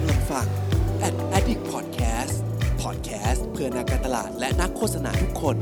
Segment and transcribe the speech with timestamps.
[0.00, 0.46] กำลังฟัง
[1.06, 2.34] Ad Addict Podcast
[2.82, 5.56] Podcast เพื่อนักการตลาดและนักโฆษณาทุกคน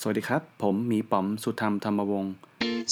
[0.00, 2.32] สวัสดีครับ ผมหมีป๋อมสุธรรมธรรมวงศ์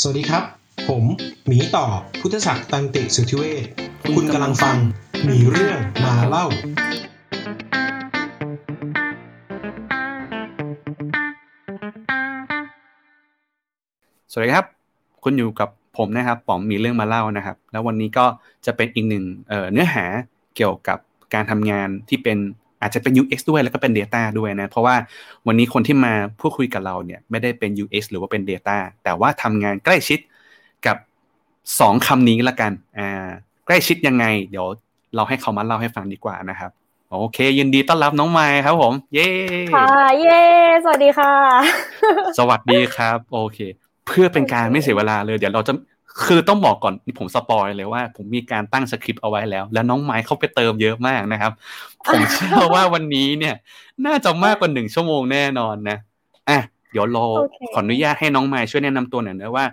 [0.00, 0.44] สวัสดีครับ
[0.88, 1.04] ผม
[1.46, 1.86] หมีต่อ
[2.20, 3.64] พุทธศักดิ์ตันติสุทธิเวช
[4.16, 4.76] คุณกำลังฟัง
[5.24, 6.46] หมีเรื่องมาเล่า
[14.30, 14.66] สวัสดีครับ
[15.24, 18.26] คุณอยู่กับ ผมนะครับป๋อมมีเรื่องมาเล่านะครับ แล้ววันนี้ก็
[18.66, 20.04] จะเป็นอีกหนึ่งเอ่อเนื้อหา
[20.56, 20.98] เกี่ยวกับ
[21.34, 22.38] การทำงานที่เป็น
[22.80, 24.94] อาจจะเป็น UX ด้วยแล้วก็เป็น Data ด้วยนะ เพราะว่า
[25.46, 30.18] วันนี้คนที่มาพูดคุยกับเราเนี่ยไม่ได้เป็น UX หรือว่าเป็น Data แต่ว่าทำงานใกล้ชิด
[30.86, 30.96] กับ
[31.80, 33.28] สองคำนี้ละกันอ่า
[33.66, 34.66] ใกล้ชิดยังไง เดี๋ยว
[35.14, 36.70] เราให้เขามาเล่าให้ฟังดีกว่านะครับ
[37.10, 39.28] โอเค ยินดีต้อนรับน้องไมค์ครับผม เย้
[39.74, 39.86] ค่ะ
[40.20, 40.40] เย้
[40.84, 41.32] สวัสดีค่ะ
[42.38, 43.58] สวัสดีครับ โอเค
[44.06, 45.72] เพื่อเป็นการไม่เสียเวลาเลยเดี๋ยวเราจะ
[46.26, 51.52] คือต้องบอกก่อนนี่ผมสปอยเลยว่า ผมมีการตั้งสคริปต์เอาไว้แล้ว แล้วน้องไม้เข้าไปเติมเยอะมากนะครับ
[52.08, 53.54] ผมเชื่อว่าวันนี้เนี่ย
[54.06, 55.98] น่าจะมากกว่าหนึ่งชั่วโมงแน่นอนนะ
[56.48, 56.60] อะ
[56.92, 59.64] เดี๋ยวเราโอเคขออนุญาตให้น้องไม้ช่วยแนะนำตัวหน่อยนะว่า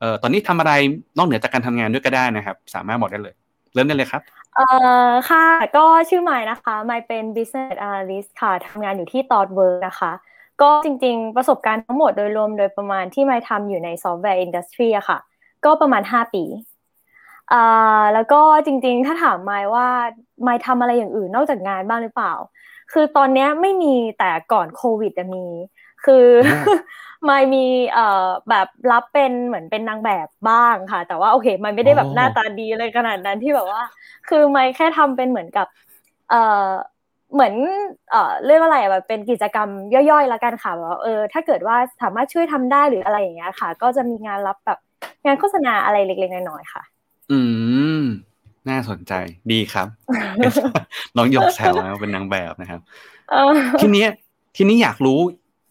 [0.00, 0.72] เอ่อตอนนี้ทำอะไร
[1.16, 3.34] นอกเหนือจากการทำงานด้วยก็ได้นะครับ สามารถบอกได้เลย
[3.74, 4.22] เริ่มได้เลยครับ
[4.56, 4.66] เอ่
[5.08, 5.44] อค่ะ
[5.76, 10.12] ก็ชื่อไมค์นะคะไมค์เป็น business analyst ค่ะทำงานอยู่ที่ t o t w o r k นะคะ
[10.62, 15.18] ก็จริงๆ ประสบการณ์ทั้งหมดโดยรวมโดยประมาณที่ไมค์ทำอยู่ใน software industry อะค่ะ
[15.64, 16.44] ก็ประมาณ 5 ปี
[17.52, 19.86] อ่าแล้วก็จริงๆ ถ้าถามไมค์ว่า
[20.42, 22.32] ไมค์ทำอะไรอย่างอื่นนอกจากงานบ้างหรือเปล่า
[22.92, 25.46] คือตอนเนี้ยไม่มีแต่ก่อนโควิดอะมี
[26.04, 26.86] คืออ่า
[27.26, 33.82] ไม่มีเอ่อแบบรับเป็นเหมือนเป็นนางแบบบ้างค่ะ แต่ว่าโอเคมันไม่ได้แบบอ๋อหน้าตาดีเลยขนาดนั้นที่แบบว่า
[34.28, 35.66] คือไม่แค่ทำเป็นเหมือนกับ
[36.30, 36.68] เอ่อ
[37.34, 37.54] เหมือน
[38.10, 44.78] เอ่อเรียกว่าอะไรอะแบบเป็นกิจกรรมย่อยๆละกันค่ะแบบว่าเออถ้าเกิดว่าสามารถช่วยทำได้หรืออะไรอย่างเงี้ยค่ะ ก็จะมีงานรับแบบ
[45.24, 46.82] งานโฆษณาอะไรเล็กๆน้อยๆค่ะ
[47.30, 47.38] อื
[48.00, 48.02] ม
[48.68, 49.12] น่าสนใจ
[49.52, 49.88] ดีครับ
[51.16, 52.80] น้องหยกแซวนะว่าเป็นนางแบบนะครับ
[53.30, 54.08] เออทีเนี้ย
[54.56, 55.18] ทีนี้อยากรู้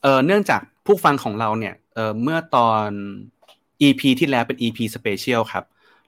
[0.03, 2.87] เอ่อเนื่องจากผู้ฟังของเราเนี่ยเอ่อเมื่อตอน
[3.81, 5.65] EP ที่แล้วเป็น EP Special ครับ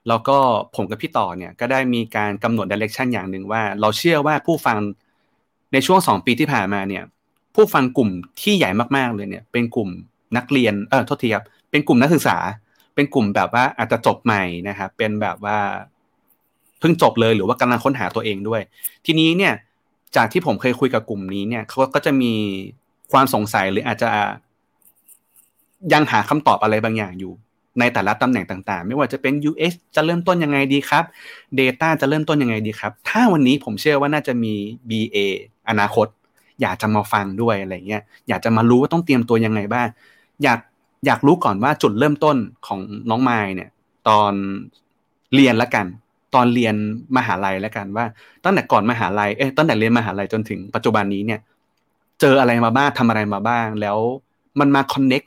[0.08, 0.38] แล้วก็
[0.76, 4.76] ผมกับพี่ต่อเนี่ยก็ได้มีการกำหนด direction อย่างหนึ่งว่า เราเชื่อว่าผู้ฟัง
[5.72, 7.04] ในช่วงสองปีที่ผ่านมาเนี่ย
[7.54, 9.88] ผู้ฟังกลุ่มที่ใหญ่มากๆเลยเนี่ย เป็นกลุ่ม
[10.36, 12.36] นักเรียนเออโทษทีครับเป็นกลุ่มนักศึกษา
[12.94, 15.58] เป็นกลุ่มแบบว่าอาจจะจบใหม่นะครับเป็นแบบว่า
[16.80, 18.60] เพิ่งจบเลยหรือว่ากำลังค้นหาตัวเองด้วย
[19.06, 19.54] ทีนี้เนี่ย
[20.16, 22.32] จากที่ผมเคยคุยกับกลุ่มนี้เนี่ยเขาก็จะมี
[23.12, 24.10] ความสงสัยหรืออาจจะ
[25.92, 27.32] ยังหาคำตอบอะไรบางอย่างอยู่
[27.80, 31.04] ในแต่ละตำแหน่งต่างๆ ไม่ว่าจะเป็น UX จะเริ่มต้นยังไงดีครับ
[31.58, 34.54] Data จะเริ่มต้นยังไงดีครับ ถ้าวันนี้ผมเชื่อว่าน่าจะมี
[34.90, 35.16] BA
[35.70, 36.06] อนาคต
[36.60, 39.88] อยากจะมาฟังด้วยอะไรเงี้ยอยากจะมารู้ว่าต้องเตรียมตัวยังไงบ้าง
[40.42, 40.60] อยาก
[41.06, 42.36] อยากรู้ก่อนว่าจุดเริ่มต้น
[42.66, 42.80] ของ
[43.10, 43.70] น้องไมล์เนี่ย
[44.08, 44.32] ตอน
[45.34, 45.86] เรียนละกัน
[46.34, 46.74] ตอนเรียน
[47.16, 48.04] มหาลัยละกันว่า
[48.44, 51.40] ตั้งแต่ก่อนมหาลัยเอ้ยตั้งแต่เรียนมหาลัยจนถึงปัจจุบันนี้เนี่ย
[52.20, 53.98] เจออะไรมาบ้างทำอะไรมาบ้าง แล้ว
[54.60, 55.22] มันมา connect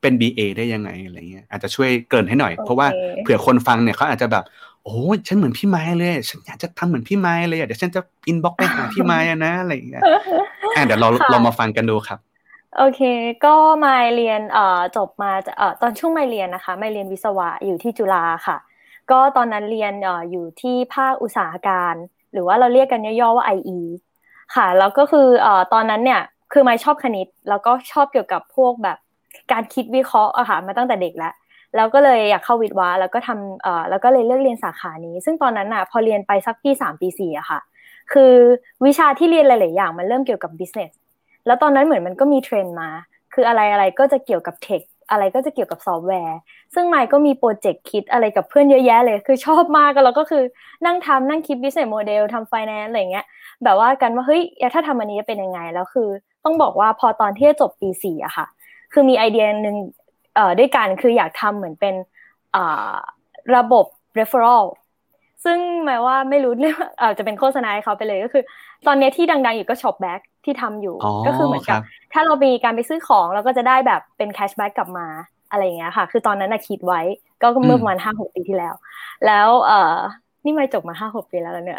[0.00, 4.44] เป็น BA ได้ยังไงอะไรเงี้ยอาจจะช่วยเกริ่นให้หน่อยเพราะว่าโอเคเผื่อคนฟังเนี่ยเขาอาจจะแบบ
[4.84, 10.02] โอ้ยฉันเหมือนพี่ไม้เลย ฉันอยากจะทำเหมือนพี่ไม้เลยอะเดี๋ยวฉันจะ inbox ไปหาพี่ไม้อะนะอะไรอย่างเงี้ย
[10.76, 12.18] อะเดี๋ยวเราค่ะเรามาฟังกันดูครับ
[12.78, 13.00] โอเค
[13.44, 13.54] ก็
[13.84, 18.56] มาเรียนเอ่อจบมาจากเอ่อตอนช่วงมาเรียนนะคะมาเรียนวิศวะอยู่ที่จุฬาค่ะ
[19.10, 21.94] ก็ตอนนั้นเรียนเอ่ออยู่ที่ภาคอุตสาหการ
[22.32, 23.80] หรือว่าเราเรียกกันย่อๆว่า IE
[24.54, 26.20] ค่ะแล้วก็คือเอ่อตอนนั้นเนี่ย
[26.52, 28.98] คือไม่ชอบคณิต แล้วก็ชอบเกี่ยวกับพวกแบบ
[29.52, 31.32] การคิดวิเคราะห์อะค่ะมาตั้งแต่เด็กแล้ว
[31.76, 37.60] แล้วก็เลยอยากเข้าวิทย์วะแล้วก็ทำเอ่อแล้วก็เลยเลือกเรียนสาขานี้ ซึ่งตอนนั้นอะพอเรียนไปสักปีสามปีสี่อะค่ะ
[38.12, 38.34] คือ
[38.84, 40.92] วิชาที่เรียนหลาย ๆ อย่างมันเริ่มเกี่ยวกับ business
[41.46, 42.88] แล้วตอนนั้นเหมือนมันก็มีเทรนมา
[43.34, 46.38] คืออะไรอะไรก็จะเกี่ยวกับเทคอะไรก็จะเกี่ยวกับซอฟต์แวร์
[46.74, 50.42] ซึ่งไมค์ก็มีโปรเจกต์คิดอะไรกับเพื่อนเยอะแยะเลย คือชอบมากแล้วก็คือ
[50.86, 53.26] นั่งทำนั่งคิด business model ทำ finance อะไรเงี้ย
[53.64, 54.42] แบบว่ากันว่าเฮ้ย
[54.74, 56.08] ถ้าทำอันนี้จะเป็นยังไง แล้วคือ
[56.44, 58.46] ต้องบอกว่าพอตอนที่จะจบปีสี่อะค่ะ
[58.92, 59.76] คือมีไอเดียหนึ่ง
[60.58, 61.94] ด้วยกันคืออยากทำเหมือนเป็น
[62.56, 62.94] อ่า
[63.56, 63.86] ระบบ
[64.18, 64.64] referral
[65.44, 68.42] ซึ่งหมายว่าไม่รู้เรื่องเอ่อจะเป็นโฆษณาให้เขาไปเลยก็คือ
[68.86, 75.06] ตอนเนี้ยที่ดังๆอยู่ก็ ShopBack ที่ทำอยู่อ๋อก็คือเหมือนกับครับ ถ้าเรามีการไปซื้อของเราก็จะได้แบบเป็น cashback กลับมา
[75.50, 77.00] อะไรอย่างเงี้ยค่ะ คือตอนนั้นนะคิดไว้
[77.42, 78.74] ก็เมื่อประมาณห้าหกปีที่แล้ว
[79.26, 79.96] แล้วเอ่อ
[80.44, 81.78] นี่ไมค์จบมาห้าหกปีแล้วเนี่ย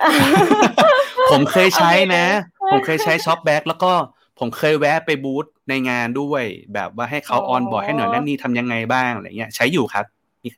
[1.31, 2.25] ผมเคยใช้นะ
[2.59, 3.91] โอเคผมเคยใช้ ShopBack แล้วก็
[4.39, 6.43] ผมเคยแวะไปบูธในงานด้วย
[6.73, 10.05] แบบว่าให้เขาอ๋อ onboard ให้หน่อยนั่นนี่ทำยังไงบ้างอะไรเงี้ยใช้อยู่ครับ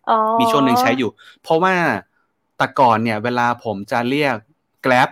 [0.09, 1.09] อ๋อมีช่วงหนึ่งใช้อยู่
[1.43, 1.75] เพราะว่า
[2.57, 4.35] แต่ก่อนเนี่ย เวลาผมจะเรียก
[4.85, 5.09] Grab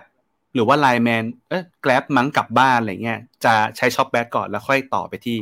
[0.54, 5.38] หรือว่า Line Man เอ๊ะ Grab มั้งกลับบ้านอะไรเงี้ยจะใช้ ShopBack ก่อนแล้วค่อยต่อไปที่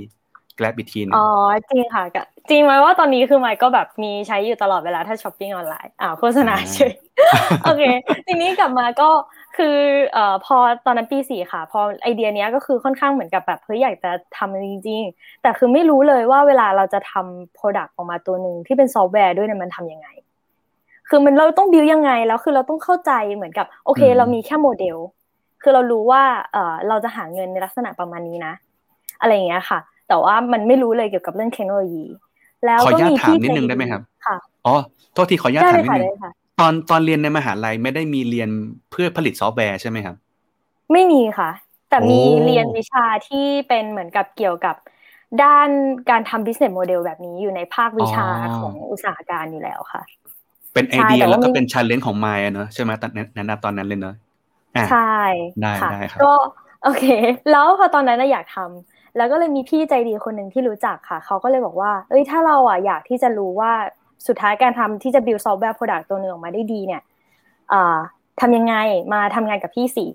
[0.59, 1.29] Grab อีกทีนึงอ๋อ
[1.69, 6.95] จริงค่ะก็จริงไหมว่าตอนนี้คือไมค์ก็แบบมีใช้อยู่ตลอดเวลาถ้า shopping online อ่าโฆษณาเฉย
[7.65, 7.83] โอเค
[8.27, 9.09] ทีนี้กลับมาก็
[9.57, 9.77] คือ
[10.13, 10.57] เอ่อพอ
[10.87, 20.09] ตอนนั้นปีสี่ค่ะ พอไอเดียเนี้ยก็คือค่อนข้างเหมือนกับแบบเฮ้ยอยากจะทำมันจริงๆ แต่คือไม่รู้เลยว่าเวลาเราจะทำ Product ออกมาตัวหนึ่งที่เป็นซอฟต์แวร์ด้วยเนี่ยมันทำยังไง
[21.09, 24.97] คือมันเราต้องบิวยังไงแล้วคือเราต้องเข้าใจเหมือนกับโอเคอืมเรามีแค่โมเดล
[25.63, 26.23] คือเรารู้ว่า
[26.53, 28.53] เออเราจะหาเงินในลักษณะประมาณนี้นะ
[29.21, 29.79] อะไรอย่างเงี้ยค่ะ
[30.09, 32.05] แต่ว่ามันไม่รู้เลยเกี่ยวกับเรื่องเทคโนโลยี
[32.67, 34.75] แล้วขออก็นุญาตมีถามพี่นิดนึงใจได้ไหมครับค่ะอ๋อ
[35.15, 38.49] โทษทีขออนุญาตได้เลยถาเลมนิดนึง ค่ะได้เลยค่ะตอนตอนเรียนในมหาลัยไม่ได้มีเรียน
[38.91, 40.17] เพื่อผลิตซอฟต์แวร์ใช่ไหมครับ
[40.93, 41.51] ไม่มีค่ะ
[41.89, 43.39] แต่มีโอ้เรียนวิชาที่
[43.69, 44.77] เป็นเหมือนกับเกี่ยวกับ
[45.43, 45.69] ด้าน
[46.11, 48.29] การทำ business model แบบนี้อยู่ในภาควิชา
[48.59, 50.03] ของอุตสาหการอยู่แล้วค่ะ
[50.75, 54.15] เป็นไอใช่เดียแต่ว่าแล้วก็ไม่เป็นชาเลนจ์ของมายอะเนอะใช่ไหมตอนนั้นนะตอนนั้นเลยเนอะ
[54.77, 54.99] อะใช่
[55.63, 56.27] ได้ค่ะได้ครับก็
[56.83, 57.03] โอเค
[57.51, 63.73] แล้วพอตอนนั้นน่ะอยากทำแล้วก็เลยมีพี่ใจดีคนหนึ่งที่รู้จักค่ะ เขาก็เลยบอกว่า เอ้ยถ้าเราอะอยากที่จะรู้ว่า
[64.27, 67.03] สุดท้ายการทำที่จะ build software product ตัวหนึ่งออกมาได้ดีเนี่ย
[67.73, 67.99] อ่า
[68.41, 68.75] ทำยังไง
[69.13, 70.07] มาทำงานกับพี่สิ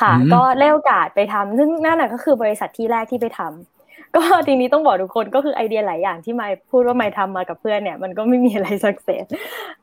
[0.00, 9.24] ค่ะอืมก็ได้โอกาสไปทำซึ่งนั่นน่ะก็คือบริษัทที่แรกที่ไปทำก็ทีนี้ต้องบอกทุกคนก็คือไอเดียหลายอย่างที่ไมค์พูดว่าไมค์ทำมากับเพื่อนเนี่ย มันก็ไม่มีอะไร success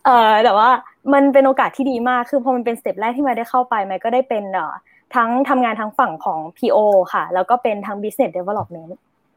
[0.05, 0.69] เอ่อแต่ว่า
[1.13, 4.73] มันเป็นโอกาสที่ดีมากคือพอมันเป็น step แรกที่ไมค์ได้เข้าไปไมค์ก็ได้เป็นเอ่อ
[5.15, 6.77] ทั้งทำงานทั้งฝั่งของ PO
[7.13, 8.89] ค่ะ แล้วก็เป็นทั้ง Business Development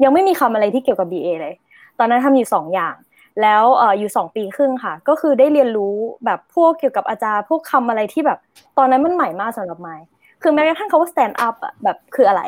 [0.02, 1.54] ยังไม่มีคำอะไรที่เกี่ยวกับ BA เลย
[1.98, 2.94] ตอนนั้นทำอยู่สองอย่าง
[3.42, 5.94] แล้วเอ่ออยู่สองปีครึ่งค่ะ ก็คือได้เรียนรู้
[6.24, 8.38] แบบพวกเกี่ยวกับ agile พวกคำอะไรที่แบบ
[8.78, 10.04] ตอนนั้นมันใหม่มากสำหรับไมค์
[10.42, 12.42] คือแม้กระทั่งคำว่า stand up อะแบบคืออะไร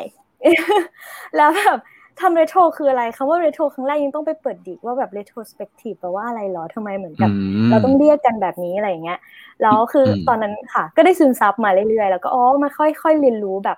[1.37, 1.79] แล้วแบบ
[2.19, 7.29] ทำ retro คืออะไรคำว่า retro ครั้งแรกยังต้องไปเปิดดิกว่าแบบ retrospective แปลว่าอะไรเหรอทำไมเหมือนกับ
[7.69, 9.19] เราต้องเรียกกันแบบนี้อะไรอย่างเงี้ย
[9.61, 13.77] แล้วคืออมตอนนั้นค่ะ ก็ได้ซึมซับมาเรื่อยๆแล้วก็อ๋อมาค่อยๆเรียนรู้แบบ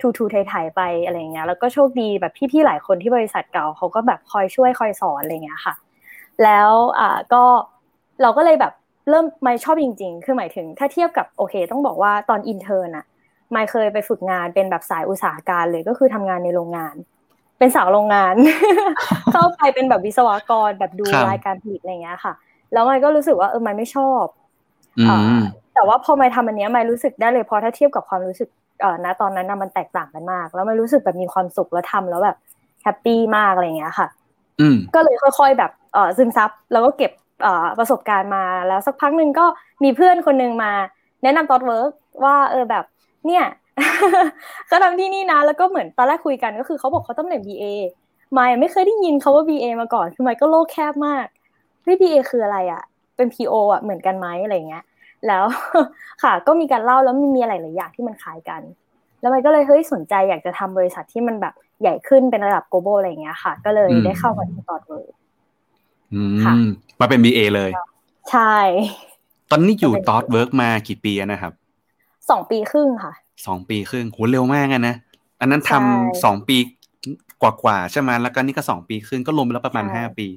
[0.00, 5.74] ทูทูไทยๆไปอะไรอย่างเงี้ยแล้วก็โชคดีแบบพี่ๆหลายคนที่บริษัทเก่าเขาก็แบบคอยช่วยคอยสอนอะไรอย่างเงี้ยค่ะ
[6.44, 7.44] แล้วอ่าก็
[8.22, 8.72] เราก็เลยแบบ
[9.10, 13.06] เริ่มไม่ชอบจริง ๆ คือหมายถึง ถ้าเทียบกับโอเค ต้องบอกว่าตอน intern น่ะ
[13.52, 16.94] ไมค์เคยไปฝึกงานเป็นแบบสายอุตสาหการเลยก็คือทำงานในโรงงาน
[17.58, 18.34] เป็นสาวโรงงาน
[19.32, 22.32] เข้าไปเป็นแบบวิศวกรแบบดูครับรายการผลิตอะไรอย่างเงี้ยค่ะ
[22.72, 24.24] แล้วมันก็รู้สึกว่าเออมันไม่ชอบ
[24.98, 25.42] อืม
[25.74, 28.48] แต่ว่าพอไมค์ทำอันเนี้ยไมค์รู้สึกได้เลยเพราะถ้าเทียบกับความรู้สึก
[28.80, 32.36] เอ่อณตอนนั้นน่ะมันแตกต่างกันมาก แล้วไมค์รู้สึกแบบมีความสุขแล้วทำแล้วแบบ
[32.82, 34.21] happy มากอะไรอย่างเงี้ยค่ะอืม
[34.94, 37.12] ก็เลยค่อยๆแบบเออซึมซับแล้วก็เก็บ
[37.78, 39.44] ประสบการณ์มาแล้วสักพักหนึ่งก็
[39.84, 40.72] มีเพื่อนคนหนึ่งมา
[41.22, 41.90] แนะนำ Thoughtworks
[42.24, 42.84] ว่าเออแบบ
[43.26, 43.44] เนี่ย
[44.66, 47.64] เขาทำที่นี่นะ แล้วก็เหมือนตอนแรกคุยกันก็คือเขาบอกเขาตำแหน่ง BA
[48.36, 51.26] ไมค์ไม่เคยได้ยินเขาว่า BA มาก่อนคือไมค์ก็โลกแคบมาก
[51.82, 52.82] เฮ้ย BA คืออะไรอะ
[53.16, 54.84] เป็น PO อะเหมือนกันไหมอะไรเงี้ย
[55.26, 55.44] แล้ว
[56.22, 58.62] ค่ะก็มีการเล่าแล้วมันมีอะไรหลายอย่างที่มันคล้ายกัน
[59.20, 65.12] แล้วมันก็เลยเฮ้ยสนใจอยากจะทำบริษัทที่มันแบบ ใหญ่ขึ้นเป็นระดับ global อะไรอย่างเงี้ยค่ะ ก็เลยอืมได้เข้ามาที่ Thoughtworks
[66.14, 66.64] อืมค่ะ
[67.00, 67.70] มาเป็น BA เลย
[68.30, 68.56] ใช่
[69.50, 71.52] ตอนนี้อยู่ก็เป็น Thoughtworks มากี่ปีแล้วนะครับ
[72.30, 73.12] สองปีครึ่งค่ะ
[73.46, 74.94] สองปีครึ่งโหเร็วมากอะนะ
[75.40, 75.82] อันนั้นทำใช่
[76.24, 76.56] สองปี
[77.42, 80.28] กว่าๆใช่ไหมแล้วก็นี่ก็สองปีครึ่งก็รวมแล้วประมาณใช่ห้าปี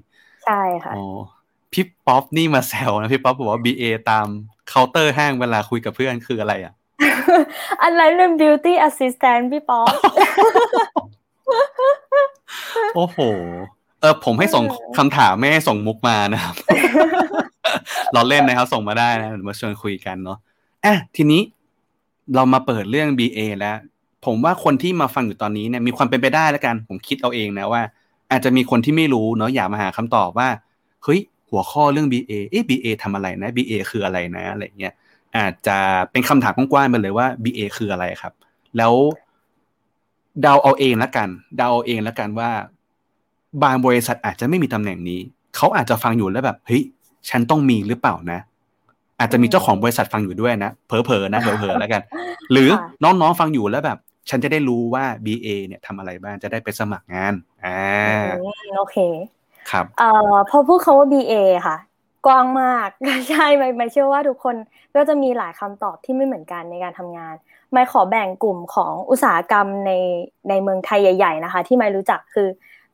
[0.45, 1.03] ใช่ค่ะอ๋อ
[1.71, 4.27] พี่ป๊อปนี่มาแซวนะพี่ป๊อปบอกว่า BA ตาม
[4.69, 6.73] เคาน์เตอร์ห้างเวลาคุยกับเพื่อนคืออะไรอะ
[7.81, 9.87] อันนั้นเป็น beauty assistant พี่ป๊อป
[12.95, 13.19] โอ้โห
[14.01, 14.65] เออผมให้ส่ง
[14.97, 16.55] คำถามไม่ให้ส่งมุกมานะครับ
[18.13, 20.37] เราเล่นนะครับ ส่งมาได้นะเดี๋ยวมาชวนคุยกันเนาะ
[20.85, 21.41] อะทีนี้
[22.35, 23.77] เรามาเปิดเรื่อง BA แล้ว
[24.25, 27.81] ผมว่าคนที่มาฟังอยู่ตอนนี้เนี่ยมีความเป็นไปได้แล้วกัน ผมคิดเอาเองนะว่า
[28.31, 30.49] อาจจะมีคนที่ไม่รู้เนาะอยากมาหาคำตอบว่า
[31.03, 34.93] เฮ้ยหัวข้อเรื่อง BA เอ๊ะ BA ทำอะไรนะ BA คืออะไรนะอะไรเงี้ย
[35.37, 35.77] อาจจะ
[36.11, 38.33] เป็นคำถามกว้างๆไปเลยว่า BA คืออะไรครับ
[38.77, 38.93] แล้ว
[40.41, 42.51] เดาเอาเองละกัน เดาเอาเองละกันว่า
[43.63, 45.19] บางบริษัทอาจจะไม่มีตำแหน่งนี้
[45.55, 46.83] เขาอาจจะฟังอยู่แล้วแบบเฮ้ย
[47.29, 48.39] ฉันต้องมีหรือเปล่านะ
[49.19, 52.01] อาจจะมีเจ้าของบริษัทฟังอยู่ด้วยนะเผลอๆนะเผลอๆแล้วกัน
[52.51, 53.97] หรือค่ะน้องๆฟังอยู่แล้วแบบ
[54.29, 57.33] ฉันจะได้รู้ว่า BA เนี่ยทำอะไรบ้างจะได้ไปสมัครงาน
[57.65, 57.79] อ่า
[58.43, 58.97] อืมโอเค
[59.71, 61.33] ครับเอ่อพอพูดคำว่า BA
[61.67, 61.77] ค่ะ
[62.25, 62.89] กว้างมาก
[63.29, 64.55] ใช่ไมค์ไมค์เชื่อว่าทุกคน
[64.95, 67.35] ก็จะมีหลายคำตอบที่ไม่เหมือนกันในการทำงาน
[67.75, 69.91] ไมค์ขอแบ่งกลุ่มของอุตสาหกรรมใน
[70.49, 72.47] ในเมืองไทยใหญ่ ๆ นะคะ ที่ไมค์รู้จักคือ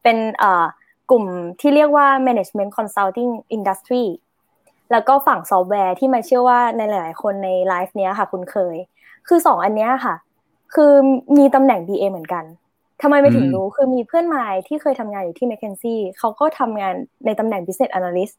[0.04, 0.66] เป็นเอ่อ
[1.12, 1.26] กลุ่ม
[1.60, 4.06] ที่เรียกว่า management consulting industry
[4.92, 8.76] แล้วก็ฝั่งซอฟต์แวร์ที่ไมค์เชื่อว่าในหลาย ๆ คนในไลฟ์เนี้ยค่ะ คุณเคย
[9.28, 10.16] คือสองอันเนี้ยค่ะ
[10.76, 10.92] คือ
[11.38, 12.44] มีตำแหน่ง BA เหมือนกัน
[13.02, 16.94] ทำไมไมค์ถึงอืมรู้คือมีเพื่อนไมค์ที่เคยทำงานอยู่ที่ m c k เคนซี่เขาก็ทำงาน
[17.26, 18.36] ในตำแหน่ง business analyst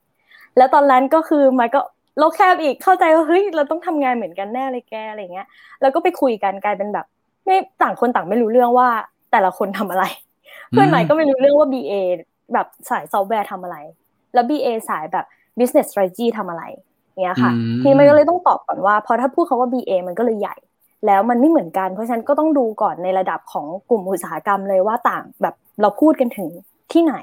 [0.56, 1.80] แล้วตอนนั้นก็คือมายก็
[2.18, 5.46] โลกแคบอีกเข้าใจว่าเฮ้ยเราต้องทำงานเหมือนกันแน่เลยแกอะไรเงี้ย
[5.80, 7.06] แล้วก็ไปคุยกันกลายเป็นแบบ
[7.44, 8.88] ไม่ต่างคนต่างไม่รู้เรื่องว่า
[9.32, 10.04] แต่ละคนทำอะไร
[10.70, 11.92] เพื่อนใหม่ก็ไม่รู้เรื่องว่า BA
[12.52, 13.76] แบบสายซอฟต์แวร์ทำอะไร
[14.34, 15.26] แล้ว BA สายแบบ
[15.58, 16.62] business strategy ทำอะไร
[17.22, 17.50] เงี้ยค่ะ
[17.80, 20.56] ทีนี้มันก็เลยต้องตอบก่อนว่าพอถ้าพูดคาว่า BA มันก็เลยใหญ่
[21.06, 26.48] แล้วมันไม่เหมือนกัน เพราะฉะนั้นก็ต้องดูก่อนในระดับของกลุ่มอุตสาหกรรมเลยว่าต่างแบบเราพูดกันถึง
[26.92, 27.14] ที่ไหน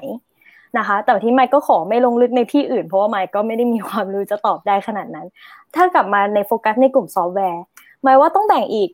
[0.78, 5.26] นะคะ แต่ที่ไมค์ก็ขอไม่ลงลึกในที่อื่น เพราะว่าไมค์ก็ไม่ได้มีความรู้จะตอบได้ขนาดนั้น
[5.74, 7.62] ถ้ากลับมาในโฟกัสในกลุ่มซอฟต์แวร์
[8.02, 8.90] หมายว่าต้องแบ่งอีก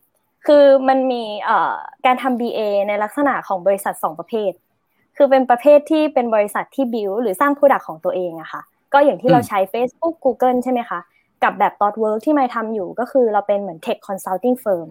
[0.47, 1.23] คือมันมี
[2.07, 4.53] การทำ BA ในลักษณะของบริษัท 2 ประเภท
[5.17, 11.01] คือเป็นประเภทที่เป็นบริษัทที่บิวหรือสร้าง Product ของตัวเองอะค่ะ ก็อย่างที่เราใช้ Facebook Google ใช่ไหมคะ
[11.43, 14.89] กับแบบ dot work ที่ไมค์ทำอยู่ก็คือเราเป็นเหมือน tech consulting firm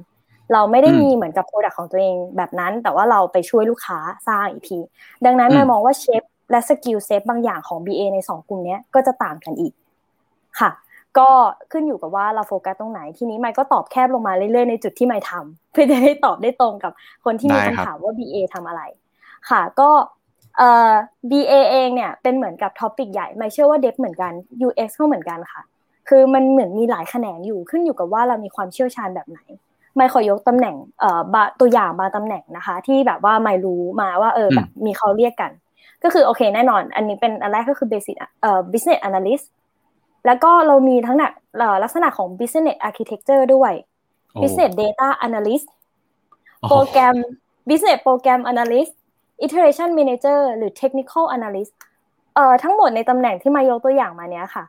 [0.54, 4.80] เราไม่ได้มีเหมือนกับ Product ของตัวเองแบบนั้น แต่ว่าเราไปช่วยลูกค้าสร้างอีกที
[5.26, 9.74] ดังนั้นไมค์มองว่า shape และ skill set บางอย่างของ BA ใน 2 กลุ่มนี้ก็จะต่างกันอีก
[10.60, 10.72] ค่ะ
[11.18, 11.30] ก็
[11.72, 16.92] ขึ้นอยู่กับว่าเราโฟกัสตรงไหน ทีนี้ไมค์ก็ตอบแคบลงมาเรื่อยๆในจุดที่ไมค์ทำเพื่อจะได้ตอบได้ตรงกับ
[17.26, 18.82] คนที่มีคำถามว่า BA ทำอะไร
[19.50, 19.90] ค่ะก็
[20.58, 20.92] เอ่อ
[21.32, 24.32] BA เองเนี่ยเป็นเหมือนกับ topic ใหญ่ไมค์เชื่อว่า dev เหมือนกัน
[24.68, 25.62] UX ก็เหมือนกันค่ะ
[26.10, 29.40] คือมันเหมือนมีหลายแขนงอยู่ขึ้นอยู่กับว่าเรามีความเชี่ยวชาญแบบไหน
[29.96, 31.22] ไม่ขอยกตำแหน่งเอ่อ
[31.60, 35.52] ตัวอย่างบางตำแหน่งนะคะ ที่แบบว่าไม่รู้มาว่าเออแบบมีเขาเรียกกัน
[36.04, 39.46] ก็คือโอเคแน่นอน อันนี้เป็นอันแรกก็คือ basic เอ่อ business analyst
[40.26, 41.32] แล้วก็เรามีทั้งนัก
[41.84, 43.74] ลักษณะของ business architecture ด้วย
[44.42, 45.68] business data analyst
[46.70, 47.16] โปรแกรม
[47.70, 48.92] business program analyst
[49.46, 51.72] iteration manager หรือ technical analyst
[52.36, 54.64] เอ่อทั้งหมดในตำแหน่งที่มายกตัวอย่างมาเนี้ยค่ะ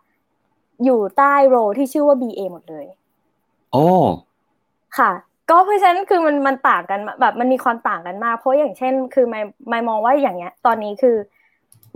[0.85, 2.87] อยู่ใต้โรที่ชื่อว่า BA หมดเลย
[3.73, 3.87] โอ้
[4.99, 5.11] ค่ะ
[5.51, 11.17] ก็เพราะฉะนั้นคือมันมันต่างกันแบบมันมีความต่างกันมาก เพราะอย่างเช่น คือไม่ไม่มองว่าอย่างเงี้ย ตอนนี้คือ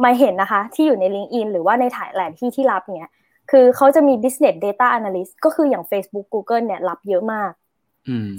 [0.00, 3.12] ไม่เห็นนะคะ ที่อยู่ใน l i n k ์อินหรือว่าในถ่ายแหล่งที่ที่รับเนี้ย
[3.50, 7.52] คือเขาจะมี business data analyst ก็คืออย่าง Facebook Google เนี่ยรับเยอะมาก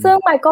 [0.04, 0.48] ซึ่งไมค์ก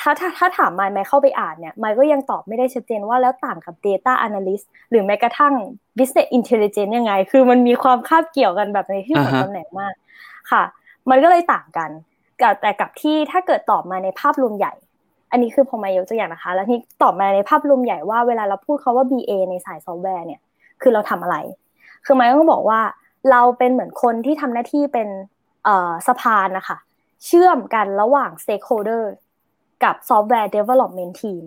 [0.00, 5.54] ถ้าถ้าถ้าถามไมค์ไมค์เข้าไปอ่านเนี่ยไมค์ก็ยังตอบไม่ได้ชัดเจนว่าแล้วต่างกับ data analyst หรือแม้กระทั่ง
[5.98, 9.94] business intelligence ยังไง คือมันมีความคาบเกี่ยวกันแบบในที่ของตำแหน่งมาก
[10.50, 10.62] ค่ะ
[11.10, 12.09] มันก็เลยต่างกันกับ
[12.62, 14.72] แต่กับที่ถ้าเกิดตอบมาในภาพรวมใหญ่
[15.30, 20.40] อันนี้คือพอมายกตัวอย่างนะคะ แล้วที่ตอบมาในภาพรวมใหญ่ว่าเวลาเราพูดเขาว่า BA ในสายซอฟต์แวร์เนี่ย
[20.82, 21.36] คือเราทำอะไร
[22.04, 22.80] คือมายต้องบอกว่า
[23.30, 25.08] เราเป็นเหมือนคนที่ทำหน้าที่เป็น
[26.06, 26.76] สะพานนะคะ
[27.26, 29.04] เชื่อมกันระหว่าง stakeholder
[29.84, 31.42] กับ software development team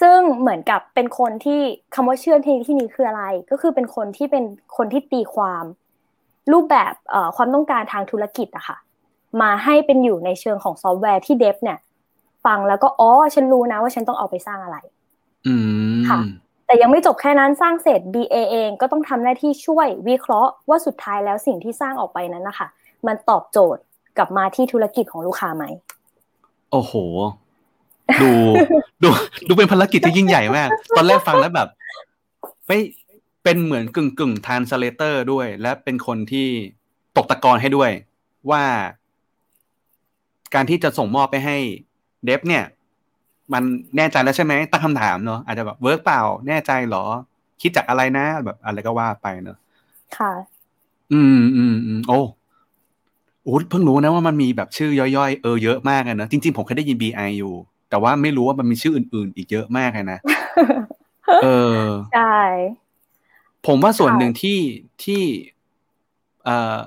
[0.00, 1.60] ซึ่งเหมือนกับเป็นคนที่
[1.94, 4.44] คำว่าเชื่อมที่ที่นี้คืออะไร ก็คือเป็นคนที่เป็น
[4.76, 5.64] คนที่ตีความ
[6.52, 6.92] รูปแบบ
[7.36, 8.76] ความต้องการทางธุรกิจอะคะ่ะ
[9.40, 11.78] มาให้เป็นอยู่ในเชิงของซอฟต์แวร์ที่เดฟเนี่ย
[12.44, 14.76] ฟังแล้วก็อ๋อฉันรู้นะว่าฉันต้องเอาไปสร้างอะไร
[16.08, 16.18] ค่ะ
[16.66, 22.68] แต่ยังไม่จบแค่นั้นสร้างเสร็จ BA เองก็ต้องทำหน้าที่ช่วยวิเคราะห์ว่าสุดท้ายแล้วสิ่งที่สร้างออกไปนั้นนะคะ
[23.06, 23.82] มันตอบโจทย์
[24.16, 25.64] กลับมาที่ธุรกิจของลูกค้าไหม
[26.72, 26.92] โอ้โห
[28.22, 28.30] ดู
[29.02, 29.08] ดู
[29.48, 31.68] ดูเป็นภารกิจที่ยิ่งใหญ่มาก ตอนแรกฟังแล้วแบบ
[32.66, 32.78] ไม่
[33.44, 36.46] เป็นเหมือนกึ่งกึ่ง translator ด้วย และเป็นคนที่
[37.16, 37.90] ตกตะกอนให้ด้วย
[38.50, 38.62] ว่า
[40.54, 41.56] การที่จะส่งมอบไปให้
[42.24, 42.64] dev เนี่ย
[43.52, 43.62] มัน
[43.96, 47.04] แน่ใจแล้วใช่ไหมตั้งคำถามเนาะอาจจะแบบ work เปล่า แน่ใจหรอ
[47.62, 49.56] คิดจากอะไรนะ แบบอะไรก็ว่าไปเนาะ
[50.16, 50.32] ค่ะ
[51.12, 52.18] อืมอืมอืมโอ้
[53.44, 57.52] โอ้เพิ่งรู้นะว่ามันมีแบบชื่อย่อยๆ เออเยอะมากเลยนะจริงๆ ผมเคยได้ยิน BI อยู่
[57.90, 60.18] แต่ว่าไม่รู้ว่ามันมีชื่ออื่น ๆ อีกเยอะมากเลยนะ
[61.42, 61.48] เอ
[61.84, 62.36] อใช่
[63.66, 64.58] ผมว่าส่วนหนึ่งที่
[65.04, 65.22] ที่
[66.44, 66.78] เอ่อ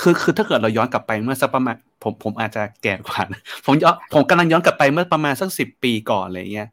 [0.00, 3.22] คือคือถ้าเกิดเราย้อนกลับไปเมื่อสักประมาณ ผมผมอาจจะแก่กว่า
[3.64, 6.68] ผมย้อนผมกำลังย้อนกลับไปเมื่อประมาณสักสิบปีก่อนอะไรเงี้ย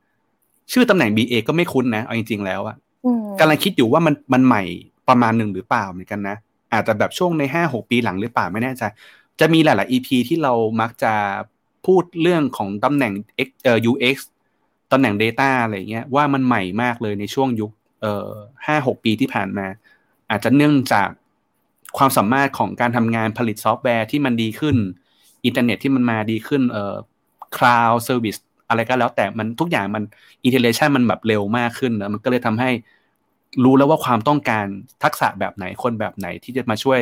[0.71, 2.75] ชื่อตำแหน่ง BA ก็ไม่คุ้นนะ เอาจริง ๆ แล้วอะ
[3.39, 4.63] กำลังคิดอยู่ว่ามันมันใหม่
[5.09, 6.35] ประมาณหนึ่งหรือเปล่าเหมือนกันนะ
[6.73, 8.83] อาจจะแบบช่วงในห้าหกปีหลังหรือเปล่าไม่แน่ใจ
[9.39, 11.13] จะมีหลาย ๆ EP ที่เรามักจะ
[11.85, 13.13] พูดเรื่องของตำแหน่ง
[13.47, 14.17] X เอ่อ UX
[14.91, 17.71] ตำแหน่ง Data อะไรเงี้ยว่ามันใหม่มากเลยในช่วงยุค
[18.01, 18.29] เอ่อ
[18.67, 19.67] ห้าหกปีที่ผ่านมา
[20.29, 21.09] อาจจะเนื่องจาก
[21.97, 24.77] ความสามารถของการทำงานผลิตซอฟต์แวร์ที่มันดีขึ้น
[25.45, 26.95] อินเทอร์เน็ตที่มันมาดีขึ้นเอ่อ
[27.57, 28.35] cloud service
[28.69, 30.03] อะไรก็แล้วแต่มันทุกอย่างมัน
[30.45, 32.69] iteration มันแบบเร็วมากขึ้นนะมันก็เลยทำให้
[33.63, 34.65] รู้แล้วว่าความต้องการ
[35.03, 36.99] ทักษะแบบไหนคนแบบไหนที่จะมาช่วย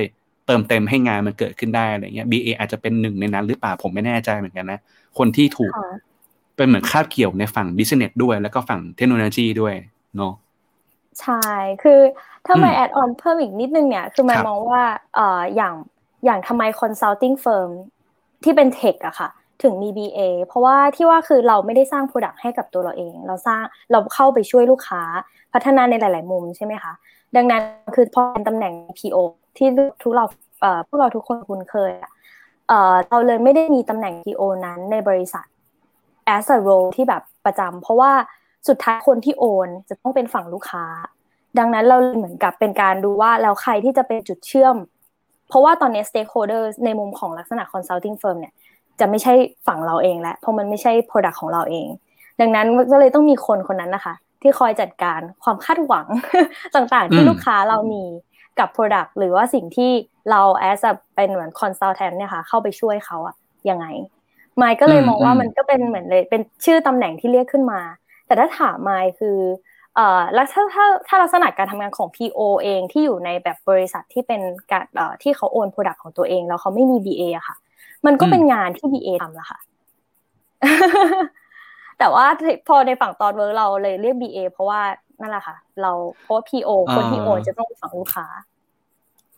[0.47, 4.79] เติมเต็มให้งานมันเกิดขึ้นได้อะไรเงี้ย BA อาจจะเป็นหนึ่งในนั้นหรือเปล่าผมไม่แน่ใจเหมือนกันนะ
[5.17, 5.73] คนที่ถูก
[6.55, 9.73] เป็นเหมือนคาบเกี่ยวในฝั่ง business ด้วย แล้วก็ฝั่งเทคโนโลยีด้วย
[10.17, 10.33] เนาะ
[11.21, 11.33] ใช่
[11.83, 11.99] คือ
[12.45, 14.83] ถ้ามาย add on เพิ่มอีกนิดนึงเนี่ย คือมายมองว่า
[15.15, 15.73] เอ่ออย่าง
[16.25, 17.71] อย่างทำไม consulting firm
[18.43, 19.29] ที่เป็น tech อะค่ะ
[19.63, 25.01] ถึงมี BA เพราะว่าที่ว่าคือเราไม่ได้สร้าง Product ให้กับตัวเราเอง เราสร้างเราเข้าไปช่วยลูกค้า
[25.53, 26.93] พัฒนาในหลาย ๆ มุมใช่ไหมคะ
[27.35, 27.61] ดังนั้น
[27.95, 29.17] คือพอเป็นตำแหน่ง PO
[29.57, 29.67] ที่
[30.01, 30.25] ทุกเรา
[30.61, 31.91] เอ่อพวกเราทุกคนคุ้นเคย
[32.67, 35.45] เอ่อเราเลยไม่ได้มีตำแหน่ง PO นั้นในบริษัท
[36.35, 38.11] as a role ที่แบบประจำเพราะว่า
[38.67, 40.85] สุดท้ายคนที่โอนจะต้องเป็นฝั่งลูกค้า
[41.59, 44.75] ดังนั้นเราเหมือนกับเป็นการดูว่าแล้วใครที่จะเป็นจุดเชื่อม
[45.47, 48.53] เพราะว่าตอนนี้ stakeholder ในมุมของลักษณะ consulting firm เนี่ย
[48.99, 49.33] จะไม่ใช่
[49.67, 51.87] ฝั่งเราเองแล้วเพราะมันไม่ใช่ product ของเราเอง
[52.41, 56.07] ดังนั้นก็เลยต้องมีคนคนนั้นนะคะ ที่คอยจัดการความคาดหวัง
[56.75, 58.03] ต่างๆ ที่ลูกค้าเรามี
[58.59, 59.91] กับ product หรือว่าสิ่งที่
[60.29, 63.35] เรา as a เป็นเหมือน consultant เนี่ยค่ะเข้าไปช่วยเขาอะ
[63.69, 63.85] ยังไง
[64.57, 67.81] ไมค์ก็เลยมองว่ามันก็เป็นเหมือนเลยเป็นชื่อตำแหน่งที่เรียกขึ้นมา
[68.25, 69.37] แต่ถ้าถามไมค์คือ
[69.97, 77.55] เอ่อแล้วถ้าถ้าถ้าลักษณะการทำงานของ PO เองที่อยู่ในแบบบริษัทที่เป็นการเอ่อที่เขาโอน product ของตัวเอง แล้วเขาไม่มี BA อะค่ะ
[78.05, 79.59] มันก็เป็นงานที่ BA ทำละค่ะ
[81.99, 82.25] แต่ว่า
[82.67, 84.81] พอในฝั่ง Thoughtworks เราเลยเรียก BA เพราะว่า
[85.21, 85.91] นั่นแหละค่ะ เรา
[86.23, 88.25] เพราะ PO คนที่ own จะต้องฝั่งลูกค้า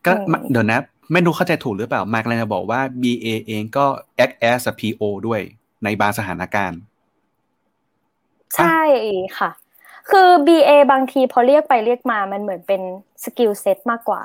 [0.05, 0.11] ก็
[0.51, 0.79] เดี๋ยวนะ
[1.11, 3.85] ไม่รู้เข้าใจถูกหรือเปล่า มายเลยจะบอกว่า BA เองก็
[4.23, 5.41] act as a PO ด้วย
[5.83, 6.79] ในบางสถานการณ์
[8.55, 8.81] ใช่
[9.37, 9.49] ค่ะ
[10.11, 12.81] คือ BA บางทีพอเรียกไปเรียกมามันเหมือนเป็น
[13.23, 14.23] skill set มากกว่า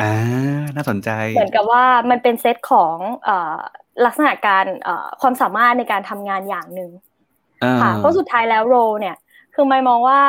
[0.00, 0.12] อ่า
[0.74, 2.96] น่าสนใจเหมือนกับว่ามันเป็นเซตของ
[3.28, 3.30] อ
[4.06, 4.64] ลักษณะการ
[5.20, 6.90] ความสามารถในการทำงานอย่างหนึ่ง
[7.82, 9.16] ค่ะเพราะสุดท้ายแล้ว role เนี่ย
[9.54, 10.20] คือมายมองว่า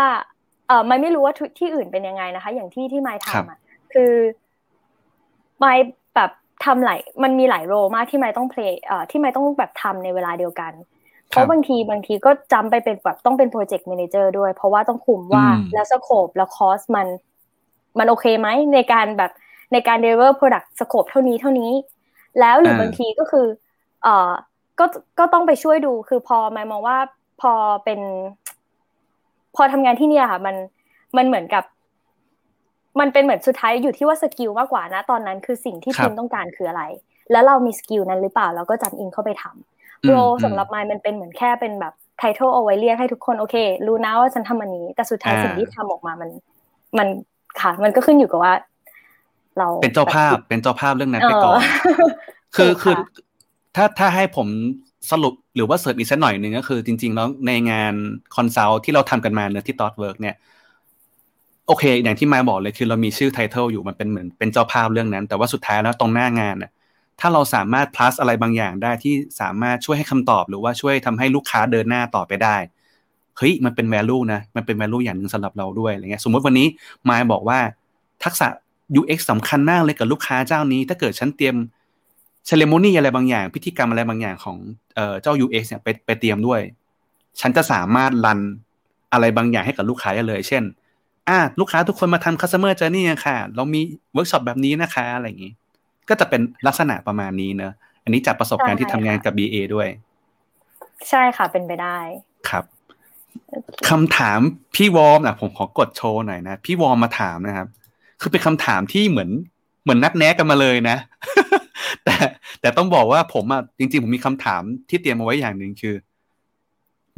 [0.67, 3.59] เออไม่ไม่รู้ว่าที่อื่นเป็นยังไงนะคะ อย่างที่ที่มายทำอะ
[3.93, 5.73] คือมาย
[6.15, 6.31] แบบ
[6.65, 10.71] ทำหลายมันมีหลาย role มากที่มายต้อง play เอ่อที่มายต้องแบบทำในเวลาเดียวกัน
[11.29, 17.07] เพราะบางทีบางทีก็จำไปเป็นแบบต้องเป็น project manager ด้วย เพราะว่าต้องคุมว่าแล้ว scope แล้ว cost มัน
[17.99, 19.31] มันโอเคไหมในการแบบ
[19.73, 21.71] ในการ deliver product scope เท่านี้เท่านี้
[22.39, 23.45] แล้วหรือบางทีก็คือ
[24.03, 24.31] เอ่อ
[24.79, 24.85] ก็
[25.19, 26.97] ก็ต้องไปช่วยดูคือพอมายมองว่า
[27.41, 27.53] พอ
[27.85, 27.99] เป็น
[29.55, 30.55] พอทำงานที่นี่ค่ะ มัน
[31.17, 31.63] มันเหมือนกับ
[32.99, 36.83] มันเป็นเหมือนสุดท้ายอยู่ที่ว่า skill มากกว่านะ ตอนนั้นคือสิ่งที่ทีมต้องการคืออะไร
[37.31, 43.55] แล้วเรามี skill นั้นหรือเปล่าเราก็ jump in เข้าไปทำ role สำหรับมายมันเป็นเหมือนแค่เป็นแบบ title เอาไว้เรียกให้ทุกคนโอเค
[43.87, 46.29] รู้นะว่าฉันทำอันนี้ แต่สุดท้ายสิ่งที่ทำออกมามัน
[46.97, 47.07] มัน
[47.61, 48.53] ค่ะ มันก็ขึ้นอยู่กับว่า
[49.57, 51.55] เราเป็นเจ้าภาพเป็นเจ้าภาพเรื่องนั้นไปก่อน
[52.55, 52.95] คือคือ
[53.75, 54.47] ถ้าถ้าให้ผม
[55.11, 57.93] สรุปหรือว่าเสริมอีกสักหน่อยหนึ่งก็คือ จริง ๆ แล้วในงาน
[58.35, 60.35] consult ที่เราทำกันมาเนาะที่ Thoughtworks เนี่ย
[61.67, 66.71] โอเค อย่างที่มายบอกเลยคือเรามีชื่อ title อยู่มันเป็นเหมือนเป็นเจ้าภาพเรื่องนั้น แต่ว่าสุดท้ายแล้วตรงหน้างานน่ะ
[67.19, 72.55] ถ้าเราสามารถ plus อะไรบางอย่างได้ที่สามารถช่วยให้คำตอบ หรือว่าช่วยทำให้ลูกค้าเดินหน้าต่อไปได้
[73.37, 76.67] เฮ้ยมันเป็น value นะมันเป็น value อย่างหนึ่งสำหรับเราด้วยอะไรเงี้ยสมมติวันนี้
[77.09, 77.59] มายบอกว่า
[78.23, 78.47] ทักษะ
[78.99, 81.55] UX สำคัญมากเลยกับลูกค้าเจ้านี้ ถ้าเกิดฉันเตรียม
[82.45, 84.57] ceremony อะไรบางอย่าง พิธีกรรมอะไรบางอย่างของ
[85.21, 86.61] เจ้า UX เนี่ยไปไปเตรียมด้วย
[87.41, 88.39] ฉันจะสามารถ run
[89.13, 90.63] อะไรบางอย่างให้กับลูกค้าได้เลย เช่น
[91.29, 93.81] อ่าลูกค้าทุกคนมาทำ customer journey ค่ะ เรามี
[94.13, 95.53] เวิร์กช็อปแบบนี้นะคะอะไรอย่างนี้
[96.09, 99.87] ก็จะเป็นลักษณะประมาณนี้เนอะอันนี้จากประสบการณ์ที่ทำงานกับ BA ด้วย
[101.09, 101.97] ใช่ค่ะเป็นไปได้
[102.49, 102.63] ครับ
[103.89, 104.39] คำถาม
[104.75, 107.67] พี่วอมนะผมขอกดโชว์หน่อยนะ พี่วอมมาถามนะครับ
[108.21, 109.29] คือเป็นคำถามที่เหมือน
[109.83, 110.97] เหมือนนัดแนะกันมาเลยนะ
[112.03, 112.15] แต่
[112.61, 115.95] แต่ต้องบอกว่าผมอะจริง ๆ ผมมีคำถามที่เตรียมมาไว้อย่างหนึ่งคือ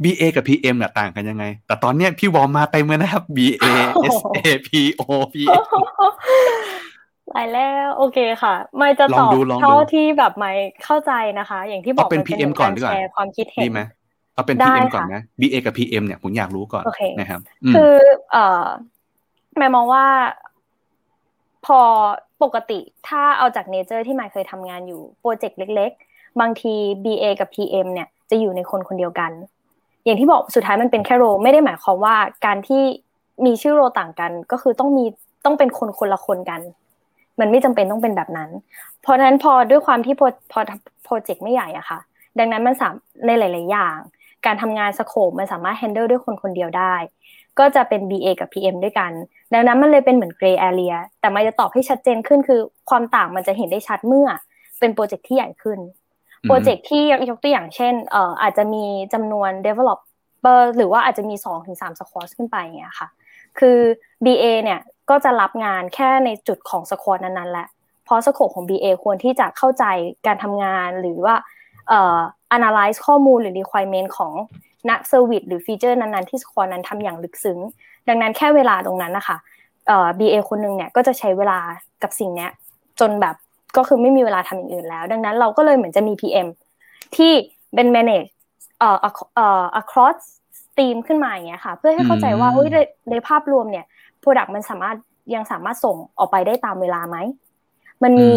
[0.02, 3.64] BA กับ PM เนี่ยต่างกันยังไง แต่ตอนเนี้ยพี่วอมมาเต็มเลยนะครับ BA
[4.16, 5.02] SA PO
[5.32, 5.62] PM
[7.32, 9.30] ไปแล้วโอเคค่ะ มายจะตอบ
[9.62, 10.52] เท่าที่แบบมาย
[10.84, 13.80] เข้าใจนะคะ อย่างที่บอกเป็น PM ก่อนดีกว่าความคิดเห็นดีไหม
[14.34, 16.84] เอาเป็น PM ก่อนนะ BA กับ PM เนี่ยผมอยากรู้ก่อน
[17.18, 17.40] นะครับ
[17.74, 17.94] คือ
[18.32, 18.64] เอ่อ
[19.56, 20.04] มายมองว่า
[21.66, 21.80] พอ
[22.42, 29.30] ปกติถ้าเอาจาก nature ที่มายเคยทำงานอยู่โปรเจกต์เล็ก ๆ บางที BA กับ PM เนี่ยจะอยู่ในคนคนเดียวกัน
[30.04, 32.16] อย่างที่บอกสุดท้ายมันเป็นแค่โร ไม่ได้หมายความว่า
[32.46, 32.82] การที่
[33.46, 35.04] มีชื่อโรต่างกัน ก็คือต้องมี
[35.44, 36.60] ต้องเป็นคนคนละคนกัน
[37.42, 38.50] มันไม่จำเป็นต้องเป็นแบบนั้น
[39.02, 40.60] เพราะนั้นพอด้วยความที่พอพอ
[41.04, 41.98] โปรเจกต์ไม่ใหญ่อะค่ะ
[42.38, 42.94] ดังนั้นมันสาม
[43.26, 43.96] ในหลาย ๆ อย่าง
[44.46, 46.94] การทำงานสโคปมันสามารถแฮนเดิลด้วยคนคนเดียวได้
[47.58, 49.12] ก็จะเป็น BA กับ PM ด้วยกัน
[49.52, 54.28] ดังนั้นมันเลยเป็นเหมือน gray area แต่มาจะตอบให้ชัดเจนขึ้นคือ ความต่างมันจะเห็นได้ชัดเมื่อ
[54.80, 55.78] เป็นโปรเจกต์ที่ใหญ่ขึ้น
[56.48, 63.08] โปรเจกต์ที่ยกตัวอย่างเช่นเอ่ออาจจะมีจำนวน developer หรือว่าอาจจะมี2-3ถึงสควอ d ขึ้นไปอย่างเงี้ยค่ะ
[63.58, 63.78] คือ
[64.24, 64.80] BA เนี่ย
[65.12, 67.68] ก็จะรับงานแค่ในจุดของสควอ d นั้นๆแหละ
[68.04, 69.84] เพราะ scope ของ BA ควรที่จะเข้าใจ
[70.26, 71.34] การทำงานหรือว่า
[71.88, 72.18] เอ่อ
[72.56, 74.32] analyze ข้อมูลหรือ requirement ของ
[74.88, 77.58] ณ service หรือ feature นั้นๆที่ squad นั้นทำอย่างลึกซึ้ง
[78.08, 79.36] ดังนั้นแค่เวลาตรงนั้นนะคะ
[79.86, 81.58] เอ่อ BA คนนึงเนี่ยก็จะใช้เวลา
[82.02, 82.50] กับสิ่งเนี้ย
[83.00, 83.34] จนแบบ
[83.76, 86.48] ก็คือไม่มีเวลาทำอย่างอื่นแล้ว ดังนั้นเราก็เลยเหมือนจะมี PM
[87.16, 87.32] ที่
[87.74, 88.30] เป็น manage
[88.78, 88.96] เอ่อ
[89.34, 90.18] เอ่อ across
[90.78, 92.68] team ขึ้นมาอย่างเงี้ยค่ะ เพื่อให้เข้าใจว่าเฮ้ย
[93.10, 93.86] ในภาพรวมเนี่ย
[94.22, 94.96] product มันสามารถ
[95.34, 97.16] ยังสามารถส่งออกไปได้ตามเวลาไหม
[98.02, 98.32] มันมี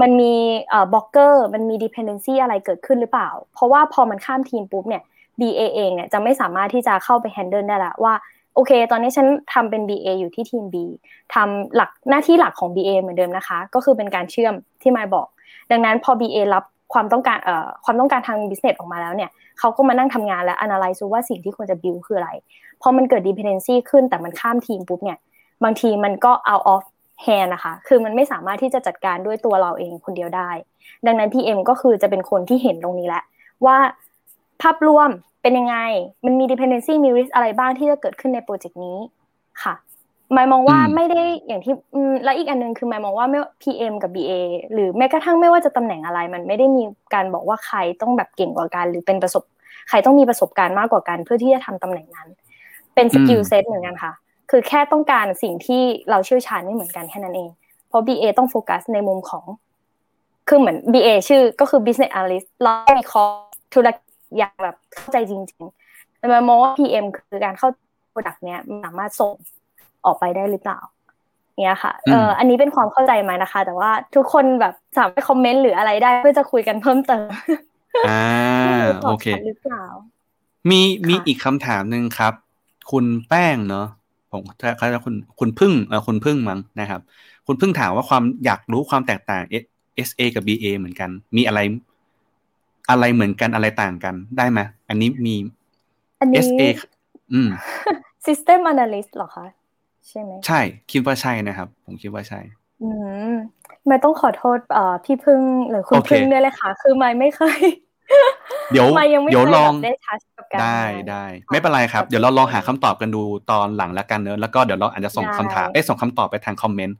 [0.00, 0.32] มันมี
[0.68, 5.02] เอ่อบล็อกเกอร์มันมี dependency อะไรเกิดขึ้นหรือเปล่า เพราะว่าพอมันข้ามทีมปุ๊บเนี่ย
[5.40, 8.14] BA เองเนี่ยจะไม่สามารถที่จะเข้าไป handle ได้ละว่า
[8.54, 10.76] โอเค ตอนนี้ฉันทำเป็น BA อยู่ที่ทีม B
[11.34, 15.26] ทำหลักหน้าที่หลักของ BA เหมือนเดิมนะคะ ก็คือเป็นการเชื่อมที่มายบอก
[15.70, 22.30] ดังนั้นพอ BA รับ ความต้องการเอ่อความต้องการทาง business ออกมาแล้วเนี่ยเขาก็มานั่งทำงานและ analyze ว่าสิ่งที่ควรจะ build คืออะไร
[22.82, 25.18] พอมันเกิด dependency ขึ้นแต่มันข้ามทีมปุ๊บเนี่ย
[25.64, 26.84] บางทีมันก็ out of
[27.24, 30.50] hand นะคะ คือมันไม่สามารถที่จะจัดการด้วยตัวเราเองคนเดียวได้
[31.06, 33.24] ดังนั้น PM ก็คือจะเป็นคนที่เห็นตรงนี้แหละ
[33.66, 33.78] ว่า
[34.62, 35.10] ภาพรวม
[35.42, 35.76] เป็นยังไง
[36.24, 38.98] มันมี dependency มี risk อะไรบ้างที่จะเกิดขึ้นในโปรเจกต์นี้
[39.62, 39.74] ค่ะ
[40.32, 41.74] มายมองว่าไม่ได้อย่างที่
[42.24, 44.32] และอีกอันนึงคือหมายมองว่าไม่ PM กับ BA
[44.72, 46.82] หรือแม้กระทั่งไม่ว่าจะตำแหน่งอะไร มันไม่ได้มี
[47.14, 49.42] การบอกว่าใครต้องแบบเก่งกว่ากัน หรือเป็นประสบ
[49.88, 52.28] ใครต้องมีประสบการณ์มากกว่ากันเพื่อที่จะทำตำแหน่งนั้น
[52.94, 54.12] เป็น skill set เหมือนกันค่ะ
[54.50, 57.50] คือแค่ต้องการสิ่งที่เราเชี่ยวชาญไม่เหมือนกันแค่นั้นเอง
[57.88, 59.44] เพราะ BA ต้องโฟกัสในมุมของ
[60.48, 63.24] คือเหมือน BA ชื่อก็คือ business analyst เรามีคอ
[63.74, 64.06] ธุรกิจ
[64.38, 67.68] อย่างแบบเข้าใจจริงๆแต่มามองว่า PM คือการเข้า
[68.12, 69.32] product เนี้ยสามารถส่ง
[70.06, 70.78] ออกไปได้หรือเปล่า
[71.62, 77.30] เนี่ยค่ะเอออันนี้เป็นความเข้าใจไหมนะคะ แต่ว่าทุกคนแบบสามารถคอมเมนต์หรืออะไรได้เพื่อจะคุยกันเพิ่มเติม
[78.08, 78.24] อ่า
[79.06, 79.84] โอเคหรือเปล่า
[80.70, 82.32] มีมีอีกคำถามหนึ่งครับ
[82.90, 83.86] คุณแป้งเนาะ
[84.32, 84.42] ผม
[84.78, 87.00] เขาจะคุณคุณพึ่งเออคุณพึ่งมั้งนะครับ
[87.46, 89.42] คุณพึ่งถามว่าความอยากรู้ความแตกต่าง
[90.06, 91.60] SA กับ BA เหมือนกัน มีอะไร
[92.90, 95.34] อะไรเหมือนกันอะไรต่างกันได้ไหมอันนี้มี
[96.20, 96.62] อันนี้ SA
[97.32, 97.48] อืม
[98.26, 99.46] System Analyst หรอคะ
[100.08, 102.40] ใช่ไหมใช่คิดว่าใช่นะครับ ผมคิดว่าใช่
[102.82, 102.88] อื
[103.28, 103.30] ม
[103.88, 105.40] ไม่ต้องขอโทษเอ่อพี่พึ่ง
[105.70, 107.60] หรือคุณโอเคพึ่งด้วยเลยค่ะ คือไม่ไม่เคย
[108.72, 116.96] เดี๋ยวไม่ยังไม่เดี๋ยวเคยลองแบบได้ทัชกับการได้ทำงานได้ค่ะไม่เป็นไรครับ เดี๋ยวเราลองหาคำตอบกันดูตอนหลังแล้วกันเนอะแล้วก็เดี๋ยวเราอาจจะส่งได้คำถามเอ้ยส่งคำตอบไปทาง comment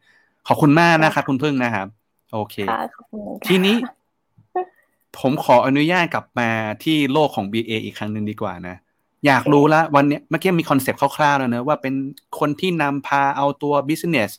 [0.47, 1.87] ขอบคุณมากนะครับคุณพึ่งนะครับ
[2.33, 3.77] โอเคค่ะขอบคุณค่ะทีนี้
[5.19, 6.51] ผมขออนุญาตกลับมา
[6.85, 8.77] ที่โลกของ BA อีกครั้งหนึ่งดีกว่านะ
[9.27, 11.95] อยากรู้ละวันเนี้ยเมื่อกี้มี concept คร่าวๆแล้วเนอะว่าเป็น
[12.39, 14.31] คนที่นำพาเอาตัว business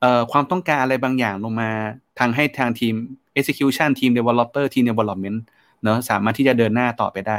[0.00, 1.70] เอ่อความต้องการอะไรบางอย่างลงมา
[2.18, 2.94] ทางให้ทางทีม
[3.38, 5.38] execution ทีม developer ทีม development
[5.82, 7.36] เนอะสามารถที่จะเดินหน้าต่อไปได้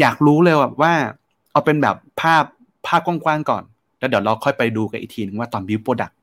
[0.00, 0.92] อยากรู้เลยว่า
[1.52, 2.44] เอาเป็นแบบภาพ
[2.86, 3.62] ภาพกว้างๆก่อน
[3.98, 6.14] แล้วเดี๋ยวเราค่อยไปดูกันอีกทีนึงว่าตอน build product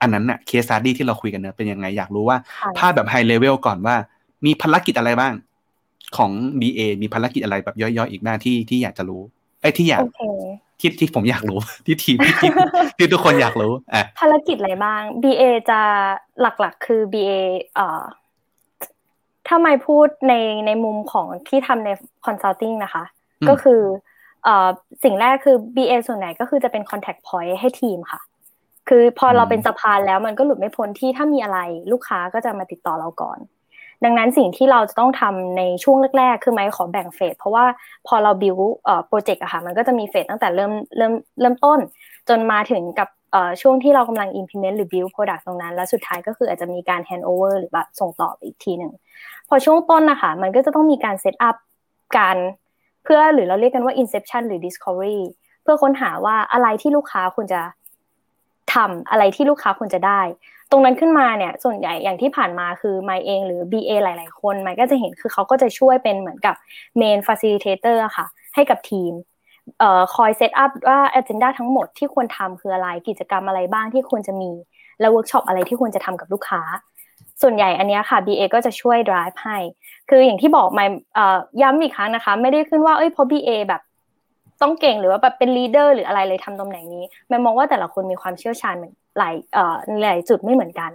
[0.00, 3.96] อันนั้นน่ะ case study ที่เราคุยกันเนอะเป็นยังไง อยากรู้ว่าค่ะภาพแบบ high level ก่อนว่า
[4.44, 5.32] มีภารกิจอะไรบ้าง
[6.16, 9.22] ของ BA มีภารกิจอะไรแบบย่อยๆอีกบ้างที่ที่อยากจะรู้
[9.60, 10.20] ไอ้ยที่อยากโอเค
[10.80, 12.50] ที่ที่ผมอยากรู้ที่ทีมที่ที่
[12.98, 15.80] ที่ทุกคนอยากรู้อะภารกิจอะไรบ้าง BA จะ
[16.40, 17.32] หลักๆ คือ BA
[17.74, 18.02] เอ่อ
[19.46, 20.34] ถ้าไม่พูดใน
[20.66, 21.88] ในมุมของที่ทำใน
[22.26, 23.04] consulting นะคะ
[23.40, 23.80] อืมก็คือ
[24.44, 24.68] เอ่อ
[25.04, 28.20] สิ่งแรกคือ BA ส่วนไหนก็คือจะเป็น contact point ให้ทีมค่ะ
[28.88, 31.58] คือพอเราเป็นสะพานแล้วมันก็หลุดไม่พ้นที่ถ้ามีอะไร
[31.92, 33.38] ลูกค้าก็จะมาติดต่อเราก่อน
[34.04, 37.64] ดังนั้นสิ่งที่เราจะต้องทำในช่วงแรกๆ คือไม่ขอแบ่งเฟสเพราะว่า
[38.06, 38.56] พอเราบิว
[39.08, 41.78] โปรเจกต์อะค่ะ มันก็จะมีเฟสตั้งแต่เริ่มเริ่มเริ่มต้น
[42.28, 43.08] จนมาถึงกับ
[43.62, 48.92] ช่วงที่เรากำลัง implement หรือ build product ตรงนั้น แล้วสุดท้ายก็คืออาจจะมีการ hand over หรือแบบส่งต่ออีกทีหนึ่ง
[49.48, 51.56] พอช่วงต้นนะคะมันก็จะต้องมีการ set up
[52.16, 52.36] การ
[53.04, 55.20] เพื่อหรือเราเรียกกันว่า inception หรือ discovery
[55.62, 57.60] เพื่อค้นหาว่าอะไรที่ลูกค้าควรจะ
[58.74, 60.20] ทำอะไรที่ลูกค้าควรจะได้
[60.70, 66.54] ตรงนั้นขึ้นมาเนี่ยส่วนใหญ่อย่างที่ผ่านมาคือไมเองหรือ BA หลาย ๆ คนไมก็จะเห็นคือเขาก็จะช่วยเป็นเหมือนกับ
[67.00, 69.12] main facilitator ค่ะ ให้กับทีม
[69.78, 74.50] เอ่อคอยเซตอัพว่า agenda ทั้งหมดที่ควรทำคืออะไรกิจกรรมอะไรบ้างที่ควรจะมี
[75.00, 76.62] และเวิร์กช็อปอะไรที่ควรจะทำกับลูกค้า
[77.42, 79.58] ส่วนใหญ่อันนี้ค่ะ BA ก็จะช่วย drive ให้
[80.08, 80.86] คืออย่างที่บอกไมค์
[81.62, 83.82] ย้ำอีกครั้งนะคะ ไม่ได้ขึ้นว่าเอ้ยเพราะ BA แบบ
[84.62, 90.92] ต้องเก่งหรือว่าแบบเป็น leader หรืออะไรเลยทำตำแหน่งนี้ไมค์มองว่าแต่ละคนมีความเชี่ยวชาญเหมือนหลายเอ่อหลายจุดไม่เหมือนกัน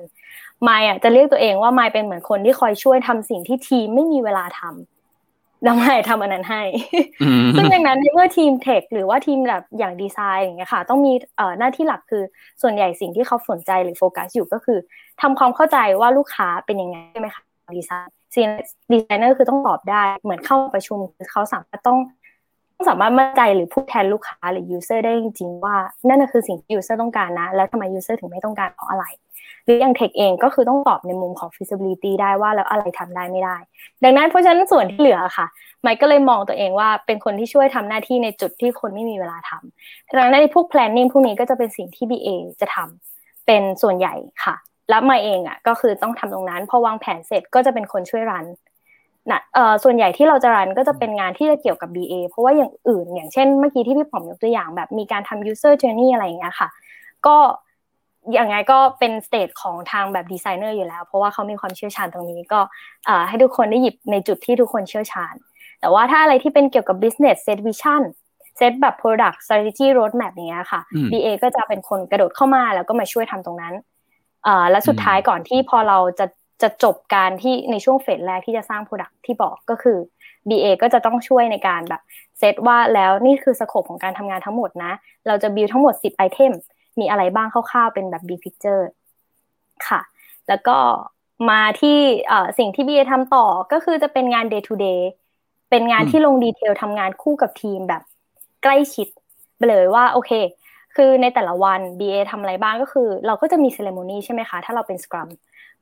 [0.64, 6.62] ไมค์อะจะเรียกตัวเองว่าไมค์เป็นเหมือนคนที่คอยช่วยทำสิ่งที่ทีมไม่มีเวลาทำแล้วไมค์ทำอันนั้นให้
[7.24, 12.24] อืมซึ่งดังนั้นในเมื่อทีม tech หรือว่าทีมแบบอย่างดีไซน์อย่างเงี้ยค่ะ ต้องมีเอ่อหน้าที่หลักคือ
[12.62, 14.80] ส่วนใหญ่สิ่งที่เขาสนใจหรือโฟกัสอยู่ก็คือ
[15.22, 17.44] ทำความเข้าใจว่าลูกค้าเป็นยังไงใช่ไหมคะ
[17.78, 18.42] ดีไซน์ซี
[18.92, 22.21] ดีไซเนอร์คือต้องตอบได้เหมือนเข้าประชุมคือเขาสามารถต้องต้อง
[22.90, 25.76] สามารถมั่นใจหรือพูดแทนลูกค้าหรือ user ได้จริงๆว่า
[26.10, 29.06] นั่นคือสิ่งที่ user ต้องการนะ แล้วทำไม user ถึงไม่ต้องการเพราะอะไร
[29.66, 33.58] หรืออย่าง tech เองก็คือต้องตอบในมุมของ feasibility ได้ว่าแล้วอะไรทำได้ไม่ได้
[34.04, 35.48] ดังนั้นเพราะฉะนั้นส่วนที่เหลือค่ะ
[35.82, 42.28] ไมค์ก็เลยมองตัวเองว่าเป็นคนที่ช่วยทำหน้าที่ในจุดที่คนไม่มีเวลาทำดังนั้นพวก planning พวกนี้ก็จะเป็นสิ่งที่ BA
[42.62, 44.16] จะทำเป็นส่วนใหญ่
[44.46, 44.56] ค่ะ
[44.90, 48.46] แล้วไมค์เองอะก็คือต้องทำตรงนั้นพอวางแผนเสร็จก็จะเป็นคนช่วย run
[49.30, 56.68] นะเอ่อส่วนใหญ่ที่เราจะ run ก็จะเป็นงานที่จะเกี่ยวกับ BA เพราะว่าอย่างอื่น อย่างเช่นเมื่อกี้ที่พี่ป๋อมยกตัวอย่างแบบมีการทำ user journey อะไรอย่างเงี้ยค่ะ
[57.26, 57.36] ก็
[58.34, 62.60] อย่างไงก็เป็น stage ของทางแบบดีไซเนอร์อยู่แล้ว เพราะว่าเขามีความเชี่ยวชาญตรงนี้ก็
[63.06, 65.34] เอ่อให้ทุกคนได้หยิบในจุดที่ทุกคนเชี่ยวชาญ
[65.80, 68.02] แต่ว่าถ้าอะไรที่เป็นเกี่ยวกับ business set vision
[68.58, 70.82] เซตแบบ product strategy roadmap อย่างเงี้ยค่ะ
[71.12, 73.74] BA ก็จะเป็นคนกระโดดเข้ามาแล้วก็มาช่วยทำตรงนั้น
[74.48, 76.26] อ่าและสุดท้ายก่อนที่พอเราจะ
[76.64, 79.98] จะจบการที่ในช่วงเฟสแรกที่จะสร้าง product ที่บอกก็คือ
[80.50, 82.02] BA ก็จะต้องช่วยในการแบบ
[82.40, 84.92] เซตว่าแล้วนี่คือสโคปของการทำงานทั้งหมดนะ
[85.28, 86.54] เราจะบิวทั้งหมด 10ไอเทม
[87.00, 88.84] มีอะไรบ้างคร่าวๆเป็นแบบ big picture
[89.88, 90.02] ค่ะ
[90.48, 90.78] แล้วก็
[91.50, 91.98] มาที่
[92.58, 95.02] สิ่งที่ BA ทำต่อก็คือจะเป็นงาน day to day
[95.70, 98.02] เป็นงานที่ลง detail ทำงานคู่กับทีมแบบ
[98.64, 99.08] ใกล้ชิด
[99.58, 100.32] ไปเลยว่าโอเค
[100.96, 105.30] คือในแต่ละวัน BA ทำอะไรบ้างก็คือ เราก็จะมี ceremony ใช่ไหมคะ ถ้าเราเป็น Scrum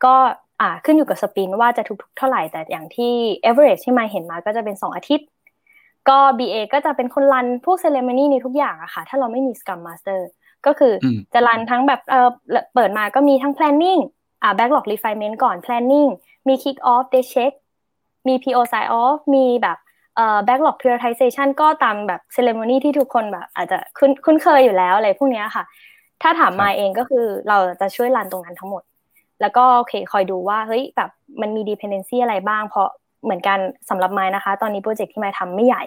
[0.05, 0.15] ก็
[0.61, 3.13] อ่าขึ้นอยู่กับ sprint ว่าจะทุกๆ เท่าไหร่แต่อย่างที่
[3.49, 5.27] average ที่ไมค์เห็นมาก็จะเป็น 2 อาทิตย์
[6.09, 10.19] ก็ BA ก็จะเป็นคน run พวก ceremony ในทุกอย่างอะค่ะ ถ้าเราไม่มี Scrum Master
[10.65, 10.93] ก็คือ
[11.33, 12.29] จะรันทั้งแบบเออ
[12.73, 14.01] เปิดมาก็มีทั้ง planning
[14.43, 16.09] อ่า backlog refinement ก่อน planning
[16.47, 17.53] มี kick off day check
[18.27, 19.77] มี PO sign off มีแบบ
[20.15, 25.63] เอ่อ backlog prioritization ก็ตามแบบ ceremony ที่ทุกคนแบบอาจจะคุ้นคุ้นเคยอยู่แล้วอะไรพวกนี้ค่ะ
[26.21, 28.83] ถ้าถามมาเองก็คือเราจะช่วยรันตรงนั้นทั้งหมด
[29.41, 31.09] แล้วก็โอเคคอยดูว่าเฮ้ยแบบ
[31.41, 32.89] มันมี dependency อะไรบ้าง เพราะ
[33.23, 35.83] เหมือนกันสำหรับไม้นะคะ ตอนนี้โปรเจกต์ที่ไม้ทำไม่ใหญ่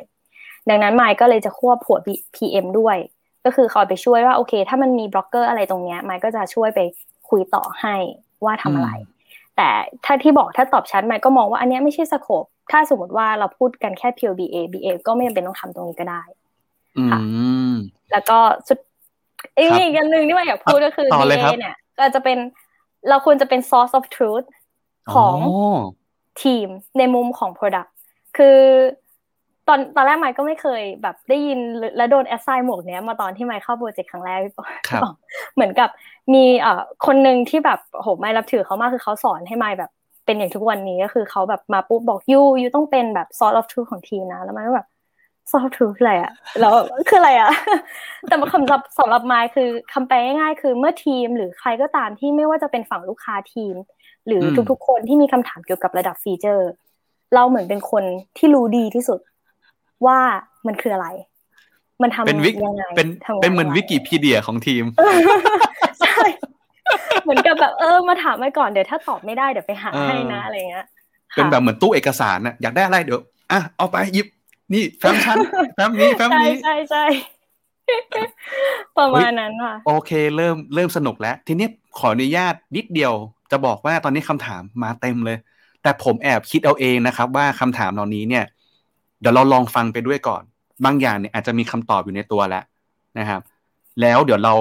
[0.68, 1.98] ดังนั้นไม้ก็เลยจะควบหัว
[2.36, 2.96] PM ด้วย
[3.44, 6.80] ก็คือคอยไปช่วยว่าโอเค ถ้ามันมีบล็อกเกอร์อะไรตรงเนี้ยไม้ก็จะช่วยไป
[7.30, 7.94] คุยต่อให้
[8.44, 8.90] ว่าทำอะไร
[9.56, 9.68] แต่
[10.04, 16.22] ถ้าที่บอกถ้าตอบชัดไม้ก็มองว่าอันนี้ไม่ใช่สโคปถ้าสมมติว่าเราพูดกันแค่ pure BA BA ก็ไม่จำเป็นต้องทำตรงนี้ก็ได้
[17.10, 17.20] ค่ะ
[18.12, 18.38] แล้วก็
[18.68, 18.78] สุด
[19.56, 22.38] อีกอย่างหนึ่งที่มาอยากพูดก็คือ BA เนี่ยก็จะเป็น
[23.08, 24.46] เราควรจะเป็น source of truth
[25.14, 25.36] ของ
[26.42, 27.90] ทีมในมุมของ product
[28.36, 28.58] คือ
[29.68, 31.58] ตอนตอนแรกไมค์ก็ไม่เคยแบบได้ยิน
[31.96, 34.64] และโดน assign หมวกเนี้ยมาตอนที่ไมค์เข้าโปรเจกต์ครั้งแรกพี่ป๋อม
[35.54, 35.88] เหมือนกับ
[36.34, 39.90] มีเอ่อคนหนึ่งที่แบบโหไมค์นับถือเขามากคือเขาสอนให้ไมค์แบบ
[40.26, 44.86] เป็นอย่างทุกวันนี้ก็คือเขาแบบมาปุ๊บบอก you you ต้องเป็นแบบ sort of truth ของทีมนะแล้วมันก็แบบ
[45.50, 46.74] sort of truth อะไรอะแล้ว
[47.08, 47.52] คืออะไรอะ
[48.28, 53.74] แต่คำศัพท์สำหรับไมค์คือคำแปลง่ายๆ คือเมื่อทีมหรือใครก็ตามที่ไม่ว่าจะเป็นฝั่งลูกค้าทีม
[54.26, 56.68] หรือทุกๆคนที่มีคำถามเกี่ยวกับระดับฟีเจอร์
[57.34, 58.04] เราเหมือนเป็นคน
[58.38, 59.20] ที่รู้ดีที่สุด
[60.06, 60.18] ว่า
[60.66, 61.08] มันคืออะไร
[62.02, 63.08] มันทำยังไงเป็น
[63.42, 64.84] เป็นเหมือนวิกิพีเดียของทีม
[66.00, 66.24] ใช่
[67.22, 70.86] เหมือนกับแบบเออมาถามไว้ก่อนเดี๋ยวถ้าตอบไม่ได้เดี๋ยวไปหาให้นะอะไรเงี้ย
[71.36, 73.20] เป็นแบบเหมือนตู้เอกสารน่ะอยากได้อะไรเดี๋ยว
[73.52, 74.26] อะเอาไปหยิบ
[74.74, 75.38] นี่แฟ้มชั้น
[75.74, 77.04] แฟ้มนี้แฟ้มนี้ใช่ใช่
[78.98, 81.66] ประมาณนั้นค่ะ โอเค เริ่มเริ่มสนุกแล้ว ทีนี้
[81.98, 83.12] ขออนุญาตนิดเดียว
[83.50, 85.38] จะบอกว่าตอนนี้คำถามมาเต็มเลย
[85.82, 88.44] แต่ผมแอบคิดเอาเองนะครับ ว่าคำถามเหล่านี้เนี่ย
[89.20, 90.42] เดี๋ยวเราลองฟังไปด้วยก่อน
[90.84, 92.64] บางอย่างเนี่ยอาจจะมีคำตอบอยู่ในตัวแล้ว
[93.18, 93.40] นะครับ
[94.00, 94.54] แล้วเดี๋ยวเรา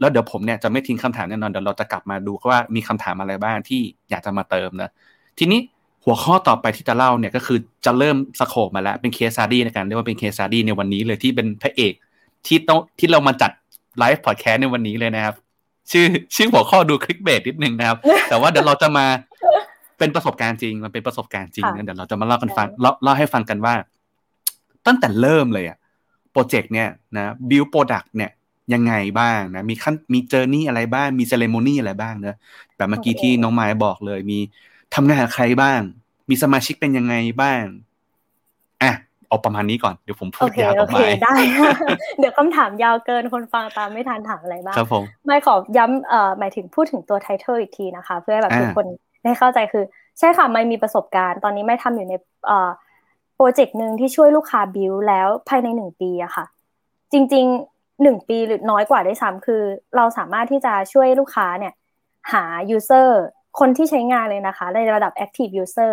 [0.00, 4.90] แล้วเดี๋ยวผมเนี่ยจะไม่ทิ้งคำถามแน่นอนเดี๋ยวเราจะกลับมาดูว่ามีคำถามอะไรบ้างที่อยากจะมาเติมนะ
[5.38, 5.60] ทีนี้
[6.06, 11.92] หัวข้อต่อไปที่จะเล่าเนี่ยก็คือจะเริ่ม scope มาแล้ว เป็น case study ในการเรียกว่าเป็น case study ในวันนี้เลยที่เป็นพระเอก
[12.46, 13.50] ที่ต้องที่เรามาจัด
[13.98, 15.34] ไลฟ์พอดแคสต์ในวันนี้เลยนะครับ
[15.90, 16.04] ชื่อ
[16.36, 19.06] ชื่อหัวข้อดู clickbait นิดนึงนะครับ แต่ว่าเดี๋ยวเราจะมา
[19.98, 22.66] เป็นประสบการณ์จริง มันเป็นประสบการณ์จริงเดี๋ยวเราจะมาเล่ากันฟัง
[23.02, 23.74] เล่าให้ฟังกันว่า
[24.86, 25.78] ตั้งแต่เริ่มเลยอะ
[26.32, 28.30] โปรเจกต์เนี่ยนะ build product เนี่ย
[28.72, 32.36] ยังไงบ้างนะมีขั้นมี journey อะไรบ้างมี ceremony อะไรบ้างเนะ
[32.76, 34.38] แบบเมื่อกี้ที่น้องไม้บอกเลยมี
[34.94, 35.80] ทำงานกับใครบ้าง
[36.28, 37.62] มีสมาชิกเป็นยังไงบ้าง
[38.82, 38.92] อะ
[39.28, 41.36] เอาประมาณนี้ก่อนเดี๋ยวผมพูดยาวต่อไปได้
[42.18, 48.86] เดี๋ยวคำถามยาวเกินคนฟังตามไม่ทันถามอะไรบ้างครับผมไม่ขอย้ำเอ่อหมายถึงพูดถึงตัวไทเทลอีกทีนะคะ เพื่อแบบทุกคน
[49.24, 49.84] ได้เข้าใจคือ
[50.18, 52.14] ใช่ค่ะไม่มีประสบการณ์ ตอนนี้ไม่ทำอยู่ใน
[52.46, 52.70] เอ่อ
[53.36, 56.44] โปรเจกต์หนึ่งที่ช่วยลูกค้าบิวแล้วภายในหนึ่งปีอะค่ะ
[57.12, 57.46] จริง
[58.02, 59.62] หนึ่งปีหรือน้อยกว่าได้ซ้ำคือ
[59.96, 61.72] เราสามารถที่จะช่วยลูกค้าเนี่ย
[62.32, 62.44] หา
[62.76, 63.10] user
[63.58, 65.92] คนที่ใช้งานเลยนะคะ ในระดับ active user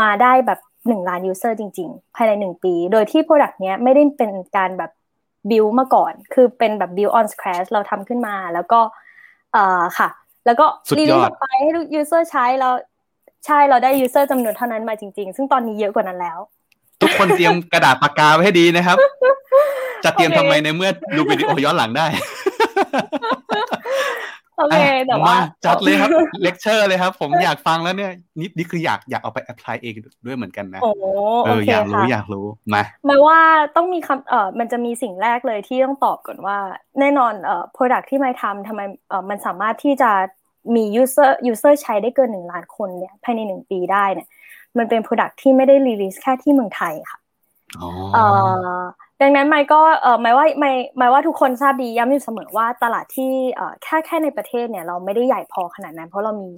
[0.00, 4.90] มาได้แบบหนึ่งล้าน user จริง ๆ ภายในหนึ่งปี โดยที่ product เนี้ยไม่ได้เป็นการแบบ
[5.50, 8.80] build มาก่อน คือเป็นแบบ build on scratch เราทำขึ้นมาแล้วก็
[9.52, 10.08] เอ่อค่ะ
[10.46, 10.66] แล้วก็
[10.98, 12.74] รีลิสไปให้ user ใช้แล้ว
[13.46, 16.38] ใช่เราได้ user จำนวนเท่านั้นมาจริง ๆ ซึ่งตอนนี้เยอะกว่านั้นแล้ว
[17.00, 18.96] ทุกคนเตรียมกระดาษปากกาไว้ให้ดีนะครับ
[20.04, 22.06] จะเตรียมทำไมในเมื่อดูวิดีโอย้อนหลังได้
[24.60, 26.10] โอเคแต่ว่าจัดเลยครับ
[26.42, 29.94] เลคเชอร์เลยครับ ผมอยากฟังแล้วเนี่ยนี่นี่คืออยากอยากเอาไป apply เอง
[30.26, 30.90] ด้วยเหมือนกันนะโอ้
[31.44, 33.38] เอออยากรู้อยากรู้มาหมายว่า
[33.76, 36.58] ต้องมีคำเออมันจะมีสิ่งแรกเลยที่ต้องตอบก่อนว่า
[37.00, 40.10] แน่นอนเอ่อ product ที่ไมค์ทำทำไมเออมันสามารถที่จะ
[40.74, 44.28] มี user user ใช้ได้เกินหนึ่งล้านคนเนี่ยภายในหนึ่งปีได้เนี่ย
[44.78, 47.18] มันเป็น product ที่ไม่ได้ release แค่ที่เมืองไทยค่ะ
[48.14, 48.24] เอ่
[48.80, 48.80] อ
[49.22, 56.50] ดังนั้นไมค์ก็เออไมค์ว่าไมค์ไม่ว่าทุกคนทราบดีย้ำอยู่เสมอว่าตลาดที่เออแค่แค่ในประเทศเนี่ยเราไม่ได้ใหญ่พอขนาดนั้น เพราะเรามี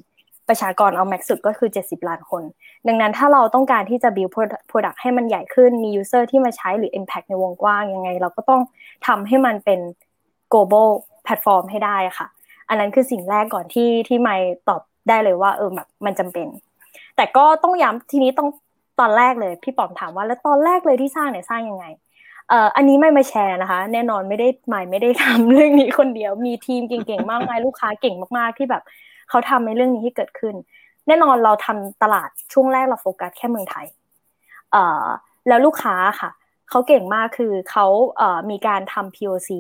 [0.48, 2.42] ประชากรเอาแม็กสุดก็คือ 70 ล้านคน
[2.88, 4.30] ดังนั้นถ้าเราต้องการที่จะ build
[4.70, 8.60] product ให้มันใหญ่ขึ้นมี user ที่มาใช้หรือ impact ในวงกว้างยังไง เราก็ต้อง
[9.06, 9.80] ทำให้มันเป็น
[10.52, 10.88] global
[11.26, 12.26] platform ให้ได้ค่ะ
[12.68, 14.36] อันนั้นคือสิ่งแรกก่อนที่ที่ไม่
[14.68, 16.46] ตอบได้เลยว่าเออแบบมันจำเป็น
[17.16, 18.48] แต่ก็ต้องย้ำทีนี้ต้อง
[19.00, 21.86] ตอนแรกเลยพี่ป๋อมถามว่าแล้วตอนแรกเลยที่สร้างเนี่ยสร้างยังไง
[22.52, 28.82] เอ่ออันนี้ไม่มาแชร์นะคะ แน่นอนไม่ได้ไม่ไม่ได้ทำเรื่องนี้คนเดียว มีทีมเก่งๆมากมายลูกค้าเก่งมากๆที่แบบ
[29.28, 30.54] เขาทำในเรื่องนี้ให้เกิดขึ้น
[31.06, 33.86] แน่นอนเราทำตลาดช่วงแรกเราโฟกัสแค่เมืองไทย
[34.72, 35.04] เอ่อ
[35.48, 36.30] แล้วลูกค้าค่ะ
[36.70, 37.86] เขาเก่งมากคือเขา
[38.16, 39.50] เอ่อมีการทำ POC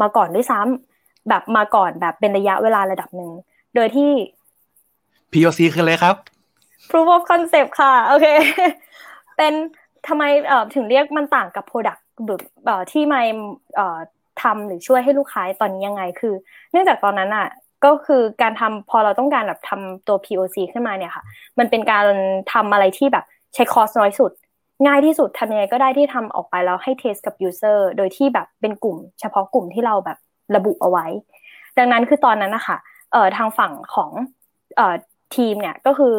[0.00, 3.30] มาก่อนด้วยซ้ำแบบมาก่อนแบบเป็นระยะเวลาระดับหนึ่ง
[3.74, 4.10] โดยที่
[5.32, 6.16] POC คืออะไรครับ
[6.90, 8.26] proof of concept ค่ะ โอเค
[9.36, 9.54] เป็น
[10.08, 13.22] ทำไมเอ่อถึงเรียกมันต่างกับ product แบบเอ่อที่ไม่
[13.76, 13.98] เอ่อ
[14.42, 16.34] ทำหรือช่วยให้ลูกค้าตอนนี้ยังไงคือ
[16.72, 17.48] เนื่องจากตอนนั้นอะ
[17.84, 21.24] ก็คือการทำพอเราต้องการแบบทำตัว POC ขึ้นมาเนี่ยค่ะ
[21.58, 22.06] มันเป็นการ
[22.52, 24.32] ทำอะไรที่แบบใช้คอสน้อยสุด
[24.86, 30.18] ง่ายที่สุดทำยังไงก็ได้ที่ทำออกไปแล้วให้เทสกับ user โดยที่แบบเป็นกลุ่ม เฉพาะกลุ่มที่เราแบบ
[30.56, 31.06] ระบุเอาไว้
[31.78, 32.76] ดังนั้นคือตอนนั้นนะคะ
[33.12, 34.10] เอ่อทางฝั่งของ
[34.76, 34.94] เอ่อ
[35.36, 36.14] ทีมเนี่ยก็คือ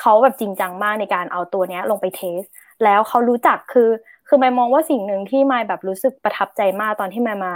[0.00, 2.40] เขาแบบจริงจังมากในการเอาตัวเนี้ยลงไปเทส
[2.84, 3.90] แล้วเขารู้จักคือ
[4.28, 7.54] คือไม่มองว่าสิ่งหนึ่งที่ไม่แบบรู้สึกประทับใจมากตอนที่มามา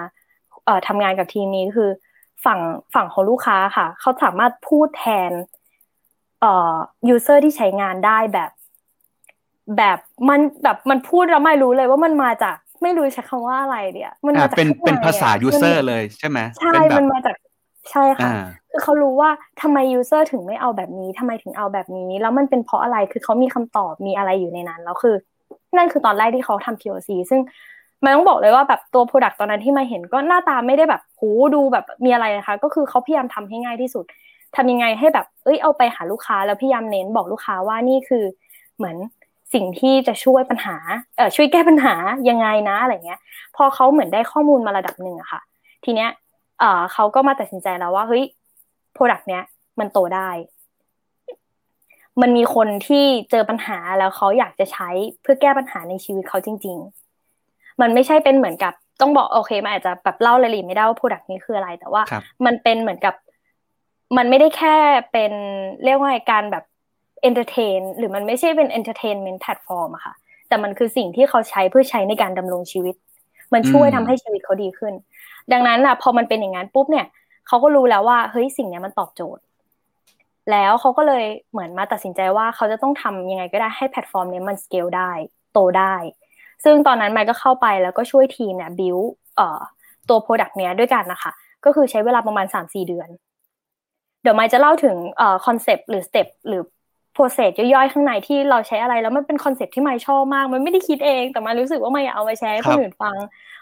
[0.65, 1.91] เอ่อทำงานกับทีมนี้คือ
[2.45, 2.61] ฝั่ง
[2.95, 5.33] ฝั่งของลูกค้าค่ะ เขาสามารถพูดแทน
[6.41, 6.75] เอ่อ
[7.15, 8.51] user ที่ใช้งานได้แบบ
[9.77, 17.35] แบบมันแบบมันพูดแล้วไม่รู้เลยว่ามันมาจากไม่รู้ใช้คำว่าอะไรเดียมันมาจากเป็นเป็นภาษาข้งในอะ user เลยใช่ไหมใช่เป็นแบบมันมาจาก
[17.91, 19.31] ใช่ค่ะอ่าคือเขารู้ว่า
[19.63, 25.15] ทำไม user ถึงไม่เอาแบบนี้ทำไมถึงเอาแบบนี้ แล้วมันเป็นเพราะอะไรคือเขามีคำตอบมีอะไรอยู่ในนั้นแล้วคือ
[25.77, 27.41] นั่นคือตอนแรกที่เขาทำ POC ซึ่ง
[28.05, 34.05] มันต้องบอกเลยว่าแบบตัว product ตอนนั้นที่มาเห็นก็หน้าตาไม่ได้แบบหูดูแบบมีอะไรนะคะ ก็คือเขาพยายามทำให้ง่ายที่สุด
[34.57, 38.25] ทำยังไงให้แบบเอ้ยเอาไปหาลูกค้าแล้วพยายามเน้นบอกลูกค้าว่านี่คือ
[38.77, 38.97] เหมือน
[39.55, 40.77] สิ่งที่จะช่วยปัญหา
[41.17, 41.95] เออช่วยแก้ปัญหา
[42.29, 43.21] ยังไงนะอะไรเงี้ย
[43.57, 45.41] พอเขาเหมือนได้ข้อมูลมาระดับหนึ่งอะค่ะ
[45.85, 46.11] ทีเนี้ย
[46.59, 48.25] เอ่อเขาก็มาตัดสินใจแล้วว่าเฮ้ย
[48.97, 49.43] product เนี้ย
[49.81, 50.31] มันโตได้
[52.21, 54.89] มันมีคนที่เจอปัญหาแล้วเขาอยากจะใช้
[55.23, 56.79] เพื่อแก้ปัญหาในชีวิตเขาจริง
[57.31, 63.15] ๆ มันไม่ใช่เป็นเหมือนกับต้องบอกโอเคมันอาจจะแบบเล่ารายละเอียดไม่ได้ว่า product นี้คืออะไร แต่ว่าครับมันเป็นเหมือนกับ
[64.17, 64.77] มันไม่ได้แค่
[65.13, 65.33] เป็น
[65.85, 66.65] เรียกว่าการแบบ
[67.29, 70.15] entertain หรือมันไม่ใช่เป็น entertainment platform อะค่ะ
[70.49, 72.95] แต่มันคือสิ่งที่เขาใช้เพื่อใช้ในการดำรงชีวิต
[73.53, 74.95] มันช่วยอืมทำให้ชีวิตเขาดีขึ้น
[75.53, 77.07] ดังนั้นอะพอมันเป็นอย่างนั้นปุ๊บเนี่ย
[77.47, 79.43] เขาก็รู้แล้วว่าเฮ้ยสิ่งเนี้ยมันตอบโจทย์
[80.51, 85.11] แล้วเขาก็เลยเหมือนมาตัดสินใจว่าเขาจะต้องทำยังไงก็ได้ให้แพลตฟอร์มเนี้ยมันสเกลได้
[85.53, 85.95] โตได้
[86.65, 88.99] ซึ่งตอนนั้นไมค์ก็เข้าไปแล้วก็ช่วยทีมเนี่ย build
[89.37, 89.61] เอ่อ
[90.09, 91.31] ตัว product เนี้ยด้วยกันนะคะ
[91.65, 93.09] ก็คือใช้เวลาประมาณสามสี่เดือน
[94.23, 96.63] เดี๋ยวไมค์จะเล่าถึงเอ่อ concept หรือ step หรือ
[97.13, 103.17] process ย่อยๆข้างในที่เราใช้อะไรแล้วมันเป็น concept ที่ไมค์ชอบมาก ไมค์ไม่ได้คิดเองแต่ไมค์รู้สึกว่าไมค์อยากเอาไปแชร์ให้คครับนอื่นฟัง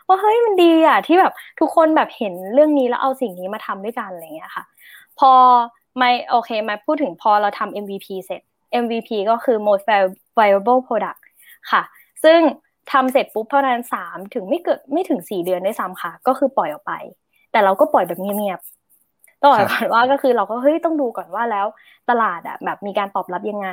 [0.08, 4.64] ว่าเฮ้ยมันดีอะที่แบบทุกคนแบบเห็นเรื่องนี้แล้วเอาสิ่งนี้มาทำด้วยกันอะไรอย่างเงี้ยค่ะ
[5.18, 5.32] พอ
[5.98, 8.40] ไมค์โอเคมาพูดถึงพอเราทำ MVP เสร็จ
[8.82, 9.84] MVP ก็คือ most
[10.38, 11.20] viable product
[11.70, 11.82] ค่ะ
[12.24, 12.38] ซึ่ง
[12.92, 16.92] ทำเสร็จปุ๊บเท่านั้นสามถึงไม่เกิดไม่ถึงสี่เดือนด้วยซ้ำค่ะ ก็คือปล่อยออกไป
[17.52, 21.66] แต่เราก็ปล่อยแบบเงียบๆต้องบอกก่อนว่าก็คือเราก็เฮ้ยต้องดูก่อนว่าแล้ว
[22.10, 23.68] ตลาดอะแบบมีการตอบรับยังไง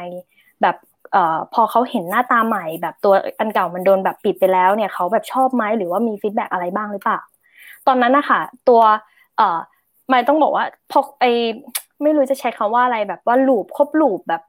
[0.62, 0.76] แบบ
[1.16, 7.20] อ่อพอเขาเห็นหน้าตาใหม่แบบตัวอันเก่ามันโดนแบบปิดไปแล้วเนี่ยเขาแบบชอบไหมหรือว่ามี feedback อะไรบ้างหรือเปล่า
[7.88, 8.82] ตอนนั้นนะคะตัว
[9.38, 9.60] เอ่อ
[10.10, 11.26] ไมค์ต้องบอกว่าพอไอ
[12.04, 14.42] ไม่รู้จะใช้คำว่าอะไรแบบว่า loop ครบ loop แบบ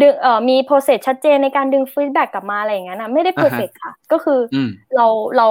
[0.00, 5.46] ดึงเอ่อมี process ชัดเจนในการดึง feedback กลับมาอะไรอย่างนั้นนะไม่ได้ perfect ค่ะ ก็คือออืมเราเรา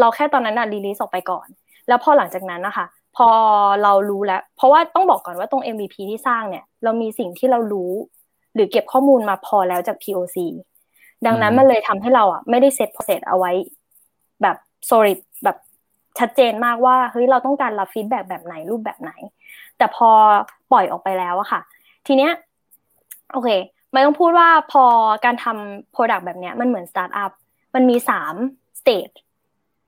[0.00, 1.46] เราแค่ตอนนั้นอะ release ออกไปก่อน
[1.88, 2.86] แล้วพอหลังจากนั้นนะคะ
[3.16, 3.28] พอ
[3.82, 7.92] เรารู้แล้ว เพราะว่าต้องบอกก่อนว่าตรง MVP ที่สร้างเนี่ย เรามีสิ่งที่เรารู้
[8.54, 10.36] หรือเก็บข้อมูลมาพอแล้วจาก POC
[11.26, 13.52] ดังนั้นอืมมันเลยทำให้เราอะไม่ได้ set process เอาไว้
[14.42, 14.56] แบบ
[14.90, 15.56] solid แบบ
[16.18, 19.12] ชัดเจนมากว่าเฮ้ยเราต้องการรับ feedback แบบไหนรูปแบบไหน
[19.78, 20.10] แต่พอ
[20.72, 21.60] ปล่อยออกไปแล้วอะค่ะ
[22.06, 22.32] ทีเนี้ย
[23.32, 23.48] โอเค
[23.92, 24.84] ไมค์ต้องพูดว่าพอ
[25.24, 27.32] การทำ product แบบเนี้ยมันเหมือนสตาร์ทอัพ
[27.74, 28.34] มันมีสาม
[28.80, 29.10] สเตจ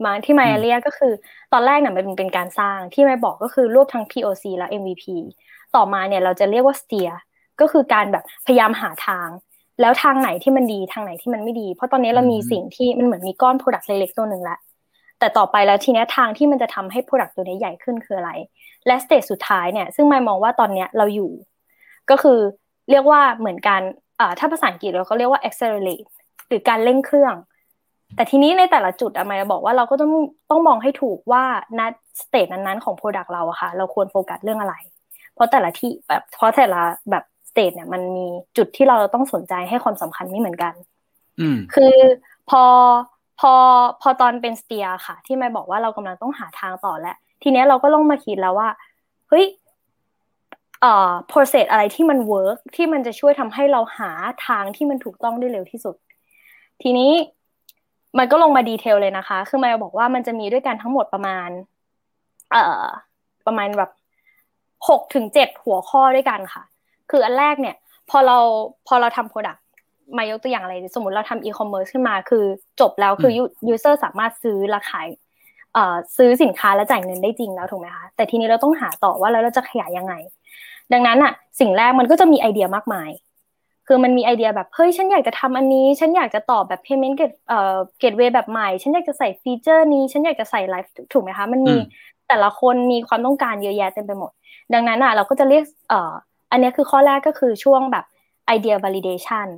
[0.05, 1.13] มาที่ไมอืมเรียกก็คือ
[1.53, 5.05] ตอนแรกเนี่ยมันเป็นการสร้างที่มายบอกก็คือรวบทั้ง POC และ MVP
[5.75, 7.13] ต่อมาเนี่ยเราจะเรียกว่า steer
[7.61, 9.29] ก็คือการแบบพยายามหาทาง
[9.81, 14.59] แล้วทางไหนที่มันดีทางไหนที่มันไม่ดี เพราะตอนนี้เรามีอืมสิ่งที่มันเหมือนมีก้อน product เล็กๆตัวหนึ่งแล้ว
[15.19, 18.31] แต่ต่อไปแล้วทีเนี้ยทางที่มันจะทำให้ product ตัวนี้ใหญ่ขึ้นคืออะไร
[18.87, 21.31] และ stage สุดท้ายเนี่ยซึ่งมายมองว่าตอนเนี้ยเราอยู่
[22.11, 22.39] ก็คือ
[22.91, 23.83] เรียกว่าเหมือนการ
[24.21, 26.07] อ่าถ้าภาษาอังกฤษเราก็เรียกว่า accelerate
[26.49, 27.35] หรือการเร่งเครื่อง
[28.17, 30.13] แต่ทีนี้ในแต่ละจุดอะมายบอกว่าเราก็ต้อง
[30.51, 31.45] ต้องมองให้ถูกว่า
[31.79, 31.81] ณ
[32.21, 34.75] stage นั้นๆของ Product เราอะค่ะ เราควรโฟกัสเรื่องอะไร
[35.35, 38.27] เพราะแต่ละที่แบบเพราะแต่ละแบบ stage เนี่ยมันมี
[38.57, 40.75] จุดที่เราต้องสนใจให้ความสำคัญไม่เหมือนกัน
[41.41, 41.95] อืมคือ
[42.51, 42.63] พอ
[43.41, 43.53] พอ
[44.03, 48.69] พอตอนเป็น steer ค่ะ ที่มายบอกว่าเรากำลังต้องหาทางต่อแล้วทีเนี้ยเราก็ต้องมาคิดแล้วว่า
[49.29, 49.45] เฮ้ย
[50.81, 54.11] เอ่อ process อะไรที่มัน work ที่มันจะช่วยทำให้เราหา
[54.47, 55.95] ทางที่มันถูกต้องได้เร็วที่สุด
[56.83, 57.13] ทีนี้
[58.19, 61.49] มันก็ลงมาดีเทลเลยนะคะ คือมายบอกว่ามันจะมีด้วยกันทั้งหมดประมาณ
[62.51, 62.85] เอ่อ
[63.47, 63.91] ประมาณแบบ
[64.89, 66.63] หกถึงเจ็ดหัวข้อด้วยกันค่ะ
[67.11, 67.77] คืออันแรกเนี่ย
[68.11, 68.39] พอเรา
[68.89, 69.61] พอเราทำ product
[70.17, 72.45] มายกตัวอย่างอะไร สมมติเราทำ e-commerce ขึ้นมา คือ
[72.81, 73.33] จบแล้วคือ
[73.73, 75.01] user สามารถซื้อราคา
[75.75, 80.15] เอ่อซื้อสินค้าและจ่ายเงินได้จริงแล้วถูกไหมคะ แต่ทีนี้เราต้องหาต่อว่าแล้วเราจะขยายยังไง
[80.93, 83.11] ดังนั้นอะ สิ่งแรกมันก็จะมีไอเดียมากมาย
[83.87, 91.77] คือมันมีไอเดียแบบเฮ้ยฉันอยากจะทำอันนี้ ฉันอยากจะตอบแบบ payment get เอ่อ gateway แบบใหม่ ฉันอยากจะใส่ฟีเจอร์นี้ ฉันอยากจะใส่ไลฟ์ถูกไหมคะ มันมี
[92.29, 94.31] แต่ละคนมีความต้องการเยอะแยะเต็มไปหมด
[94.75, 96.13] ดังนั้นอะเราก็จะเรียกเอ่อ
[96.57, 98.05] อันนี้คือข้อแรกก็คือช่วงแบบ
[98.47, 99.49] ไอเดีย validation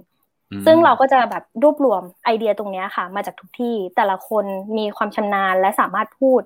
[0.67, 4.45] ซึ่งเราก็จะแบบรวบรวมไอเดียตรงนี้ค่ะ มาจากทุกที่แต่ละคน
[4.77, 6.41] มีความชำนาญและสามารถพูด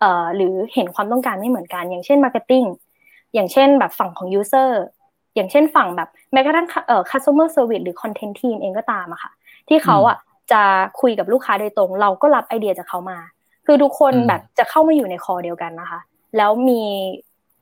[0.00, 2.66] เอ่อหรือเห็นความต้องการไม่เหมือนกัน อย่างเช่น marketing
[3.34, 4.70] อย่างเช่นแบบฝั่งของ user
[5.34, 9.30] อย่างเช่นฝั่งแบบแม้กระทั่งเอ่อ customer service หรือ content team เองก็ตามอะค่ะ
[9.68, 10.16] ที่เขาอะ
[10.52, 10.62] จะ
[11.00, 13.18] คุยกับลูกค้าโดยตรง เราก็รับไอเดียจากเขามา
[13.66, 16.00] คือทุกคนแบบจะเข้ามาอยู่ในคอเดียวกันนะคะ
[16.36, 16.82] แล้วมี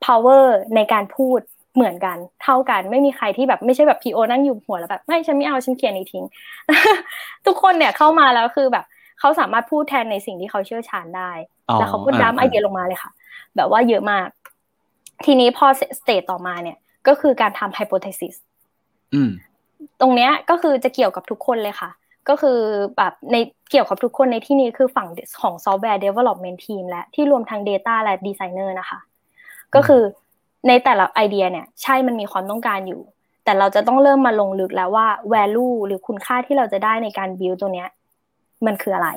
[0.06, 1.40] power ในการพูด
[1.74, 6.24] เหมือนกันเท่ากันไม่มีใครที่แบบไม่ใช่แบบพีโอนั่งอยู่หัวแล้วแบบไม่ฉันไม่เอาฉันเขียนนี้ทิ้ง
[7.46, 8.84] ทุกคนเนี่ยเข้ามาแล้วคือแบบ
[9.20, 11.30] เขาสามารถพูดแทนในสิ่งที่เขาเชี่ยวชาญได้
[11.78, 13.10] แล้วเขาก็ดัมไอเดียลงมาเลยค่ะ
[13.56, 14.28] แบบว่าเยอะมาก
[15.24, 15.66] ทีนี้พอ
[15.98, 16.76] สเตจต่อมาเนี่ย
[17.08, 18.34] ก็คือการทำไฮโปเทซิส
[20.00, 21.90] ตรงเนี้ยก็คือจะเกี่ยวกับทุกคนเลยค่ะ
[22.28, 22.58] ก็คือ
[22.96, 23.36] แบบใน
[23.70, 25.08] เกี่ยวกับทุกคนในที่นี้คือฝั่ง
[25.42, 28.98] ของซอฟต์แวร์ development team และที่รวมทั้ง Data และ Designer นะคะ
[29.74, 30.02] ก็คือ
[30.68, 33.00] ในแต่ละไอเดียเนี่ย ใช่มันมีความต้องการอยู่
[33.44, 37.88] แต่เราจะต้องเริ่มมาลงลึกแล้วว่า value หรือคุณค่าที่เราจะได้ในการ build ตัวเนี้ย
[38.66, 39.10] มันคืออะไร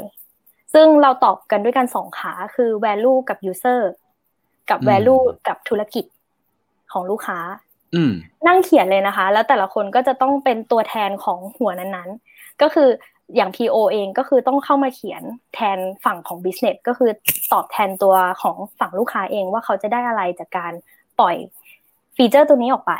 [0.73, 3.81] ซึ่งเราตอบกันด้วยกันสองขาคือ value กับ user
[4.69, 6.05] กับ value กับธุรกิจ
[6.91, 7.39] ของลูกค้า
[8.47, 12.89] นั่งเขียนเลยนะคะ แล้วแต่ละคนก็จะต้องเป็นตัวแทนของหัวนั้นๆ ก็คือ
[13.35, 15.23] อย่าง PO เองก็คือต้องเข้ามาเขียน
[15.55, 17.11] แทนฝั่งของ business ก็คือ
[17.53, 20.73] ตอบแทนตัวของฝั่งลูกค้าเองว่าเขาจะได้อะไรจากการ
[21.19, 21.35] ปล่อย
[22.15, 22.93] feature ตัวนี้ออกไป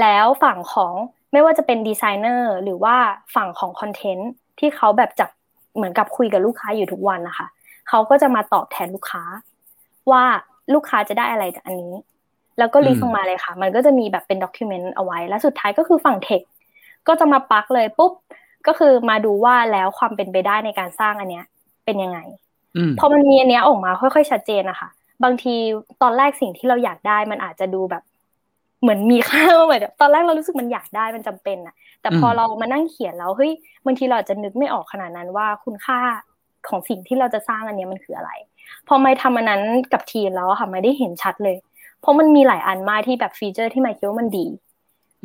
[0.00, 0.92] แล้วฝั่งของ
[1.32, 2.96] ไม่ว่าจะเป็นดีไซเนอร์หรือว่า
[3.34, 5.30] ฝั่งของ content ที่เขาแบบจับ
[5.74, 7.46] เหมือนกับคุยกับลูกค้าอยู่ทุกวันนะคะ
[7.88, 9.22] เขาก็จะมาตอบแทนลูกค้า
[10.10, 10.22] ว่า
[10.74, 11.94] ลูกค้าจะได้อะไรจากอันนี้
[12.58, 16.42] แล้วก็ brief ออกมาเลยค่ะ มันก็จะมีแบบเป็น document เอาไว้ แล้วสุดท้ายก็คือฝั่ง tech
[17.08, 18.12] ก็จะมาปักเลยปุ๊บ
[18.66, 21.44] ก็คือมาดูว่าแล้วความเป็นไปได้ในการสร้างอันเนี้ย
[21.84, 22.18] เป็นยังไง
[22.98, 24.88] พอมันมีอันเนี้ยออกมาค่อยๆชัดเจนนะคะ
[25.22, 25.54] บางที
[26.02, 28.02] ตอนแรกสิ่งที่เราอยากได้มันอาจจะดูแบบ
[28.80, 33.52] เหมือนมีค่าเหมือนตอนแรกเรารู้สึกมันอยากได้มันจำเป็นอะแต่พอเรามานั่งเขียนแล้วเฮ้ย
[33.86, 35.98] บางทีเราจะนึกไม่ออกขนาดนั้นว่าคุณค่า
[36.68, 38.30] ของสิ่งที่เราจะสร้างอันนี้มันคืออะไร
[38.88, 39.62] พอไม่ทำอันนั้น
[39.92, 41.56] กับทีมแล้วค่ะไม่ได้เห็นชัดเลย
[42.00, 44.46] เพราะมันมีหลายอันมากที่แบบฟีเจอร์ที่ไม่คิดว่ามันดี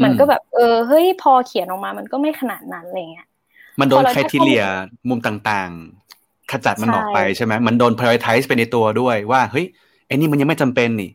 [0.04, 3.28] มันก็แบบเออเฮ้ยพอเขียนออกมามันก็ไม่ขนาดนั้นอะไรเงี้ย
[3.80, 4.64] มันโดนใครทีเลีย
[5.10, 6.09] มุมต่างๆ
[6.52, 9.66] ขจัดมันออกไปใช่ไหมมันโดน prioritize ไปในตัวด้วยว่าเฮ้ย
[10.08, 11.12] ไอ้นี่มันยังไม่จำเป็นนี่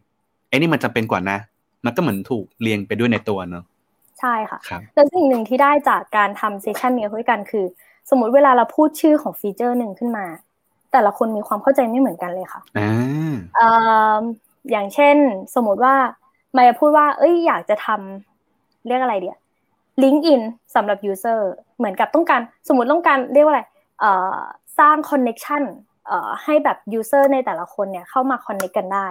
[0.48, 1.38] ไอ้นี่มันจำเป็นกว่านะ
[1.84, 3.64] มันก็เหมือนถูกเรียงไปด้วยในตัวเนาะ
[4.20, 4.58] ใช่ค่ะ
[4.94, 7.64] แล้วสิ่งหนึ่งที่ได้จากการทำเซสชันนี้ด้วยกันคือ
[8.10, 10.26] สมมติเวลาเราพูดชื่อของฟีเจอร์หนึ่งขึ้นมา
[10.92, 12.60] แต่ละคนมีความเข้าใจไม่เหมือนกันเลยค่ะ
[13.58, 14.22] อ่า
[14.70, 15.16] อย่างเช่น
[15.54, 15.94] สมมติว่า
[16.56, 19.36] มายพูดว่า เอ้ยอยากจะทำเรียกอะไรเดีย
[20.02, 20.42] LinkedIn
[20.74, 23.62] สำหรับ user เหมือนกับต้องการสมมติต้องการเรียกว่าอะไร
[24.78, 25.62] สร้าง connection
[26.06, 29.06] เอ่อให้แบบ user ในแต่ละคนเนี่ยเข้ามา connect กันได้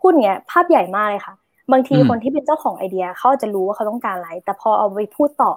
[0.00, 1.34] พูดเงี้ยภาพใหญ่มากเลยค่ะ
[1.72, 5.52] บางทีคนที่เป็นเจ้าของไอเดียเขาจะรู้ว่าเขาต้องการอะไร แต่พอเอาไปพูดต่อ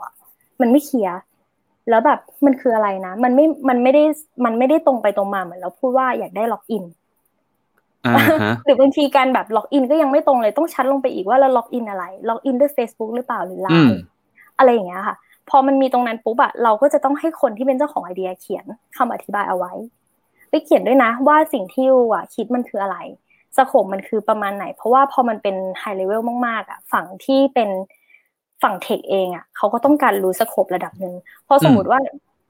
[0.61, 1.17] มันไม่เคลียร์
[1.89, 4.03] แล้วแบบมันคืออะไรนะ มันไม่มันไม่ได้
[4.45, 6.83] มันไม่ได้ตรงไปตรงมาเหมือนเราพูดว่าอยากได้ login
[8.65, 13.97] หรือบางทีการแบบ login ก็ยังไม่ตรงเลยต้องชัดลงไปอีกว่าเราล็อกอินอะไรล็อกอินด้วย Facebook หรือเปล่าหรือไลน์
[14.57, 15.15] อะไรอย่างเงี้ยค่ะ
[15.49, 18.65] พอมันมีตรงนั้นปุ๊บอะเราก็จะต้องให้คนที่เป็นเจ้าของไอเดียเขียน
[18.97, 19.73] คำอธิบายเอาไว้
[20.49, 22.97] ไปเขียนด้วยนะ ว่าสิ่งที่อะคิดมันคืออะไร
[23.57, 27.69] scope มันคือประมาณไหน เพราะว่าพอมันเป็นไฮเลเวลมากๆอะฝั่งที่เป็น
[28.63, 31.13] ฝั่ง tech เองอะเขาก็ต้องการรู้ scope ระดับหนึ่ง
[31.47, 31.99] พอสมมติว่า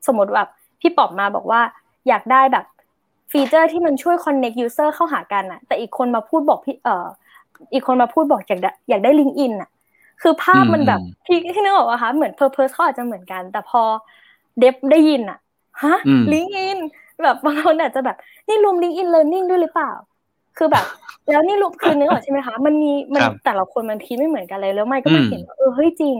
[0.07, 0.49] สมมติแบบ
[0.81, 1.61] พี่ปอบมาบอกว่า
[2.07, 2.65] อยากได้แบบ
[3.31, 7.07] feature ที่มันช่วย connect user เข้าหากันอะแต่อีกคนมาพูดบอกพี่เอ่อ
[7.73, 9.69] อีกคนมาพูดบอกอยากได้อยากได้ LinkedIn อะ
[10.21, 13.81] คือภาพมันแบบพี่ที่นึกออกอะคะเหมือน purpose เขาอาจจะเหมือนกัน แต่พอ
[14.59, 15.39] dev ได้ยินอะ
[15.83, 15.95] ฮะ
[16.31, 16.79] LinkedIn
[17.23, 18.17] แบบบางคนอาจจะแบบ
[18.47, 19.91] นี่รวม LinkedIn Learning ด้วยหรือเปล่า
[20.57, 20.85] คคือแบบ
[21.31, 26.15] แล้วนี่รูปคือนึกออกใช่ไหมคะ มันมีมันแต่ละคนมันคิดไม่เหมือนกันเลยแล้วมายก็มาเห็นเออเฮ้ยจริง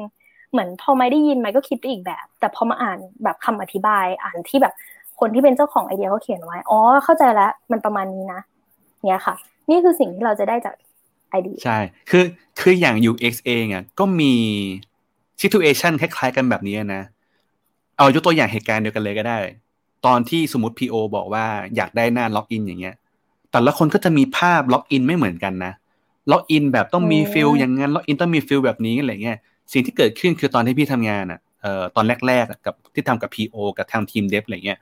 [0.52, 4.74] เหมือนพอไม่ได้ยินไม่ก็คิดไปอีกแบบ แต่พอมาอ่านแบบคำอธิบายอ่านที่แบบ
[5.20, 8.40] คนที่เป็นเจ้าของไอเดียเขาเขียนไว้ อ๋อ เข้าใจแล้ว มันประมาณนี้นะ
[9.08, 9.36] เนี่ยค่ะ
[9.70, 10.74] นี่คือสิ่งที่เราจะได้จาก
[11.30, 11.78] ไอเดียใช่
[12.10, 12.24] คือ
[12.60, 14.34] คืออย่าง UX เองอะก็มี
[15.42, 17.02] situation คล้ายๆกันแบบนี้นะ
[17.98, 19.38] เอายกตัวอย่างเหตุการณ์เดียวกันเลยก็ได้
[20.06, 22.96] ตอนที่สมมติ PO บอกว่าอยากได้หน้าล็อกอินอย่างเงี้ย
[23.52, 25.74] แต่ละคนก็จะมีภาพล็อกอินไม่เหมือนกันนะ
[26.32, 29.38] login แบบต้องมี field อย่างงั้น login ต้องมี field แบบนี้อะไรเงี้ย
[29.74, 34.80] สิ่งที่เกิดขึ้นคือตอนที่พี่ทำงานอะเอ่อตอนแรกๆกับที่ทำกับ PO กับทางทีม dev อะไรเงี้ย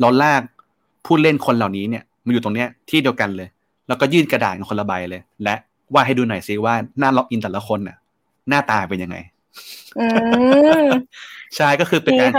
[0.00, 0.42] เราลาก
[1.06, 3.48] ผู้เล่นคนเหล่านี้เนี่ยมาอยู่ตรงเนี้ยที่เดียวกันเลย
[3.88, 5.54] แล้วก็ยื่นกระดาษคนละใบเลย และ
[5.94, 7.96] ว่าให้ดูหน่อยซิว่าหน้า login แต่ละคนน่ะ
[8.48, 9.16] หน้าตาเป็นยังไง
[11.56, 12.32] ใช่ก็คือเป็นการ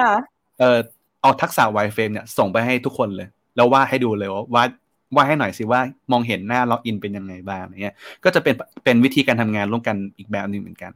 [0.60, 0.80] เอ่อ
[1.22, 4.64] เอาทักษะ wireframe เนี่ยส่งไปให้ทุกคนเลย แล้วว่าให้ดูเลยว่า
[5.16, 5.80] ว่าให้หน่อยสิว่า
[6.12, 10.91] มองเห็นหน้า login เป็นยังไงบ้างเนี่ยก็จะเป็นเป็นวิธีการทำงานร่วมกันอีกแบบหนึ่งเหมือนกัน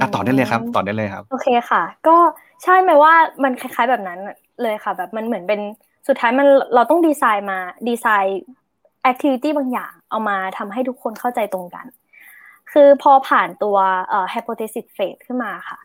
[0.00, 2.16] อะต่อได้เลยครับ ต่อได้เลยครับ โอเคค่ะ ก็
[2.62, 4.18] ใช่มายว่ามันคล้าย ๆแบบนั้น
[4.62, 5.60] เลยค่ะ แบบมันเหมือนเป็น
[6.08, 11.86] สุดท้ายมันเราต้องดีไซน์มา design activity บางอย่าง เอามาทำให้ทุกคนเข้าใจตรงกัน
[12.72, 13.76] คือพอผ่านตัว
[14.08, 15.78] เอ่อ hypothesis phase ขึ้นมาค่ะ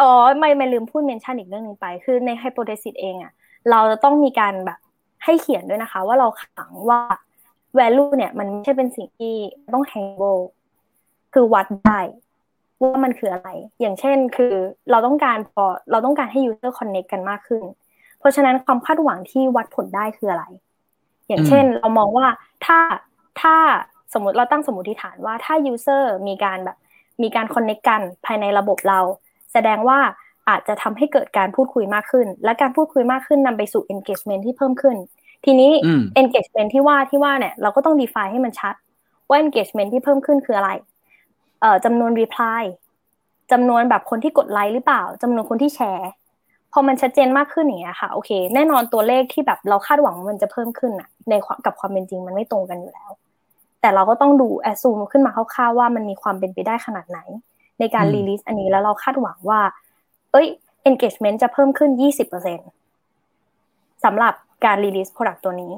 [0.00, 3.32] อ๋อไม่ไม่ลืมพูดเมนชั่นอีกเรื่องหนึ่งไป คือใน hypothesis เองอะ
[3.70, 4.78] เราจะต้องมีการแบบ
[5.24, 7.00] ให้เขียนด้วยนะคะ ว่าเราขังว่า
[7.78, 9.34] value เนี่ย มันไม่ใช่เป็นสิ่งที่
[9.74, 10.40] ต้อง handle
[11.34, 12.00] คือวัดได้
[12.80, 13.48] ว่ามันคืออะไร
[13.80, 14.54] อย่างเช่น คือ
[14.90, 17.62] เราต้องการพอเราต้องการให้ user connect กันมากขึ้น
[18.18, 20.44] เพราะฉะนั้นความคาดหวังที่วัดผลได้คืออะไร
[21.28, 22.26] อย่างเช่น เรามองว่า
[22.66, 22.78] ถ้า
[23.40, 23.56] ถ้า
[24.12, 26.76] สมมติเราตั้งสมมติฐานว่าถ้า user มีการแบบ
[27.22, 29.00] มีการ connect กันภายในระบบเรา
[29.52, 29.98] แสดงว่า
[30.48, 34.96] อาจจะทำให้เกิดการพูดคุยมากขึ้น และการพูดคุยมากขึ้นนำไปสู่ engagement ที่เพิ่มขึ้น
[35.44, 35.70] ทีนี้
[36.20, 38.74] engagement ที่ว่าที่ว่าเนี่ยเราก็ต้อง define ให้มันชัด
[39.28, 40.70] ว่า engagement ที่เพิ่มขึ้นคืออะไร
[41.60, 42.62] เอ่อจำนวน reply
[43.52, 46.10] จำนวนแบบคนที่กดไลค์หรือเปล่าจำนวนคนที่แชร์
[46.72, 51.32] พอมันชัดเจนมากขึ้นอย่างเงี้ยค่ะโอเค แน่นอนตัวเลขที่แบบเราคาดหวังมันจะเพิ่มขึ้นอะใน
[51.64, 53.10] กับความเป็นจริงมันไม่ตรงกันอยู่แล้ว
[53.84, 57.18] แต่เราก็ต้องดู assume ขึ้นมาคร่าวๆว่ามันมีความเป็นไปได้ขนาดไหน
[57.80, 59.60] ในการ release อันนี้แล้วเราคาดหวังว่า
[60.32, 60.46] เอ้ย
[60.88, 65.72] engagement จะเพิ่มขึ้น 20%สำหรับการ release product ตัวนี้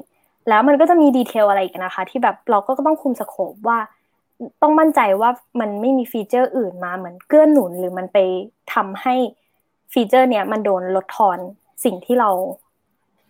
[0.48, 3.78] แล้วมันก็จะมี detail อะไรอีกนะคะ ที่แบบเราก็ต้องคุม scope ว่า
[4.62, 5.30] ต้องมั่นใจว่า
[5.60, 8.18] มันไม่มี feature อื่นมาเหมือนเกื้อหนุนหรือมันไป
[8.74, 9.14] ทำให้
[9.92, 11.38] feature เนี้ยมันโดนลดทอน
[11.84, 12.30] สิ่งที่เรา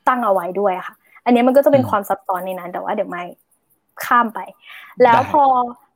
[0.09, 3.25] ตั้งเอาไว้ด้วยค่ะ อันนี้มันก็จะเป็นความซับซ้อนในนั้นแต่ว่าเดี๋ยวมาย
[4.05, 4.41] ข้ามไป
[5.03, 5.43] แล้วพอ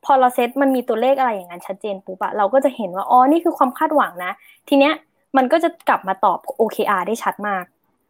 [0.04, 4.32] พอเราเซตมันมีตัวเลขอะไรอย่างนั้นชัดเจนปุ๊บอะเราก็จะเห็นว่าอ๋อนี่คือความคาดหวังนะ
[4.68, 4.94] ทีเนี้ย
[5.36, 7.64] มันก็จะกลับมาตอบ OKR ได้ชัดมาก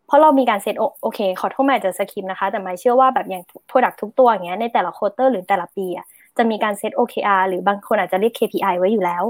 [0.07, 9.25] เพราะเรามีการเซตโอเค ขอโทษมายจะ skip นะคะ แต่มายเชื่อว่าแบบอย่าง Product ทุกตัวอย่างเงี้ยในแต่ละ quarter หรือแต่ละปีอะจะมีการ set OKR หรือบางคนอาจจะเรียก KPI ไว้อยู่แล้ว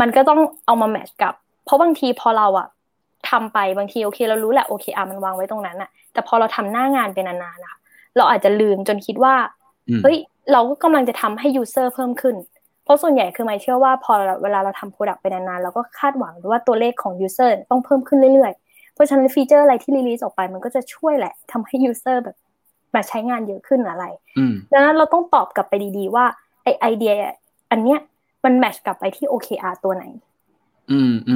[0.00, 1.34] มันก็ต้องเอามาแมทช์กับ
[1.64, 2.68] เพราะบางทีพอเราอะ
[3.30, 7.78] ทำไปบางทีโอเค เรารู้แหละ OKR มันวางไว้ตรงนั้นอะแต่พอเราทำหน้างานไปนานๆนะคะ
[8.18, 9.34] เราอาจจะลืมจนคิดว่า
[10.02, 10.16] เฮ้ย
[10.52, 12.36] เราก็กำลังจะทำให้ user เพิ่มขึ้น
[12.84, 14.12] เพราะส่วนใหญ่คือไม่เชื่อว่าพอ
[14.42, 22.36] เวลาเราทำ product ไปนานๆเราก็คาดหวังว่าตัวเลขของ user ต้องเพิ่มขึ้นเรื่อยๆ เพราะฉะนั้นฟีเจอร์อะไรที่รีลีสออกไปมันก็จะช่วยแหละทำให้ user แบบ
[22.94, 24.04] มาใช้งานเยอะขึ้นอะไร
[24.72, 26.24] ดังนั้นเราต้องตอบกลับไปดีๆว่า
[26.62, 27.12] ไอไอเดีย
[27.70, 27.98] อันเนี้ย
[28.44, 30.04] มัน match กับไปที่ OKR ตัวไหน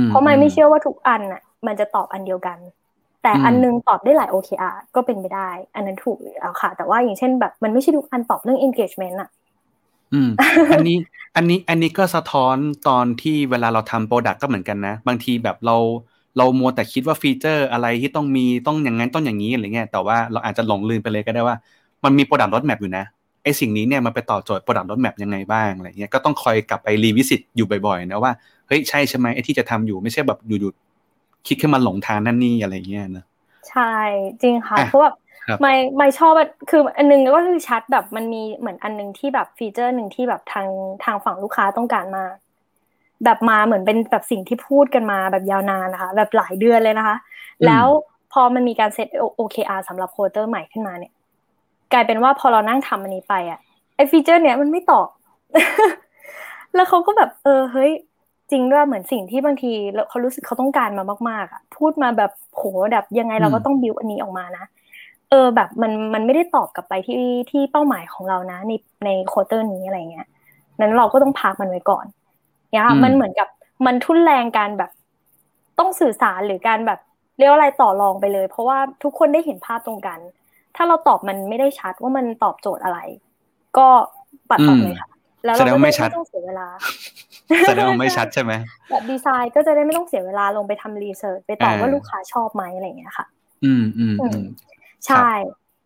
[0.08, 2.58] เพราะมายไม่เชื่อว่าทุกอันอะ มันจะตอบอันเดียวกัน
[3.22, 9.30] แต่อันนึงตอบได้หลาย OKR ก็เป็นไปได้ อันนั้นถูกแล้วค่ะ แต่ว่าอย่างเช่นแบบมันไม่ใช่ทุกอันตอบเรื่อง engagement อะ
[10.12, 10.30] อืม
[10.72, 10.96] อันนี้
[11.36, 12.56] อันนี้อันนี้ก็สะท้อน
[12.88, 15.76] ตอนที่เวลาเราทำ product ก็เหมือนกันนะ บางทีแบบเรา
[16.38, 21.56] เรามัวแต่คิดว่า feature อะไรที่ต้องมีต้องอย่างนั้นต้องอย่างนี้อะไรเงี้ยแต่ว่าเราอาจจะหลงลืมไปเลยก็ได้ว่า
[22.04, 23.04] มันมี product roadmap อยู่นะ
[23.44, 28.32] ไอสิ่งนี้เนี่ยมันไปตอบโจทย์ product roadmap ยังไงบ้างอะไรเงี้ยก็ต้องคอยกลับไป revisit อยู่บ่อยๆนะว่า
[28.68, 30.91] เฮ้ยใช่ใช่ไหมไอที่จะทำอยู่ไม่ใช่แบบอยู่ๆ
[31.46, 33.24] คิดขึ้นมาหลงทางนั่นนี่อะไรเงี้ยนะ
[33.70, 33.94] ใช่
[34.42, 36.32] จริงค่ะเพราะว่ามายมายชอบ
[36.70, 40.68] คืออันนึงก็คือชัดแบบมันมีเหมือนอันนึงที่แบบ feature หนึ่งที่แบบทาง
[41.04, 42.34] ทางฝั่งลูกค้าต้องการมาก
[43.24, 47.16] แบบมาเหมือนเป็นแบบสิ่งที่พูดกันมาแบบยาวนานนะคะ แบบหลายเดือนเลยนะคะ
[47.66, 47.86] แล้ว
[48.32, 51.12] พอมันมีการเซต OKR สำหรับ quarter ใหม่ขึ้นมาเนี่ย
[51.92, 53.58] กลายเป็นว่าพอเรานั่งทำอันนี้ไปอะ
[53.96, 55.08] ไอ feature เนี้ยมันไม่ตอบ
[56.74, 57.90] แล้วเขาก็แบบเออเฮ้ย
[58.52, 59.72] จริงด้วยเหมือนสิ่งที่บางที
[60.08, 64.64] เขารู้สึกเขาต้องการมามากๆอะพูดมาแบบโหแบบยังไงเราก็ต้องบิวอันนี้ออกมานะ
[65.30, 68.72] เออแบบมันมันไม่ได้ตอบกลับไปที่ที่เป้าหมายของเรานะ ใน
[69.04, 70.26] ใน quarter นี้อะไรเงี้ย
[70.80, 72.06] นั้นเราก็ต้องพักมันไว้ก่อน
[72.70, 73.48] เนี่ยมันเหมือนกับ
[73.86, 74.90] มันทุนแรงการแบบ
[75.78, 76.98] ต้องสื่อสารหรือการแบบ
[77.38, 80.18] เรียกอะไรต่อรองไปเลย เพราะว่าทุกคนได้เห็นภาพตรงกัน
[80.76, 82.98] ถ้าเราตอบมันไม่ได้ชัดว่ามันตอบโจทย์อะไร
[83.78, 83.86] ก็
[84.50, 85.11] ปัดออกเลยค่ะ
[85.44, 86.68] แล้วเราก็ไม่ต้องเสียเวลา
[87.66, 88.52] แสดงว่าไม่ชัดใช่ไหม
[88.90, 93.26] แบบดีไซน์ก็จะได้ไม่ต้องเสียเวลาลงไปทำรีเสิร์ชไปตอบว่าลูกค้าชอบไหมอะไรอย่างเงี้ยค่ะ
[93.64, 94.14] อืมอืม
[95.06, 95.28] ใช่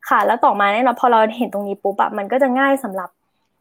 [0.08, 3.10] ค่ะ แล้วต่อมาเนี่ยเราพอเราเห็นตรงนี้ปุ๊บอะมันก็จะง่ายสำหรับ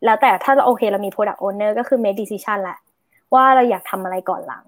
[0.06, 2.78] แล้วแต่ถ้าเราโอเคเรามี product owner ก็คือ make decision แหละ
[3.34, 4.64] ว่าเราอยากทำอะไรก่อนหลัง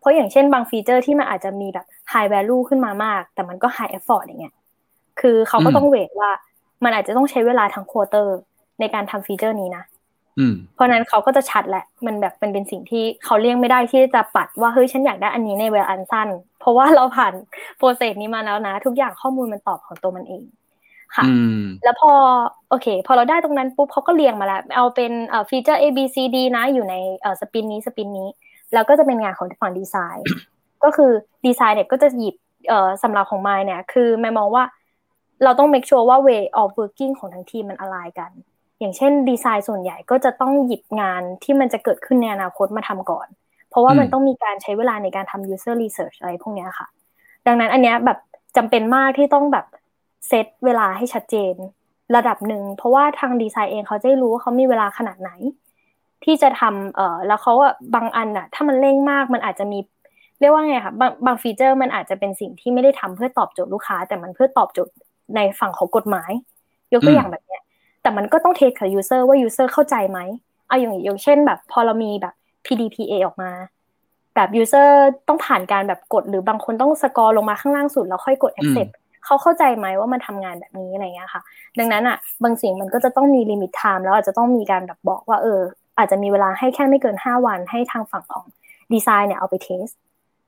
[0.00, 4.54] เพราะอย่างเช่นบาง feature ที่มันอาจจะมีแบบ high value ขึ้นมามาก แต่มันก็ high effort อย่างเงี้ย
[5.20, 6.30] คือเขาก็ต้อง weight ว่า
[6.84, 8.36] มันอาจจะต้องใช้เวลาทั้ง quarter
[8.80, 9.84] ในการทำ feature นี้นะ
[10.74, 16.28] เพราะนั้นเขาก็จะชัดแหละ มันแบบมันเป็นสิ่งที่เขาเลี่ยงไม่ได้ที่จะปัดว่าเฮ้ยฉันอยากได้อันนี้ในเวลาอันสั้น
[16.60, 17.32] เพราะว่าเราผ่าน
[17.78, 20.44] process นี้มาแล้วนะ ทุกอย่างข้อมูลมันตอบของตัวมันเอง
[21.16, 21.24] ค่ะ
[21.84, 22.12] แล้วพอ
[22.68, 25.12] โอเค พอเราได้ตรงนั้นปุ๊บเขาก็เรียงมาแล้ว เอาเป็น
[25.48, 26.94] ฟีเจอร์ A B C D นะอยู่ใน
[27.40, 28.28] สปินนี้สปินนี้
[28.74, 30.26] แล้วก็จะเป็นงานของฝั่งดีไซน์
[30.84, 31.10] ก็คือ
[31.46, 32.34] ดีไซน์เนี่ยก็จะหยิบ
[33.02, 34.64] สำหรับของไมเนี่ย คือแม่มองว่า
[35.44, 38.30] เราต้อง make sure ว่า way of working ของทั้งทีมมันอ l i กัน
[38.78, 43.26] อย่างเช่นดีไซน์ส่วนใหญ่ก็จะต้องหยิบงานที่มันจะเกิดขึ้นในอนาคตมาทำก่อน
[43.70, 46.86] เพราะว่ามันต้องมีการใช้เวลาในการทำ user research อะไรพวกนี้ค่ะ
[47.46, 48.18] ดังนั้นอันเนี้ยแบบ
[48.56, 49.66] จำเป็นมากที่ต้องแบบ
[50.28, 51.54] เซตเวลาให้ชัดเจน
[52.16, 55.30] ระดับหนึ่ง เพราะว่าทางดีไซน์เองเขาจะรู้ว่าเขามีเวลาขนาดไหน
[56.24, 59.78] ที่จะทำเอ่อแล้วเขาอะบางอันอะถ้ามันเร่งมากมันอาจจะมี
[60.40, 64.94] เรียกว่าไงคะบางบาง feature มันอาจจะเป็นสิ่งที่ไม่ได้ทำเพื่อตอบโจทย์ลูกค้า แต่มันเพื่อตอบโจทย์
[65.36, 66.30] ในฝั่งของกฎหมาย
[66.92, 67.57] ยกตัวอย่างแบบเนี้ย
[68.08, 70.18] แต่มันก็ต้อง test กับ user ว่า user เข้าใจไหม
[70.68, 72.34] เอาอย่างอย่างเช่นแบบพอเรามีแบบ
[72.66, 73.50] PDPA ออกมา
[74.34, 78.92] แบบ user ต้องผ่านการแบบกด หรือบางคนต้อง scroll ลงมาข้างล่างสุดแล้วค่อยกด accept
[79.24, 81.42] เขาเข้าใจไหมว่ามันทำงานแบบนี้อะไรเงี้ยค่ะ
[81.78, 85.60] ดังนั้นอะ บางสิ่งมันก็จะต้องมี limit time แล้วอาจจะต้องมีการแบบบอกว่าเออ
[85.98, 88.44] อาจจะมีเวลาให้แค่ไม่เกินห้าวันให้ทางฝั่งของ
[88.92, 89.86] ดีไซน์เนี่ยเอาไป test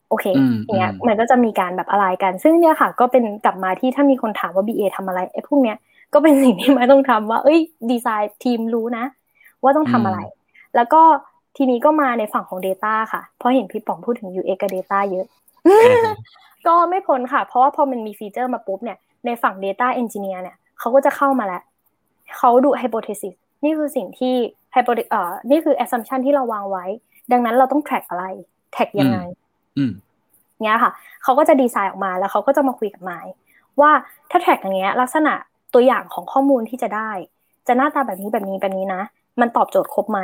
[0.09, 0.27] โอเค
[0.65, 5.77] อย่างเงี้ยมันก็จะมีการแบบอะไรกัน ซึ่งเนี่ยค่ะ ก็เป็นกลับมาที่ถ้ามีคนถามว่า BA ทำอะไรไอ้พวกเนี้ย
[6.15, 7.59] ก็เป็นสิ่งที่มายด์ต้องทำว่า เอ้ย
[7.91, 9.05] ดีไซน์ทีมรู้นะ
[9.63, 10.19] ว่าต้องทำอะไร
[10.77, 11.03] แล้วก็
[11.57, 15.27] ทีนี้ก็มาในฝั่งของ Data ค่ะ เพราะเห็นพี่ป๋องพูดถึง UX กับ Data เยอะ
[16.67, 21.63] ก็ไม่พ้นค่ะ เพราะว่าพอมันมีฟีเจอร์มาปุ๊บเนี่ย ในฝั่ง Data Engineer เนี่ยเขาก็จะเข้ามาแล้ว
[22.39, 23.35] เขาดู hypothesis
[23.65, 24.35] นี่คือสิ่งที่
[24.75, 26.87] hypothesis เอ่อนี่คือ assumption ที่เราวางไว้
[27.33, 28.25] ดังนั้นเราต้อง track อะไร
[28.75, 29.19] track ยังไง
[30.63, 30.91] เนี้ยค่ะ
[31.23, 33.27] เขาก็จะดีไซน์ออกมาแล้วเขาก็จะมาคุยกับไมาย
[33.81, 33.91] ว่า
[34.31, 35.35] ถ้า track อย่างเงี้ย ลักษณะ
[35.75, 37.11] ตัวอย่างของข้อมูลที่จะได้
[37.67, 39.03] จะหน้าตาแบบนี้แบบนี้แบบนี้นะ
[39.41, 40.21] มันตอบโจทย์ครบไหม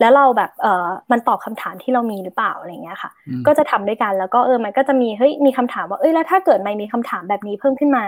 [0.00, 3.10] แล้วเราแบบเออมันตอบคำถามที่เรามีหรือเปล่าอะไรเงี้ยค่ะ
[3.46, 8.04] ก็จะทำด้วยกันแล้วก็เออมันก็จะมีเฮ้ยมีคำถามว่าเอ้ยแล้วถ้าเกิดมันมีคำถามแบบนี้เพิ่มขึ้นมา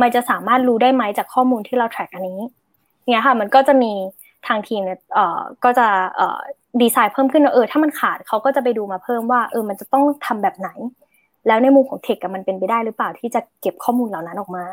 [0.00, 2.40] มันจะสามารถรู้ได้ไหมจากข้อมูลที่เราแทร็กอันนี้
[3.06, 3.92] เนี่ยค่ะมันก็จะมี
[4.46, 5.86] ทางทีมเนี่ยเอ่อก็จะ
[6.16, 6.38] เอ่อ
[6.82, 10.70] ดีไซน์เพิ่มขึ้นเออถ้ามันขาดเขาก็จะไปดูมาเพิ่มว่าเออมันจะต้องทำแบบไหน
[11.46, 14.64] แล้วในมุมของ tech กับมันเป็นไปได้หรือเปล่าที่จะเก็บข้อมูลเหล่านั้นออกมา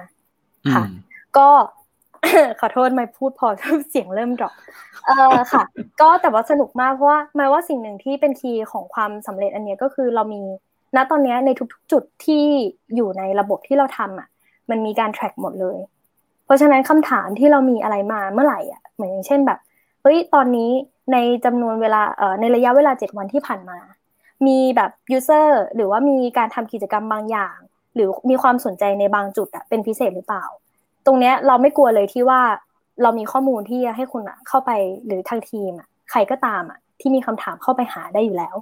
[0.74, 0.84] ค่ะ
[1.38, 1.50] ก็
[2.60, 3.48] ขอโทษไม่พูดพอ
[3.90, 4.54] เสียงเริ่ม drop
[5.06, 5.64] เออค่ะ
[6.02, 10.42] ก็แต่ว่าสนุกมากเพราะว่ามายด์ว่าสิ่งหนึ่งที่เป็น key ของความสำเร็จอันนี้ก็คือเรามี
[10.96, 12.44] ณตอนนี้ในทุกๆ จุดที่
[12.96, 14.28] อยู่ในระบบที่เราทำอะ
[14.70, 15.78] มันมีการ track หมดเลย
[16.46, 19.60] เพราะฉะนั้นคำถามที่เรามีอะไรมาเมื่อไหร่อะเหมือนอย่างเช่นแบบ
[20.02, 20.72] เฮ้ยตอนนี้
[21.12, 23.78] ในจำนวนเวลาเอ่อในระยะเวลาเจ็ดวันที่ผ่านมา
[24.48, 27.58] มีแบบยูเซอร์หรือว่ามีการทำกิจกรรมบางอย่าง
[28.00, 30.46] หรือมีความสนใจในบางจุดอะเป็นพิเศษหรือเปล่า
[31.06, 32.42] ตรงเนี้ยเราไม่กลัวเลยที่ว่า
[33.02, 34.72] เรามีข้อมูลที่จะให้คุณอะเข้าไป
[35.06, 38.56] หรือทางทีมอะใครก็ตามอะที่มีคำถามเข้าไปหาได้อยู่แล้ว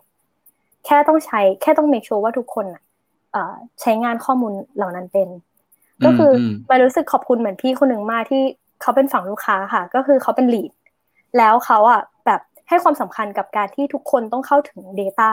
[0.86, 2.84] แค่ต้องใช้แค่ต้องเมคชัวร์ว่าทุกคนอะ
[3.82, 5.30] ใช้งานข้อมูลเหล่านั้นเป็น
[6.06, 6.32] ก็คือ
[6.70, 8.44] มารู้สึกขอบคุณเหมือนพี่คนหนึ่งมากที่
[8.82, 10.72] เขาเป็นฝั่งลูกค้าค่ะ ก็คือเขาเป็นลีด
[11.38, 15.32] แล้วเขาอะแบบให้ความสำคัญกับการที่ทุกคนต้องเข้าถึง Data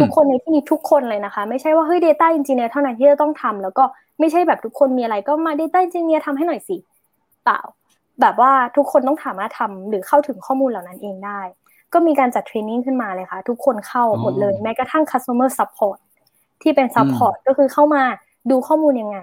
[0.00, 3.84] ทุกคนในที่นี้ทุกคนเลยนะคะ ไม่ใช่ว่าเฮ้ย Data Engineer เท่านั้นที่จะต้องทำแล้วก็
[4.18, 6.76] ไม่ใช่แบบทุกคนมีอะไรก็มา Data Engineer ทำให้หน่อยสิ
[7.44, 7.60] เปล่า
[8.20, 11.40] แบบว่าทุกคนต้องสามารถทำหรือเข้าถึงข้อมูลเหล่านั้นเองได้
[11.92, 15.98] ก็มีการจัดเทรนนิ่งขึ้นมาเลยค่ะ ทุกคนเข้าหมดเลย แม้กระทั่ง customer support
[16.62, 18.02] ที่เป็น support ก็คือเข้ามา
[18.50, 19.18] ดูข้อมูลยังไง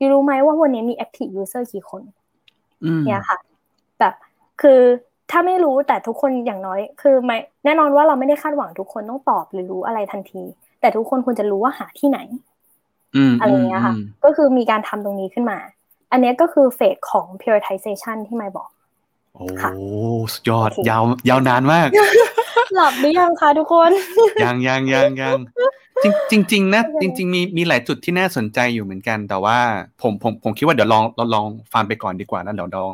[0.00, 2.02] ยูรู้ไหมว่าวันนี้มี active user กี่คน
[3.06, 3.38] เนี่ยค่ะ
[3.98, 4.14] แบบ
[4.62, 4.80] คือ
[5.32, 10.42] ถ้าไม่รู้แต่ทุกคนอย่างน้อย คือไม่แน่นอนว่าเราไม่ได้คาดหวังทุกคนต้องตอบหรือรู้อะไรทันที
[10.80, 12.18] แต่ทุกคนควรจะรู้ว่าหาที่ไหน
[13.40, 15.58] อะไรเงี้ยค่ะก็คือมีการทำตรงนี้ขึ้นมา
[16.12, 18.68] อันนี้ก็คือเฟสของ prioritization ที่ไม่บอก
[19.34, 19.44] โอ้
[20.32, 21.88] สุดยอดยาวยาวนานมาก
[22.74, 23.90] หลับหรือยังคะทุกคน
[24.44, 25.38] ยังยังยังยัง
[26.30, 29.58] จริงจริงๆนะจริง ๆ มีมีหลายจุดที่น่าสนใจอยู่เหมือนกัน แต่ว่า
[30.02, 32.90] ผมผมผมคิดว่าเดี๋ยวลองเราลองฟังไปก่อนดีกว่านะเดี๋ยวลอง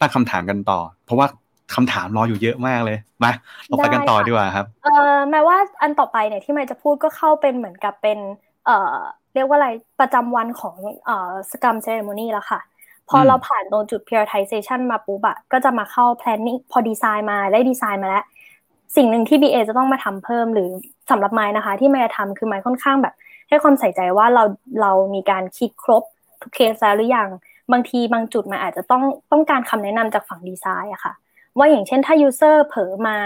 [0.00, 1.26] ตั้งคำถามกันต่อ เพราะว่า
[1.74, 3.32] คำถามรออยู่เยอะมากเลยมา
[3.66, 8.18] เราไปกันต่อดีกว่าครับเอ่อแม้ว่าอันต่อไปเนี่ยที่ไม่จะพูดก็เข้าเป็นเหมือนกับเป็น
[8.66, 8.96] เอ่อ
[9.34, 9.68] เรียกว่าอะไร
[10.00, 12.60] ประจำวันของเอ่อสกรรมเซเรโมนีแล้วค่ะ
[13.08, 18.24] พอเราผ่านตรงจุด prioritization มาปุ๊บอะก็จะมาเข้า planning พอดีไซน์มาได้ดีไซน์มาแล้ว
[18.96, 20.68] สิ่งหนึ่งที่ BA จะต้องมาทำเพิ่มหรือ
[21.10, 23.14] สำหรับไม้นะคะ ที่ไม้จะทำคือไม้ค่อนข้างแบบ
[23.48, 24.44] ให้ความใส่ใจว่าเรา
[24.80, 26.02] เรามีการคิดครบ
[26.40, 27.28] ทุกเคสแล้วหรือยัง
[27.72, 29.02] บางทีบางจุดมันอาจจะต้อง
[29.32, 31.12] ต้องการคำแนะนำจากฝั่งดีไซน์อะค่ะ
[31.58, 33.16] ว่าอย่างเช่นถ้า user เผลอมา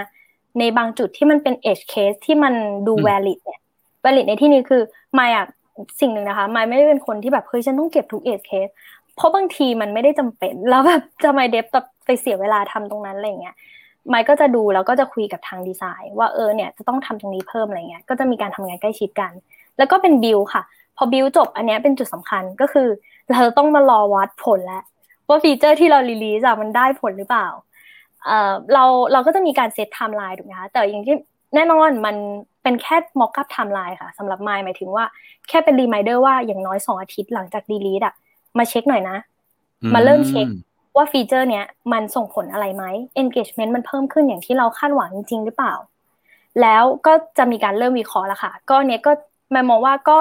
[0.59, 2.55] ในบางจุดที่มันเป็น edge case ที่มัน
[2.87, 3.61] ดู valid เนี่ย
[4.05, 4.83] valid ในที่นี้คือ
[5.15, 5.47] ไม่อะ
[6.01, 8.73] สิ่งหนึ่งนะคะไม่ไม่ได้เป็นคนที่แบบเฮ้ยฉันต้องเก็บทุก edge case
[9.17, 13.57] เพราะบางทีมันไม่ได้จำเป็น แล้วแบบจะไม่เดฟแบบไปเสียเวลาทำตรงนั้นอะไรเงี้ย
[14.09, 19.33] ไม่ก็จะดูแล้วก็จะคุยกับทางดีไซน์ ว่าเออเนี่ยจะต้องทำตรงนี้เพิ่มอะไรเงี้ยก็จะมีการทำงานใกล้ชิดกัน
[19.79, 20.63] แล้วก็เป็น build ค่ะ
[20.97, 22.89] พอ build จบอันนี้เป็นจุดสำคัญก็คือ
[23.33, 24.83] เราต้องมารอวัดผลแล้ว
[25.29, 27.47] ว่า feature ที่เรา release มันได้ผลหรือเปล่า
[28.27, 31.15] เอ่อเราเราก็จะมีการ set timeline ถูกไหมคะแต่อย่างที่
[31.55, 32.17] แน่นอนมัน
[32.63, 35.05] เป็นแค่มอก k ั p ไทม์ไลน์ค่ะสำหรับไมล์หมายถึงว่า
[35.49, 38.15] แค่เป็น reminder ว่าอย่างน้อยสองอาทิตย์หลังจากดีลีทอะ
[38.59, 39.17] มาเช็คหน่อยนะ
[39.95, 40.47] มาเริ่มเช็ค
[40.97, 42.85] ว่า feature เนี้ยมันส่งผลอะไรไหม
[43.23, 45.75] engagement มันเพิ่มขึ้นอย่างที่เราคาดหวังจริงหรือเปล่า
[46.63, 49.13] แล้วก็จะมีการเริ่มวิเคราะห์แล้วค่ะ ก็เนี้ยก็
[49.55, 50.17] มายด์มองว่าก็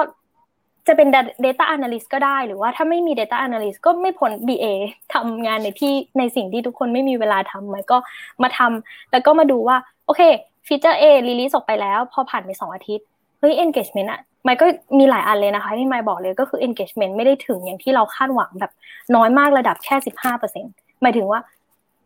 [0.86, 1.08] จะเป็น
[1.44, 4.66] data analyst ก็ได้หรือว่าถ้าไม่มี data analyst ก็ไม่พ้น BA
[5.14, 7.96] ทำงานในที่ในสิ่งที่ทุกคนไม่มีเวลาทำมันก็
[8.42, 9.76] มาทำแล้วก็มาดูว่า
[10.06, 10.22] โอเค
[10.66, 13.06] ฟีเจอร์ A รีลิสออกไปแล้ว พอผ่านไปสองอาทิตย์
[13.40, 14.64] เฮ้ย engagement อะมันก็
[14.98, 18.72] มีหลายอันเลยนะคะ ที่ไม่บอกเลยก็คือ engagement ไม่ได้ถึงอย่างที่เราคาดหวังแบบ
[19.14, 20.64] น้อยมากระดับแค่สิบห้าเปอร์เซ็น
[21.02, 21.40] หมายถึงว่า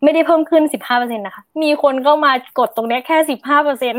[0.02, 3.94] ไม่ได้เพิ่มขึ้นสิบห้าเปอร์เซ็นนะคะมีคนก็มากดตรงนี้แค่สิบห้าเปอร์เซ็น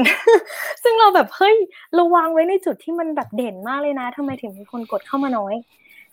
[0.84, 1.56] ซึ่งเราแบบเฮ้ย
[2.00, 5.56] ระวังไว้ในจุดที่มันแบบเด่นมากเลยนะทำไมถึงมีคนกดเข้ามาน้อย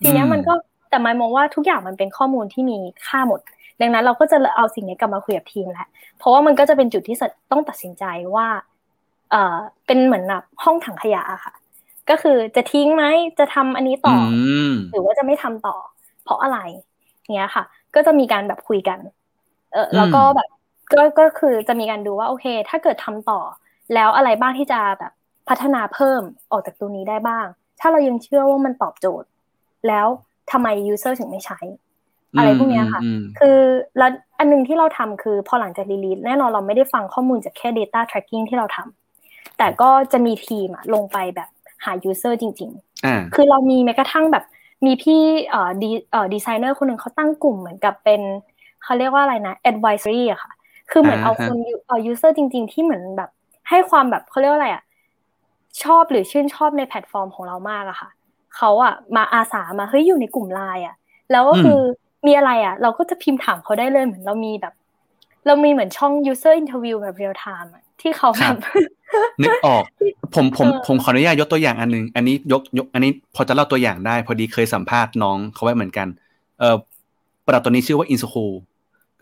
[0.02, 0.52] ทีนี้มันก็
[0.90, 3.40] แต่ไม่มองว่าทุกอย่างมันเป็นข้อมูลที่มีค่าหมด
[3.80, 7.16] ดังนั้นเราก็จะเอาสิ่งนี้กลับมาคุยกับทีมแหละเพราะว่ามันก็จะเป็นจุดที่
[7.50, 8.46] ต้องตัดสินใจว่า
[9.30, 9.56] เอ่อ
[9.86, 11.54] เป็นเหมือนแบบห้องถังขยะค่ะ
[12.10, 13.04] ก็คือจะทิ้งไหม
[13.38, 14.16] จะทำอันนี้ต่อ
[14.92, 15.76] หรือว่าจะไม่ทำต่อ
[16.24, 16.58] เพราะอะไร
[17.34, 17.64] เนี้ยค่ะ
[17.94, 18.98] ก็จะมีการแบบคุยกัน
[19.76, 20.48] เออแล้วก็แบบ
[20.92, 23.40] ก็ก็คือจะมีการดูว่าโอเค ถ้าเกิดทำต่อ
[23.94, 25.12] แล้วอะไรบ้างที่จะแบบ
[25.48, 27.46] พัฒนาเพิ่มออกจากตัวนี้ได้บ้าง
[27.80, 29.28] ถ้าเรายังเชื่อว่ามันตอบโจทย์
[29.88, 30.06] แล้ว
[30.52, 31.58] ทำไม user ถึงไม่ใช้
[32.36, 33.02] อะไรพวกนี้ค่ะ
[33.38, 33.58] คือ
[33.98, 41.48] แล้วอันนึงที่เราทำคือพอหลังจาก release แน่นอนเราไม่ได้ฟังข้อมูลจากแค่ Data Tracking ที่เราทำแต่ก็จะมีทีมอะลงไปแบบ
[41.84, 44.44] หา user จริงๆ คือเรามีแม้กระทั่งแบบ
[44.86, 45.20] มีพี่
[45.50, 48.20] เอ่อดีเอ่อดีไซเนอร์คนหนึ่งเขาตั้งกลุ่มเหมือนกับเป็น
[48.84, 50.52] เขาเรียกว่าอะไรนะ advisory อะค่ะ
[50.90, 51.56] คือเหมือนเอาคน
[51.86, 53.30] เอ่อ user จริง ๆ ที่เหมือนแบบ
[53.68, 54.82] ให้ความแบบเขาเรียกว่าอะไรอะ
[55.82, 58.10] ชอบหรือชื่นชอบในแพลตฟอร์มของเรามากอะค่ะ
[58.56, 60.96] เขาอะมาอาสามาเฮ้ยอยู่ในกลุ่มไลน์อะ
[61.32, 61.78] แล้วก็คือ
[62.26, 64.74] มีอะไรอะเราก็จะพิมพ์ถามเขาได้เลยเหมือนเรามีแบบ
[65.46, 68.56] เรามีเหมือนช่อง user interview แบบ real time อะที่เขาแบบ
[69.42, 69.82] นึกออก
[70.34, 76.08] ผมผมผมขออนุญาตยกตัวอย่างอันนึง อันนี้ยกยก อันนี้พอจะเล่าตัวอย่างได้ พอดีเคยสัมภาษณ์น้องเขาไว้เหมือนกัน
[76.58, 76.76] เอ่อ
[77.46, 78.46] แอปตัวนี้ชื่อว่าอินสคู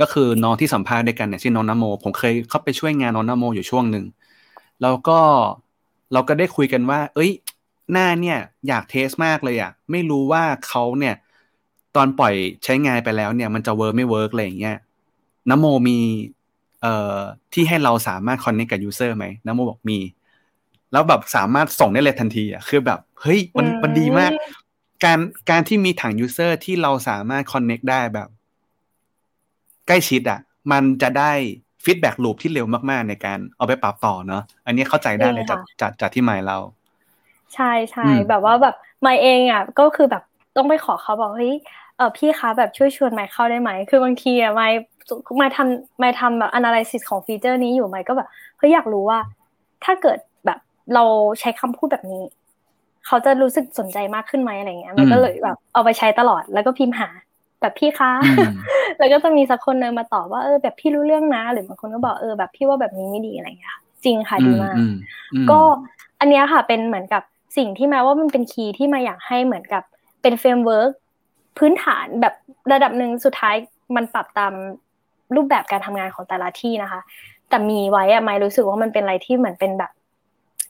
[0.00, 4.04] ก็คือน้องที่สัมภาษณ์ด้วยกันเนี่ยชื่อน้องนโม ผมเคยเข้าไปช่วยงานน้องนโมอยู่ช่วงหนึ่ง
[4.82, 5.18] แล้วก็
[6.12, 7.30] เราก็ได้คุยกันว่า เอ้ย
[7.92, 11.14] หน้าเนี่ยอยาก test มากเลยอะ ไม่รู้ว่าเขาเนี่ย
[11.96, 14.76] ตอนปล่อยใช้งานไปแล้วเนี่ย มันจะ work ไม่ work อะไรอย่างเงี้ย
[15.50, 15.98] นโมมี
[16.82, 17.18] เอ่อ
[17.52, 19.98] ที่ให้เราสามารถ connect กับ user ไหมนโมบอกมี
[20.92, 24.32] แล้วแบบสามารถส่งได้เลยทันทีอะคือแบบ เฮ้ยมันมันดีมาก
[25.04, 25.18] การ
[25.50, 28.28] การที่มีถัง user ที่เราสามารถ connect ได้แบบ
[29.86, 30.40] ใกล้ชิดอะ
[30.72, 31.32] มันจะได้
[31.84, 36.58] feedback loop ที่เร็วมากๆ ในการเอาไปปรับต่อเนาะอันนี้เข้าใจได้เลยจากจากจากที่มายด์เล่า
[37.54, 40.22] ใช่ใช่แบบว่าแบบมายด์เองอะ ก็คือแบบ
[40.56, 41.54] ต้องไปขอเขาบอกเฮ้ย
[41.96, 44.78] เออพี่คะแบบช่วยชวนไมค์เข้าได้ไหม คือบางทีอะไมค์
[45.36, 48.28] ไมค์ทำไมค์ทำแบบ analysis ของฟีเจอร์นี้อยู่ไมค์ก็แบบ
[48.58, 49.18] เฮ้ยอยากรู้ว่า
[49.84, 50.58] ถ้าเกิดแบบ
[50.94, 51.04] เรา
[51.40, 52.22] ใช้คำพูดแบบนี้
[53.06, 57.08] เขาจะรู้สึกสนใจมากขึ้นไหมอะไรเงี้ย มันก็เลยแบบเอาไปใช้ตลอด แล้วก็พิมพ์หา
[57.60, 58.12] แบบพี่คะ
[58.98, 64.76] แล้วก็จะมีสักคนเดินมาตอบว่าเออแบบพี่รู้เรื่องนะ หรือบางคนก็บอกเออแบบพี่ว่าแบบนี้ไม่ดีอะไรอย่างเงี้ย จริงค่ะดีมาก
[65.50, 65.60] ก็
[66.20, 67.22] อันนี้ค่ะเป็นเหมือนกับ
[67.56, 69.82] สิ่งที่มายด์ว่ามันเป็น key ที่มายด์อยากให้เหมือนกับ
[70.22, 70.90] เป็น framework
[71.58, 72.34] พื้นฐานแบบ
[72.72, 73.54] ระดับหนึ่งสุดท้าย
[73.96, 74.52] มันปรับตาม
[75.34, 77.00] รูปแบบการทำงานของแต่ละที่นะคะ
[77.48, 79.90] แต่มีไว้อะมายด์รู้สึกว่ามันเป็นอะไรที่เหมือนเป็นแบบ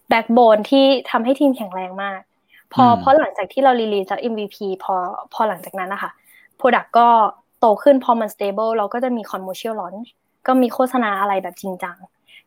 [0.08, 2.20] backbone ที่ทำให้ทีมแข็งแรงมาก
[2.72, 4.94] พอเพราะหลังจากที่เรา release จาก MVP พอ
[5.32, 6.10] พอหลังจากนั้นนะคะ
[6.58, 7.08] Product ก็
[7.60, 10.08] โตขึ้นพอมัน stable เราก็จะมี commercial launch
[10.46, 11.96] ก็มีโฆษณาอะไรแบบจริงจัง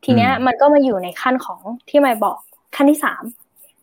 [0.04, 2.40] ทีเนี้ยมันก็มาอยู่ในขั้นของที่ไม่บอก
[2.76, 3.24] ขั้นที่สาม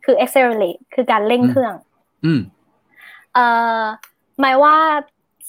[0.04, 1.74] คือ accelerate คือการเร่งเครื่อง
[2.24, 2.40] อืม
[3.34, 3.46] เอ่
[3.80, 3.82] อ
[4.40, 4.76] หมายว่า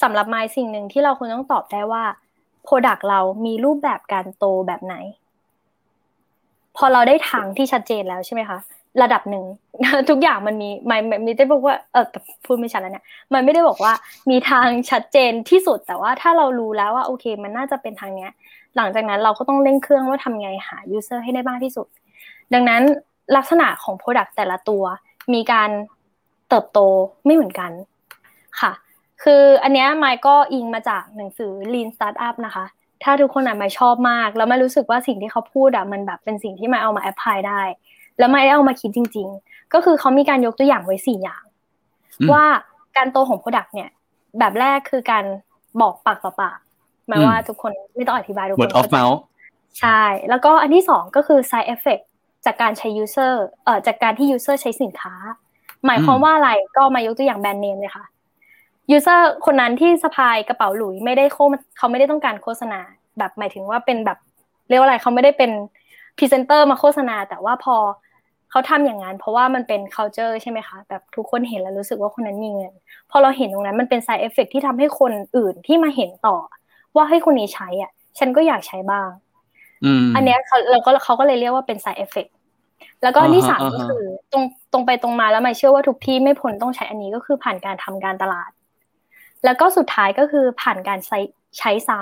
[0.01, 2.03] สำหรับไมายสิ่งหนึ่งที่เราควรต้องตอบได้ว่า
[2.67, 4.95] Product เรามีรูปแบบการโตแบบไหน
[6.77, 8.59] พอเราได้ทางที่ชัดเจนแล้วใช่ไหมคะ
[9.03, 9.45] ระดับหนึ่ง
[10.09, 12.05] ทุกอย่างมันมีมันไม่ได้บอกว่าเออ
[12.45, 13.93] พูดไม่ชัดแล้วเนี่ยมันไม่ได้บอกว่า
[14.29, 18.31] มีทางชัดเจนที่สุดแต่ว่าถ้าเรารู้แล้วว่าโอเค มันน่าจะเป็นทางเนี้ย
[18.75, 21.87] หลังจากนั้นเราก็ต้องเร่งเครื่องว่าทำไงหา user ให้ได้มากที่สุด
[22.53, 22.81] ดังนั้น
[23.35, 24.83] ลักษณะของ Product แต่ละตัว
[25.33, 25.69] มีการ
[26.49, 26.79] เติบโต
[27.25, 27.71] ไม่เหมือนกัน
[28.61, 28.71] ค่ะ
[29.23, 32.65] คืออันเนี้ยไมค์ก็อิงมาจากหนังสือ Lean Startup นะคะ
[33.03, 37.61] ถ้าทุกคนอะไม่ชอบมาก แล้วไม่รู้สึกว่าสิ่งที่เขาพูดอะมันแบบเป็นสิ่งที่มาเอามาแอพพลายได้
[38.17, 41.43] แล้วไม่ได้เอามาคิดจริง ๆ ก็คือเขามีการยกตัวอย่างไว้สี่อย่าง
[42.33, 42.45] ว่า
[42.97, 43.89] การโตของ Product เนี่ย
[44.39, 45.25] แบบแรกคือการ
[45.81, 46.59] บอกปากต่อปาก
[47.07, 49.19] หมายว่าทุกคนไม่ต้องอธิบายทุกคน word of mouth
[49.79, 52.03] ใช่ แล้วก็อันที่สองก็คือ side effect
[52.45, 53.33] จากการใช้ user
[53.63, 55.15] เอ่อจากการที่ user ใช้สินค้า
[55.85, 58.05] หมายความว่าอะไรก็มายกตัวอย่างแบรนด์เนมเลยค่ะ
[58.93, 61.37] user คนนั้นที่สะพายกระเป๋าหลุยไม่ได้โค
[61.77, 62.79] เขาไม่ได้ต้องการโฆษณา
[63.17, 64.17] แบบหมายถึงว่าเป็นแบบ
[64.69, 65.51] เรียกว่าอะไรเขาไม่ได้เป็น
[66.17, 67.75] พรีเซนเตอร์มาโฆษณา แต่ว่าพอ
[68.51, 72.73] เขาทำอย่างนั้น เพราะว่ามันเป็น culture ใช่ไหมคะแบบทุกคนเห็นแล้วรู้สึกว่าคนนั้นมีเงิน
[73.11, 76.37] พอเราเห็นตรงนั้นมันเป็น side effect ที่ทำให้คนอื่นที่มาเห็นต่อ
[76.95, 79.09] ว่าให้คนนี้ใช้อะ ฉันก็อยากใช้บ้าง
[80.15, 82.31] อันเนี้ยเขาเราก็เขาก็เลยเรียกว่าเป็น side effect
[83.03, 88.51] แล้วก็ที่สามก็คือตรงตรงไปตรงมาแล้วไม่เชื่อว่าทุกที่ไม่พ้นต้องใช้อันนี้ก็คือผ่านการทำการตลาด
[89.45, 91.19] แล้วก็สุดท้ายก็คือผ่านการใช้
[91.57, 92.01] ใช้ซ้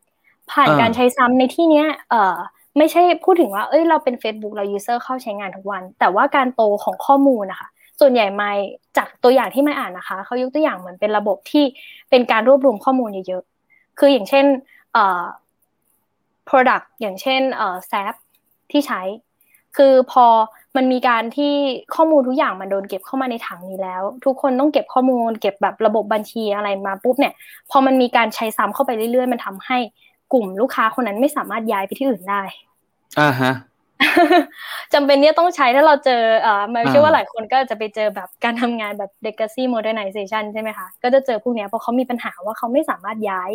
[0.00, 2.36] ำผ่านการใช้ซ้ำในที่เนี้ยเอ่อ
[2.78, 7.68] ไม่ใช่พูดถึงว่า เอ้ย เราเป็น Facebook เรา user เข้าใช้งานทุกวัน แต่ว่าการโตของข้อมูลนะคะ
[8.00, 8.52] ส่วนใหญ่ไม่
[8.96, 11.64] จากตัวอย่างที่ไม่อ่านนะคะ เขายกตัวอย่างเหมือนเป็นระบบที่
[12.10, 14.44] เป็นการรวบรวมข้อมูลเยอะๆ คืออย่างเช่น
[14.92, 15.22] เอ่อ
[16.48, 18.14] product อย่างเช่นเอ่อ SAP
[18.70, 19.00] ที่ใช้
[19.76, 20.26] คือพอ
[20.76, 21.52] มันมีการที่
[21.94, 27.32] ข้อมูลทุกอย่างมันโดนเก็บเข้ามาในถังนี้แล้ว ทุกคนต้องเก็บข้อมูล เก็บแบบระบบบัญชีอะไรมาปุ๊บเนี่ย
[27.70, 29.78] พอมันมีการใช้ซ้ำเข้าไปเรื่อยๆ มันทำให้
[30.32, 32.42] กลุ่มลูกค้าคนนั้นไม่สามารถย้ายไปที่อื่นได้
[33.20, 33.52] อ่าฮะ
[34.92, 43.50] จำเป็นเนี่ยต้องใช้ถ้าเราเจอเอ่อไม่เชื่อว่าหลายคนก็จะไปเจอแบบการทำงานแบบ legacy modernization ใช่ไหมคะ ก็จะเจอพวกนี้เพราะเขามีปัญหาว่าเขาไม่สามารถย้าย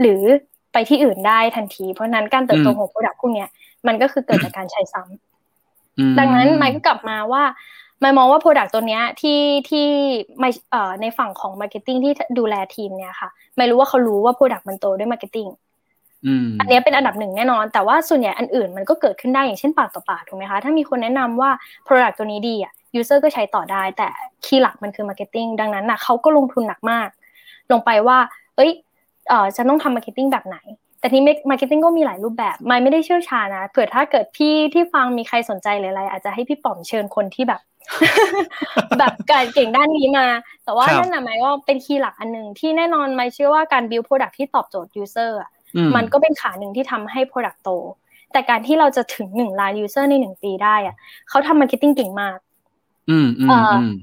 [0.00, 0.22] หรือ
[0.72, 3.46] ไปที่อื่นได้ทันที เพราะนั้นการเติบโตของ product พวกนี้
[3.86, 5.31] มันก็คือเกิดจากการใช้ซ้ำ
[6.18, 7.42] ดังนั้นไมค์ก็กลับมาว่า
[8.00, 9.40] ไมค์มองว่า Product ตัวเนี้ยที่
[9.70, 9.86] ที่
[10.38, 15.50] ไม่เอ่อในฝั่งของ Marketing ที่ดูแลทีมเนี่ยค่ะไม่รู้ว่าเขารู้ว่า Product มันโตด้วย Marketing
[16.60, 21.50] อันนี้เป็นอันดับหนึ่งแน่นอน แต่ว่าส่วนใหญ่อันอื่นมันก็เกิดขึ้นได้อย่างเช่นปากต่อปากถูกไหมคะ ถ้ามีคนแนะนำว่า
[21.86, 24.08] Product ตัวนี้ดีอะ User ก็ใช้ต่อได้ แต่
[24.44, 27.08] key หลักมันคือ Marketing ดังนั้นนะเขาก็ลงทุนหนักมาก
[27.72, 28.18] ลงไปว่า
[28.56, 28.70] เอ้ย
[29.28, 30.56] เอ่อฉันต้องทำ Marketing แบบไหน
[31.02, 37.60] แต่ที่ marketing ก็มีหลายรูปแบบมายไม่ได้เชี่ยวชาญนะเผื่อถ้าเกิดพี่ที่ฟังมีใครสนใจหรืออะไร อาจจะให้พี่ป๋อมเชิญคนที่แบบ
[38.98, 40.26] แบบการเก่งด้านนี้มา
[40.64, 45.50] แต่ว่านั่นนะหมายว่าเป็น key หลักอันหนึ่งที่แน่นอนมายเชื่อว่าการ build product ที่ตอบโจทย์ user อะ
[45.96, 47.70] มันก็เป็นขาหนึ่งที่ทำให้ product โต
[48.32, 50.94] แต่การที่เราจะถึงหนึ่งล้าน user ในหนึ่งปีได้อะ
[51.28, 52.38] เขาทำ marketing เก่งมาก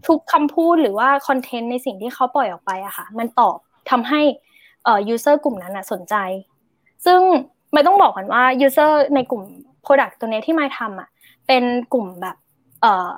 [0.08, 3.58] ทุกคำพูดหรือว่าคอนเทนต์ในสิ่งที่เขาปล่อยออกไปอะค่ะ มันตอบ
[3.92, 4.22] ทำให้
[4.84, 6.16] เอ่อ user กลุ่มนั้นอะสนใจ
[7.06, 9.44] ซึ่งมายต้องบอกก่อนว่า user ในกลุ่ม
[9.86, 11.10] product ตัวนี้ที่มายทำอะ
[11.48, 12.36] เป็นกลุ่มแบบ
[12.82, 13.12] เอ่อ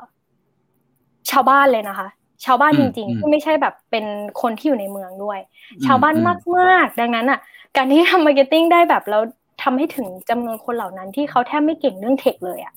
[1.31, 2.07] ชาวบ้านเลยนะคะ
[2.45, 4.05] ชาวบ้านจริงๆที่ไม่ใช่แบบเป็น
[4.41, 5.39] คนที่อยู่ในเมืองด้วย
[5.85, 6.15] ชาวบ้าน
[6.57, 7.39] มากๆ ดังนั้นอะ
[7.75, 9.21] การที่ทำ marketing ได้แบบแล้ว
[9.63, 12.73] ทำให้ถึงจำนวนคนเหล่านั้นที่เขาแทบไม่เก่งเรื่อง tech เลยอะ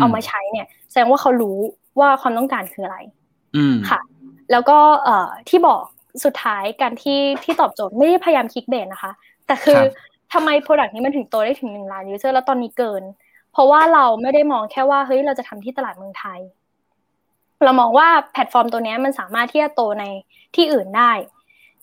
[0.00, 1.58] เอามาใช้เนี่ย แสดงว่าเขารู้
[1.98, 2.98] ว่าความต้องการคืออะไร
[3.90, 4.00] ค่ะ
[4.50, 5.82] แล้วก็เอ่อที่บอก
[6.24, 9.12] สุดท้ายการที่ที่ตอบโจทย์ไม่ได้พยายาม clickbait นะคะ
[9.46, 9.80] แต่คือ
[10.32, 13.02] ทำไม product นี้มันถึงโตได้ถึงหนึ่งล้าน user แล้วตอนนี้เกิน
[13.52, 16.40] เพราะว่าเราไม่ได้มองแค่ว่าเฮ้ยเราจะทำที่ตลาดเมืองไทย
[17.64, 20.04] เรามองว่าแพลตฟอร์มตัวนี้มันสามารถที่จะโตใน
[20.54, 21.12] ที่อื่นได้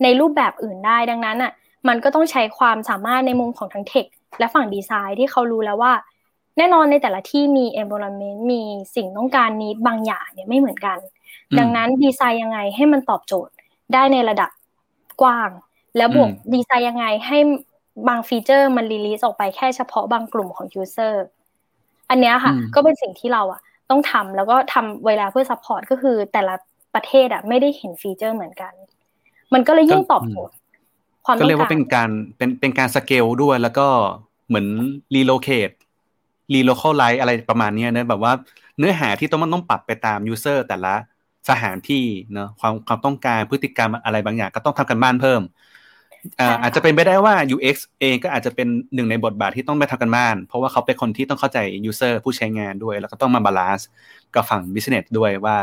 [0.04, 1.52] ในรูปแบบอื่นได้ดังนั้นอะ
[1.88, 4.06] มันก็ต้องใช้ความสามารถในมุมของทั้ง tech
[4.39, 5.93] และฝั่งดีไซน์ที่เขารู้แล้วว่า
[6.58, 8.62] แน่นอนในแต่ละที่มี environment มี
[8.96, 10.98] สิ่งต้องการนี้บางอย่างเนี่ยไม่เหมือนกัน
[11.60, 13.54] ดังนั้นดีไซน์ยังไงให้มันตอบโจทย์
[13.93, 14.50] ได้ในระดับ
[15.22, 15.50] กว้าง
[15.98, 17.38] แล้วบวกดีไซน์ยังไงให้
[18.08, 21.26] บาง feature มัน release ออกไปแค่เฉพาะบางกลุ่มของ user
[22.10, 26.56] อันนี้ค่ะ ก็เป็นสิ่งที่เราอะ ต้องทำแล้วก็ทำเวลาเพื่อ support ก็คือแต่ละ
[26.96, 28.74] ประเทศอะไม่ได้เห็น feature เหมือนกัน
[29.54, 30.56] มันก็เลยยิ่งตอบโจทย์
[31.26, 33.88] ความก็เรียกว่าเป็นการเป็นเป็นการสเกลด้วยแล้วก็
[34.48, 34.68] เหมือน
[35.16, 35.70] relocate
[36.53, 38.34] relocalize อะไรประมาณนี้นะแบบว่า
[38.78, 40.93] เนื้อหาที่ต้องมันต้องปรับไปตาม user แต่ละ
[41.50, 45.41] สถานที่เนาะความความต้องการพฤติกรรมอะไรบางอย่าง ก็ต้องทำการบ้านเพิ่ม
[46.61, 51.57] อาจจะเป็นไปได้ว่า UX เองก็อาจจะเป็นหนึ่งในบทบาทที่ต้องไปทำการบ้าน เพราะว่าเขาเป็นคนที่ต้องเข้าใจ
[51.89, 53.88] user ผู้ใช้งานด้วย แล้วก็ต้องมา balance
[54.34, 55.57] กับฝั่ง business ด้วยว่า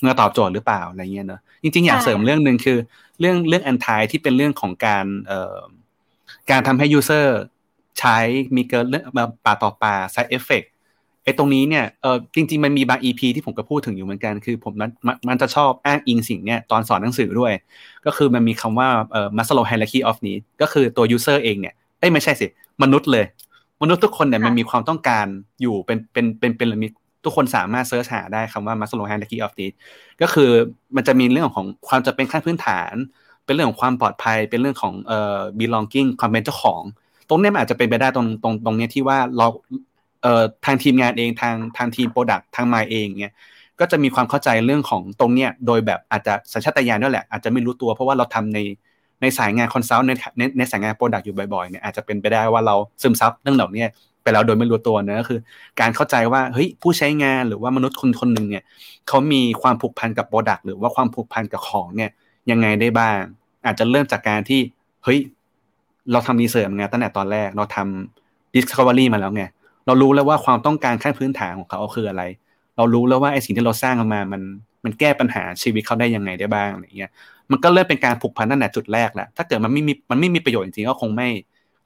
[0.00, 2.78] เมื่อตอบโจทย์หรือเปล่าอะไรเงี้ยเนอะจริง ๆ อยากเสริมเรื่องหนึ่งคือ
[3.20, 5.58] เรื่องเรื่องอันท้ายที่เป็นเรื่องของการเอ่อ
[6.50, 7.26] การทำให้ user
[7.98, 8.16] ใช้
[8.56, 10.66] มีเกินเรื่องมาปากต่อปาก side effect
[11.24, 14.90] ไอ้ตรงนี้เนี่ยเออจริง ๆ มันมีบาง EP ที่ผมก็พูดถึงอยู่เหมือนกันคือผมมัน
[15.28, 17.52] มันจะชอบอ้างอิงสิ่งเนี้ยตอนสอนหนังสือด้วย
[18.06, 22.46] ก็คือมันมีคำว่าเอ่อ Maslow hierarchy of need ก็คือตัว user เองเนี่ยเอ้ยไม่ใช่สิ
[22.82, 23.24] มนุษย์เลย
[23.82, 25.26] มนุษย์ทุกคนเนี่ยมันมีความต้องการ
[25.62, 26.88] อยู่เป็นเป็นเป็นเป็นมี
[27.24, 29.72] ทุกคนสามารถ search หาได้คำว่า Maslow hierarchy of need
[30.22, 30.50] ก็คือ
[30.96, 32.94] มันจะมีเรื่องของความจะเป็นขั้นพื้นฐาน
[33.44, 36.82] เป็นเรื่องของความปลอดภัย เป็นเรื่องของเอ่อ belonging ความเป็นเจ้าของ
[37.28, 39.46] ตรงนี้มันอาจจะเป็นไปได้ตรงตรงตรงนี้ที่ว่าเรา
[40.22, 43.34] เอ่อทางทีมงานเองทางทางทีม product ทางมายเองเนี่ย
[43.80, 48.58] ก็จะมีความเข้าใจเรื่องของตรงเนี้ยโดยแบบอาจจะสัญชาตญาณด้วยแหละอาจจะไม่รู้ตัวเพราะว่าเราทำใน
[49.20, 53.84] ในสายงาน consult ในในในสายงาน product อยู่บ่อยๆเนี่ยอาจจะเป็นไปได้ว่าเราซึมซับเรื่องเหล่านี้
[54.22, 55.40] ไปแล้วโดยไม่รู้ตัวนะก็คือ
[55.80, 58.64] การเข้าใจว่าเฮ้ยผู้ใช้งานหรือว่ามนุษย์คนคนหนึ่งเนี่ย
[59.08, 62.10] เขามีความผูกพันกับ product หรือว่าความผูกพันกับของเนี่ย
[62.50, 63.16] ยังไงได้บ้าง
[63.66, 64.60] อาจจะเริ่มจากการที่
[65.04, 65.18] เฮ้ย
[66.12, 69.44] เราทำ research งานตั้งแต่ตอนแรกเราทำ discovery มาแล้วไง
[69.86, 72.22] เรารู้แล้วว่าความต้องการขั้นพื้นฐานของเขาคืออะไร
[72.76, 74.42] เรารู้แล้วว่าไอ้สิ่งที่เราสร้างมามัน
[74.84, 77.10] มันแก้ปัญหาชีวิตเขาได้ยังไงได้บ้างอะไรเงี้ย
[77.50, 81.28] มันก็เริ่มเป็นการผูกพันตั้งแต่จุดแรกแหละถ้าเกิดมันไม่มีมันไม่มีประโยชน์จริงๆก็คงไม่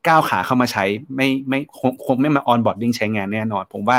[0.06, 0.84] ก้าวขาเข้ามาใช้
[1.16, 3.98] ไม่ไม่คงคงไม่มา onboarding ใช้งานแน่นอน ผมว่า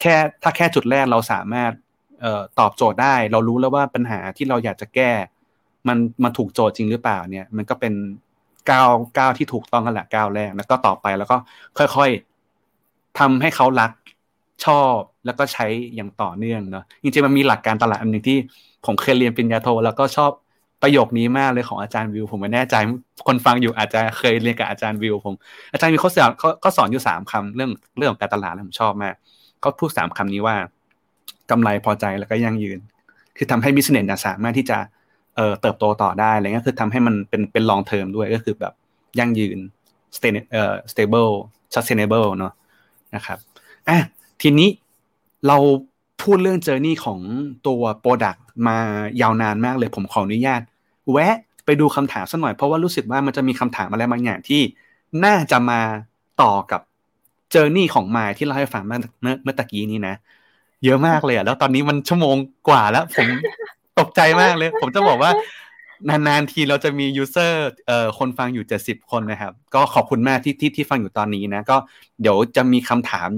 [0.00, 1.72] แค่ถ้าแค่จุดแรกเราสามารถ
[2.20, 5.10] เอ่อตอบโจทย์ได้ เรารู้แล้วว่าปัญหาที่เราอยากจะแก้
[5.88, 7.94] มันมันถูกโจทย์จริงหรือเปล่าเนี่ย มันก็เป็น
[8.70, 11.36] ก้าวก้าวที่ถูกต้องกันแหละก้าวแรกแล้วก็ต่อไปแล้วก็
[11.78, 12.33] ค่อยๆ
[13.18, 13.92] ทำให้เขารัก
[14.66, 14.96] ชอบ
[15.26, 18.38] แล้วก็ใช้อย่างต่อเนื่องเนาะจริงๆมันมีหลักการตลาดอันหนึ่งที่
[18.86, 20.30] ผมเคยเรียนปริญญาโท แล้วก็ชอบ
[20.82, 22.74] ประโยคนี้มากเลยของอาจารย์วิว ผมไม่แน่ใจ
[23.26, 25.34] คนฟังอยู่อาจจะเคยเรียนกับอาจารย์วิวผม
[25.72, 29.14] อาจารย์วิวเขาสอนเขาสอนอยู่สามคำเรื่องเรื่องของการตลาดผมชอบมาก
[29.60, 30.56] เขาพูดสามคำนี้ว่า
[31.50, 32.78] กำไรพอใจแล้วก็ยั่งยืน
[33.36, 34.78] คือทำให้บิสเนสสามารถที่จะ
[35.36, 38.72] เอ่อเติบโตต่อได้อะไรเงี้ยคือทำให้มันเป็นเป็นลองเทอมด้วยก็คือแบบ
[39.18, 39.58] ยั่งยืน
[40.92, 41.32] stable
[41.74, 42.52] sustainable เนาะ
[43.14, 43.38] นะครับ
[43.88, 43.98] อะ
[44.42, 44.68] ทีนี้
[45.48, 45.58] เรา
[46.22, 47.20] พูดเรื่องเจอร์นี่ของ
[47.66, 48.78] ตัว Product มา
[49.20, 50.60] ยาวนานมากเลยผมขออนุญาต
[51.12, 51.36] แวะ
[51.66, 54.62] ไปดูคำถามสักหน่อยเพราะว่ารู้สึกว่ามันจะมีคำถามอะไรบางอย่างที่
[55.24, 55.80] น่าจะมา
[56.42, 56.80] ต่อกับ
[57.50, 58.98] เจอร์นี่ของมายที่เราให้ฟังเมื่อ
[59.42, 60.14] เมื่อตะกี้นี้นะ
[60.84, 62.36] เยอะมากเลยอะแล้วตอนนี้มันชั่วโมง
[62.68, 63.26] กว่าแล้ว ผม
[64.00, 65.30] ตกใจมากเลย ผมจะบอกว่า
[66.08, 71.76] นานๆทีเราจะมียูเซอร์เอ่อคนฟังอยู่เจ็ดสิบคนนะครับ ก็ขอบคุณมากที่ที่ที่ฟังอยู่ตอนนี้นะ ก็
[72.20, 73.28] เดี๋ยวจะมีคำถาม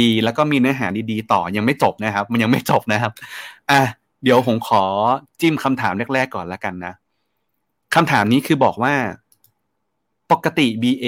[0.00, 3.12] ดีๆ แล้วก็มีเนื้อหาดีๆ ต่อยังไม่จบนะครับ มันยังไม่จบนะครับ
[3.70, 3.80] อะ
[4.22, 4.82] เดี๋ยวผมขอ
[5.40, 6.94] จิ้มคำถามแรกๆก่อนแล้วกันนะ
[7.94, 8.94] คำถามนี้คือบอกว่า
[10.32, 11.06] ปกติ BA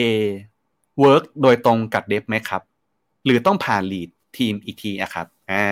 [1.03, 2.63] work โดยตรงกับเดฟไหมครับ
[3.25, 5.67] หรือต้องผ่านลีดทีมอีกทีอะครับ อ่า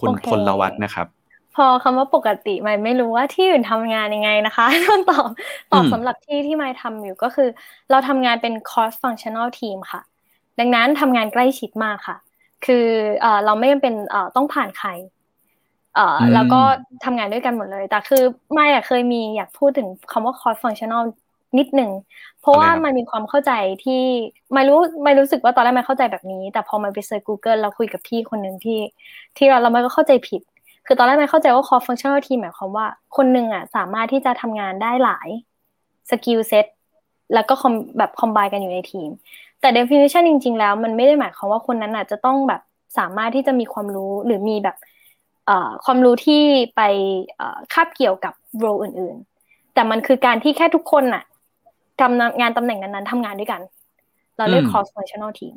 [0.00, 1.06] คุณพลวัตนะครับ
[1.54, 5.28] พอคำว่าปกติไม่ไม่รู้ว่าที่อื่นทำงานยังไงนะคะต้องตอบ
[5.72, 7.48] ตอบสำหรับที่ที่ไม่ทำอยู่ก็คือ
[7.90, 10.00] เราทำงานเป็น cross functional team ค่ะ
[10.60, 12.16] ดังนั้นทำงานใกล้ชิดมากค่ะ
[12.66, 12.86] คือ
[13.20, 14.88] เอ่อเราไม่จำเป็นเอ่อต้องผ่านใคร
[15.94, 16.60] เอ่อแล้วก็
[17.04, 18.22] ทำงานด้วยกันหมดเลย แต่คือ
[18.54, 21.02] ไม่อะเคยมีอยากพูดถึงคำว่า cross functional
[21.58, 21.90] นิดหนึ่ง
[22.40, 23.52] เพราะว่ามันมีความเข้าใจ
[23.84, 24.02] ที่
[24.54, 28.80] ไม่รู้ไม่รู้สึกว่าตอนแรกมันเข้าใจแบบนี้ แต่พอมันไปเซิร์ช Google เราคุยกับพี่คนหนึ่งที่
[29.36, 30.40] ที่เราเรามายก็เข้าใจผิด
[30.92, 32.86] คือตอนแรกมายเข้าใจว่า cross functional team หมายความว่า
[33.16, 35.28] คนหนึ่งอะสามารถที่จะทำงานได้หลาย
[36.10, 36.66] skill set
[37.34, 37.54] แล้วก็
[37.98, 39.10] แบบ combine กันอยู่ในทีม
[39.60, 42.60] แต่ definition จริง ๆ แล้วมันไม่ได้หมายความว่าคนนั้นอะจะต้องแบบ
[42.98, 44.76] สามารถที่จะมีความรู้หรือมีแบบ
[45.84, 46.42] ความรู้ที่
[46.76, 46.80] ไป
[47.72, 48.34] คาบเกี่ยวกับ
[48.64, 49.16] role อื่น
[49.46, 51.24] ๆ แต่มันคือการที่แค่ทุกคนอะ
[52.00, 53.60] ทำงานตำแหน่งนั้นๆทำงานด้วยกัน
[54.36, 55.54] เราเรียก cross functional team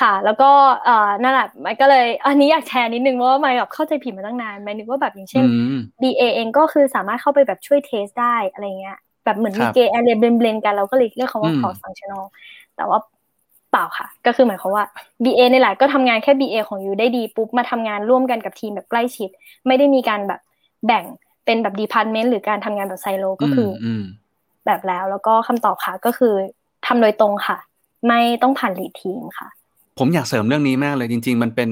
[0.00, 0.50] ค่ะ แล้วก็
[0.84, 5.44] เอ่อนั่นแหละมันก็เลย อันนี้อยากแชร์นิดนึงว่ามันแบบเข้าใจผิดมาตั้งนานมายนึกว่าแบบอย่างเช่น
[6.02, 12.24] BA เองก็คือสามารถเข้าไปแบบช่วย test ได้อะไรเงี้ยแบบเหมือนมี grey area blend กันเราก็เลยเรียกคำว่า cross functional
[12.76, 12.98] แต่ว่า
[13.70, 14.84] เปล่าค่ะ ก็คือหมายความว่า
[15.24, 19.30] BA ในหลายก็ทำงานแค่ BA ของ you ได้ดีปุ๊บมาทำงานร่วมกันกับทีมแบบใกล้ชิด
[19.66, 20.40] ไม่ได้มีการแบบ
[20.86, 21.04] แบ่ง
[21.44, 23.70] เป็นแบบ department หรือการทำงานแบบไซโลก็คือ
[24.66, 26.34] แบบแล้วแล้วก็คำตอบค่ะก็คือ
[26.86, 27.58] ทำโดยตรงค่ะ
[28.08, 29.48] ไม่ต้องผ่านลีดทีมค่ะ
[29.98, 31.70] ผมอยากเสริมเรื่องนี้มากเลยจริง ๆ มันเป็น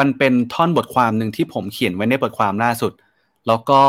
[0.00, 2.92] มันเป็นท่อนบทความหนึ่งที่ผมเขียนไว้ในบทความล่าสุด
[3.46, 3.80] แล้วก็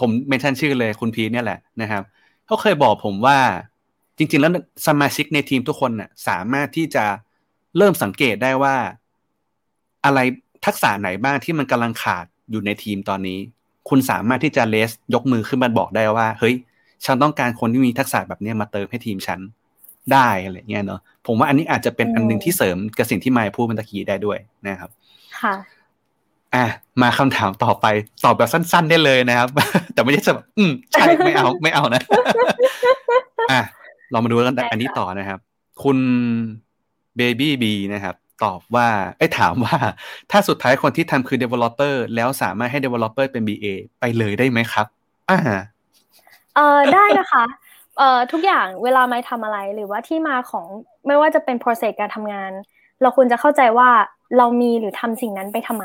[0.00, 2.02] ผมเมนชั่นชื่อเลยคุณพีเนี่ยแหละนะครับ
[2.46, 3.38] เขาเคยบอกผมว่า
[4.18, 4.52] จริง ๆ แล้ว
[4.86, 7.04] สมาชิกในทีมทุกคนน่ะสามารถที่จะ
[7.76, 8.76] เริ่มสังเกตได้ว่า
[10.04, 10.18] อะไร
[10.66, 13.38] ทักษะไหนบ้างที่มันกำลังขาดอยู่ในทีมตอนนี้
[13.88, 16.54] คุณสามารถที่จะเลสยกมือขึ้นมาบอกได้ว่า เฮ้ย
[17.04, 19.40] ฉันต้องการคนที่มีทักษะแบบนี้มาเติมให้ทีมฉัน
[20.12, 24.90] ได้อะไรเงี้ยเนาะผมว่าอันนี้อาจจะเป็นอันหนึ่งที่เสริมกับสิ่งที่มายพูดเมื่อกี้ได้ด้วยนะครับ
[25.40, 25.54] ค่ะ
[26.54, 26.66] อะ
[27.02, 27.86] มาคำถามต่อไป
[28.24, 29.48] ตอบแบบสั้น ๆ ได้เลยนะครับ
[29.94, 32.02] แต่ไม่ใช่แบบอืมใช่ไม่เอาไม่เอานะ
[33.50, 33.60] อะ
[34.10, 35.38] เรามาดูกันอันนี้ต่อนะครับ
[35.82, 35.98] คุณ
[37.16, 38.88] เบบี้บีนะครับ ตอบว่า
[39.18, 39.76] ไอ้ถามว่า
[40.30, 43.66] ถ้าสุดท้ายคนที่ทำคือ developer แล้วสามารถให้ developer เป็น BA
[44.00, 44.86] ไปเลยได้ไหมครับ
[45.30, 45.38] อ่า
[46.54, 47.44] เออได้นะคะ
[47.98, 50.66] เอ่อทุกอย่างเวลาไมทำอะไรหรือว่าที่มาของ
[51.06, 52.52] ไม่ว่าจะเป็น process การทำงาน
[53.02, 53.88] เราควรจะเข้าใจว่า
[54.38, 55.84] เรามีหรือทำสิ่งนั้นไปทำไม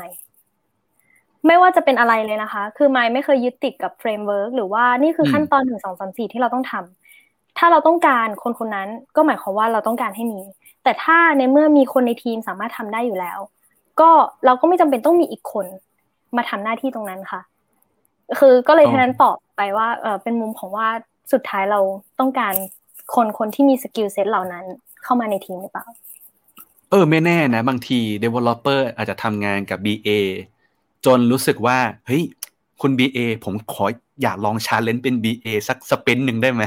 [1.46, 10.40] ไม่ว่าจะเป็นอะไรเลยนะคะ คือไมไม่เคยยึดติดกับ framework หรือว่านี่คือขั้นตอนหนึ่งสองสามสี่ที่เราต้องทำถ้าเราต้องการคนคนนั้นก็หมายความว่าเราต้องการให้มี
[10.84, 13.38] แต่ถ้าในเมื่อมีคนในทีมสามารถทำได้อยู่แล้ว
[14.00, 14.10] ก็
[14.46, 15.66] เราก็ไม่จำเป็นต้องมีอีกคน
[16.36, 17.40] มาทำหน้าที่ตรงนั้นค่ะ
[18.38, 20.88] คือก็เลยท่านั้นตอบไปว่าเออเป็นมุมของว่า
[21.32, 21.80] สุดท้ายเรา
[22.20, 22.54] ต้องการ
[23.14, 24.64] คนคนที่มี skill set เหล่านั้น
[25.02, 25.86] เข้ามาในทีมหรือเปล่า
[26.90, 30.08] เออไม่แน่นะ บางที developer อาจจะทำงานกับ BA
[31.06, 32.22] จนรู้สึกว่า เฮ้ย
[32.80, 33.84] คุณ BA ผมขอ
[34.22, 36.62] อยากลองชาเลนจ์เป็น BA สักสเปนหนึ่งได้ไหม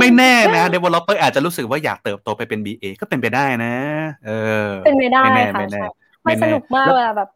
[0.00, 3.74] ไม่แน่นะ developer อาจจะรู้สึกว่าอยากเติบโตไปเป็น BA ก็เป็นไปได้นะ
[4.26, 4.30] เอ
[4.66, 5.86] อ เป็นไปได้ไม่แน่ค่ะไม่แน่ใช่
[6.24, 7.28] ไม่ไม่แน่สนุกมากแล้วเวลาแบบ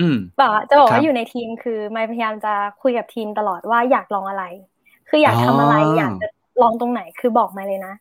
[0.00, 4.44] อืมแบบจะบอกครัว่าบอยู่ในทีมคือไม่พยายามจะคุยกับทีมตลอดว่าอยากลองอะไร
[5.08, 6.28] คืออยากทำอะไรอ๋อออยากจะ
[6.62, 7.94] ลองตรงไหนคือบอกมาเลยนะ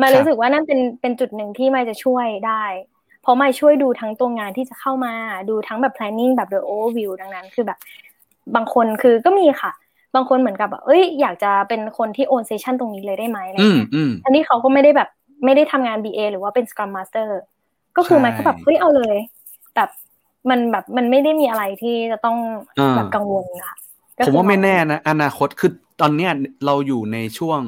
[0.00, 2.64] มาครับรู้สึกว่านั่นเป็นเป็นจุดหนึ่งที่ไม่จะช่วยได้
[3.22, 5.12] เพราะไม่ช่วยดูทั้งตัวงานที่จะเข้ามา
[5.48, 7.78] ดูทั้งแบบ planning แบบ the overview ดังนั้น คือแบบ
[8.54, 9.72] บางคนคือก็มีค่ะ
[10.14, 15.08] บางคนเหมือนกับแบบเอ้ยอยากจะเป็นคนที่ own session ตรงนี้เลยได้ไหมอะไรอืมเงี้ยอืมอันนี้เขาก็ไม่ได้แบบ
[15.44, 17.28] ไม่ได้ทำงาน BA หรือว่าเป็น Scrum Master
[17.96, 19.16] ก็คือใช่มันก็แบบเฮ้ยเอาเลย
[19.76, 19.88] แบบ
[20.50, 22.38] มันแบบมันไม่ได้มีอะไรที่จะต้อง
[22.78, 23.76] อ่าแบบกังวลค่ะ
[24.16, 25.70] ก็ผมคือว่าไม่ลองแน่นะ อนาคตคือ
[26.00, 26.32] ตอนเนี้ย
[26.66, 27.60] เราอยู่ในช่วง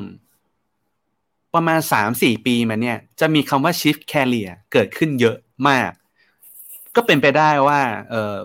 [1.54, 5.36] ประมาณสามสี่ปีมาเนี่ย จะมีคำว่า shift career เกิดขึ้นเยอะ
[5.68, 5.90] มาก
[6.96, 8.36] ก็เป็นไปได้ว่าเอ่อ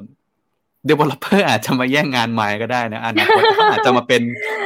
[0.90, 4.22] developer อาจจะมาแย่งงานไม้ก็ได้นะอนาคตเขาอาจจะมาเป็น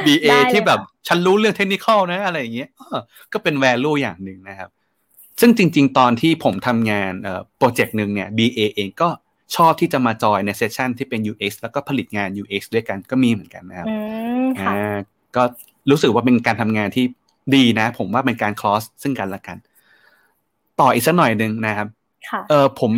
[0.06, 3.02] BA ได้เลยที่แบบค่ะฉันรู้เรื่องเทคนิคอลนะอะไรอย่างเงี้ยเออ
[3.32, 4.70] ก็เป็น value อย่างหนึ่งนะครับ
[5.40, 9.08] ซึ่งจริง ๆ ตอนที่ผมทำงานเอ่อโปรเจกต์หนึ่งเนี่ย BA เองก็
[9.56, 13.94] ชอบที่จะมาจอยในเซสชันที่เป็น UX แล้วก็ผลิตงาน UX ด้วยกันก็มีเหมือนกันนะครับอื
[14.44, 14.96] มค่ะอ่า
[15.36, 15.42] ก็
[15.90, 17.04] รู้สึกว่าเป็นการทำงานที่
[17.54, 19.56] ดีนะ ผมว่าเป็นการคลอสซึ่งกันและกัน
[20.80, 21.88] ต่ออีกสักหน่อยหนึ่งนะครับ
[22.28, 22.92] ค่ะเออผม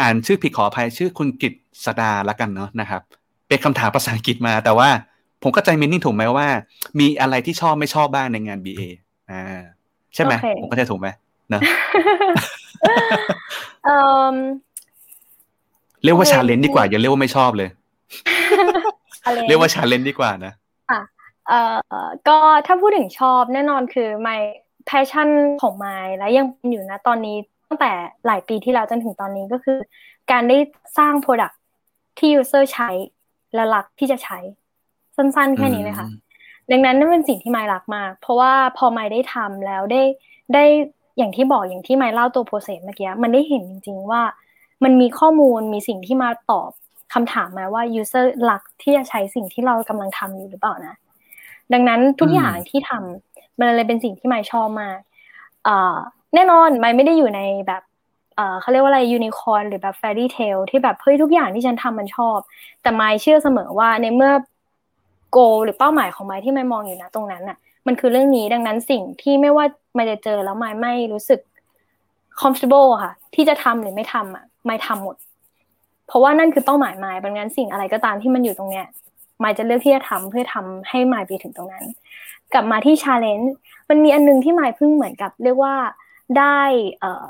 [0.00, 1.54] อ่านชื่อผิดขออภัยชื่อคุณกิต
[1.84, 3.02] สดาละกันเนาะนะครับ
[3.48, 4.88] เป็นคำถามภาษาอังกฤษมา แต่ว่า
[5.42, 6.48] ผมเข้าใจ meaning ถูกไหมว่า
[7.00, 8.82] มีอะไรที่ชอบไม่ชอบบ้างในงาน BA
[9.30, 9.42] อ่า
[10.14, 11.08] ใช่ไหมโอเคผมเข้าใจถูกไหม
[11.50, 11.60] เนอะ
[16.06, 17.68] เอ่อเรียกว่าโอเค challenge ดีกว่าอย่าเรียกว่าไม่ชอบเลย
[19.24, 20.52] อะไรเรียกว่า challenge ดีกว่านะ
[21.48, 21.76] เอ่อ
[22.28, 24.40] ก็ถ้าพูดถึงชอบแน่นอนคือ my
[24.88, 25.28] passion
[25.62, 27.36] ของ my และยังเป็นอยู่นะตอนนี้
[27.68, 27.92] ตั้งแต่
[28.26, 29.78] หลายปีที่แล้วจนถึงตอนนี้ก็คือ
[30.30, 30.58] การได้
[30.98, 31.54] สร้าง product
[32.18, 32.90] ที่ user ใช้
[33.54, 34.38] และรักที่จะใช้
[35.16, 36.08] สั้นๆ แค่นี้เลยค่ะ
[36.70, 40.02] ดังนั้นนั่นเป็นสิ่งที่ไมล์รักมาก เพราะว่าพอไมล์ได้ทำแล้วได้
[40.54, 40.64] ได้
[41.18, 44.22] อย่างที่บอกอย่างที่ไมล์เล่าตัวโปรเซสเมื่อกี้มันได้เห็นจริง ๆ ว่า
[44.84, 46.70] มันมีข้อมูลมีสิ่งที่มาตอบ
[47.14, 50.94] คำถามมาว่า user หลักที่จะใช้สิ่งที่เรากำลังทำอยู่หรือเปล่านะ
[51.72, 54.98] ดังนั้นทุกอย่างที่ทำมันเลยเป็นสิ่งที่ไมล์ชอบมาก
[55.64, 55.96] เอ่อ
[56.34, 57.82] แน่นอนไมล์ไม่ได้อยู่ในแบบ
[58.36, 62.38] เอ่อเขาเรียกว่าอะไรยูนิคอร์นหรือแบบแฟรี่เทลที่แบบเฮ้ยทุกอย่างที่ฉันทำมันชอบ
[62.82, 64.32] แต่ไมล์เชื่อเสมอว่าในเมื่อ
[65.30, 67.56] โกหรือเป้าหมายของไม้ที่ไม่มองอยู่นะตรงนั้นน่ะ
[67.86, 69.64] มันคือเรื่องนี้ดังนั้นสิ่งที่ไม่ว่า
[69.94, 71.40] ไม่จะเจอแล้วไม่ไม่รู้สึก
[72.40, 75.16] comfortable ค่ะ ที่จะทำหรือไม่ทำอะ ไม่ทำหมด
[76.06, 78.86] เพราะว่านั่นคือเป้าหมายไม้ดังนั้นสิ่งอะไรก็ตามที่มันอยู่ตรงเนี้ย
[79.38, 81.84] ไม้จะเลือกที่จะทำเพื่อทำให้ไม้ไปถึงตรงนั้น
[82.52, 83.46] กลับมาที่ challenge
[83.88, 85.74] มันมีอันนึงที่ไม้เพิ่งเหมือนกับ เรียกว่า
[86.38, 86.60] ได้
[87.00, 87.26] เอ่อ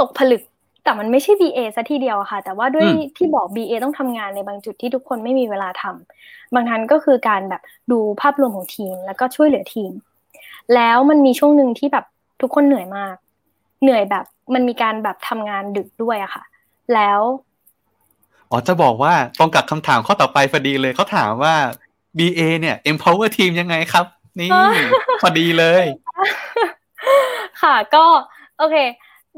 [0.00, 0.42] ตกผลึก
[0.84, 9.92] แต่มันไม่ใช่ BA ซะทีเดียวอะค่ะ แต่ว่าด้วยอืมที่บอก BA ต้องทำงานในบางจุดที่ทุกคนไม่มีเวลาทำบางทันก็คือการแบบดูภาพรวมของทีม แล้วก็ช่วยเหลือทีม
[10.74, 12.04] แล้วมันมีช่วงหนึ่งที่แบบ
[12.40, 13.16] ทุกคนเหนื่อยมาก
[13.82, 14.24] เหนื่อยแบบ
[14.54, 16.42] มันมีการแบบทำงานดึกด้วยอะค่ะ
[16.94, 17.20] แล้ว
[18.50, 21.54] อ๋อจะบอกว่าตรงกับคำถามข้อต่อไปพอดีเลยเขาถามว่า
[22.18, 24.06] BA เนี่ย empower team ยังไงครับ
[24.38, 24.50] นี่
[25.20, 25.84] พอดีเลย
[27.62, 28.04] ค่ะก็
[28.58, 28.76] โอเค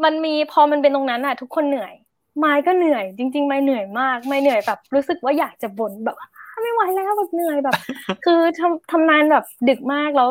[0.04, 1.94] มันมีพอมันเป็นตรงนั้นอะทุกคนเหนื่อย
[2.38, 7.74] ไม้ก็เหนื่อย จริงๆไม่เหนื่อยมากไม่เหนื่อยแบบ รู้สึกว่าอยากจะบ่นแบบอ้าไม่ไหวแล้วแบบเหนื่อยแบบ
[8.24, 10.30] คือทำทำงานแบบดึกมากแล้ว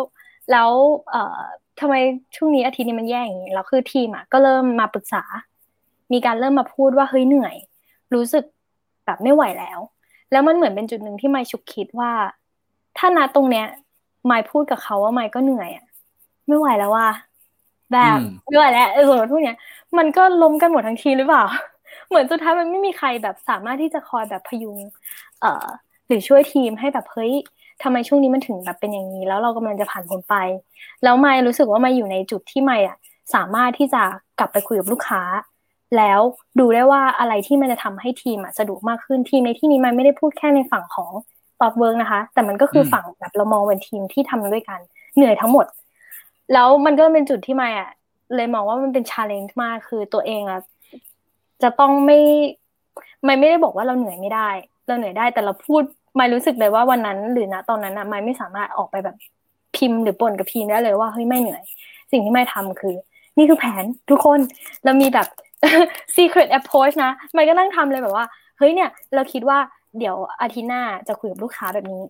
[0.52, 0.72] แล้ว
[1.12, 1.42] เอ่อ
[1.80, 1.96] ทำไม
[2.36, 5.24] ช่วงนี้อาทิตย์นี้มันแย่อย่างนี้แล้วคือทีมอะก็เริ่มมาปรึกษา
[6.14, 7.56] มีการเริ่มมาพูดว่าเฮ้ยเหนื่อย
[8.14, 8.44] รู้สึก
[9.06, 9.80] แบบไม่ไหวแล้ว
[10.32, 12.12] แล้วมันเหมือนเป็นจุดหนึ่งที่ไมค์ฉุกคิดว่า
[12.98, 13.68] ถ้านัดตรงเนี้ย
[14.26, 15.86] ไมค์พูดกับเขาว่าไมค์ก็เหนื่อยอะ
[16.48, 17.08] ไม่ไหวแล้วว่า
[17.92, 19.58] แบบอืมไม่ไหวแล้วเออสมมติพวกเนี้ย
[19.98, 21.46] มันก็ล้มกันหมดทั้งทีมหรือเปล่า
[22.08, 24.78] เหมือนสุดท้ายมันไม่มีใครแบบสามารถที่จะคอยแบบพยุง
[25.42, 25.66] เอ่อ
[26.08, 27.34] หรือช่วยทีมให้แบบเฮ้ย
[27.84, 30.36] ทำไมช่วงนี้มันถึงแบบเป็นอย่างนี้ แล้วเรากำลังจะผ่านพ้นไป
[31.04, 32.98] แล้วไม่รู้สึกว่าไม่อยู่ในจุดที่ไม่อะ
[33.34, 34.04] สามารถที่จะ
[34.40, 35.22] กลับไปคุยกับลูกค้า
[35.98, 36.20] แล้ว
[36.60, 41.12] ดูได้ว่าอะไรที่มันจะทำให้ทีมอะสะดวกมากขึ้นทีมในที่นี้มันไม่ได้พูดแค่ในฝั่งของ
[41.62, 44.80] Thoughtworks นะคะ แต่มันก็คือฝั่งแบบเรามองเป็นทีมที่ทำด้วยกัน
[45.16, 45.66] เหนื่อยทั้งหมด
[46.54, 47.90] แล้วมันก็เป็นจุดที่ไมอะ
[48.36, 50.60] เลยมองว่ามันเป็น challenge มากคือตัวเองอะ
[51.64, 52.20] จะต้องไม่
[53.24, 54.50] ไม่ไม่ได้บอกว่าเราเหนื่อยไม่ได้
[54.88, 55.84] เราเหนื่อยได้แต่เราพูด
[56.18, 59.16] ไม่รู้สึกเลยว่าวันนั้นหรือณตอนนั้นอะไม่ไม่สามารถออกไปแบบ
[59.76, 61.64] พิมพ์หรือปนกับพีมได้เลยว่าเฮ้ยไม่เหนื่อย
[62.12, 62.96] สิ่งที่ไม่ทำคือ
[63.38, 64.40] นี่คือแผนทุกคน
[64.84, 65.28] เรามีแบบ
[66.16, 68.26] secret approach นะไม่ก็นั่งทำเลยแบบว่า
[68.58, 69.58] เฮ้ยเนี่ย เราคิดว่า
[70.00, 72.04] เดี๋ยวอาทิตย์หน้าจะคุยกับลูกค้าแบบนี้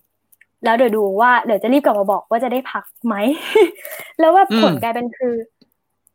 [0.66, 3.16] แล้วเดี๋ยวดูว่าเดี๋ยวจะรีบกลับมาบอกว่าจะได้พักไหม
[4.20, 5.34] แล้วว่าผลกลายเป็นคือ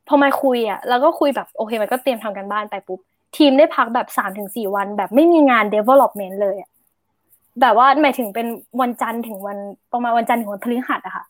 [0.08, 3.00] พอมาคุยอะ แล้วก็คุยแบบโอเคมันก็เตรียมทำการบ้านไปปุ๊บ
[3.36, 6.70] ทีมได้พักแบบสามถึงสี่วัน แบบไม่มีงาน development เลยอะ
[7.62, 8.46] แบบว่าหมายถึงเป็น
[8.80, 9.58] วันจันทร์ถึงวัน
[9.92, 11.24] ประมาณวันจันทร์ถึงวันพฤหัสอะค่ะ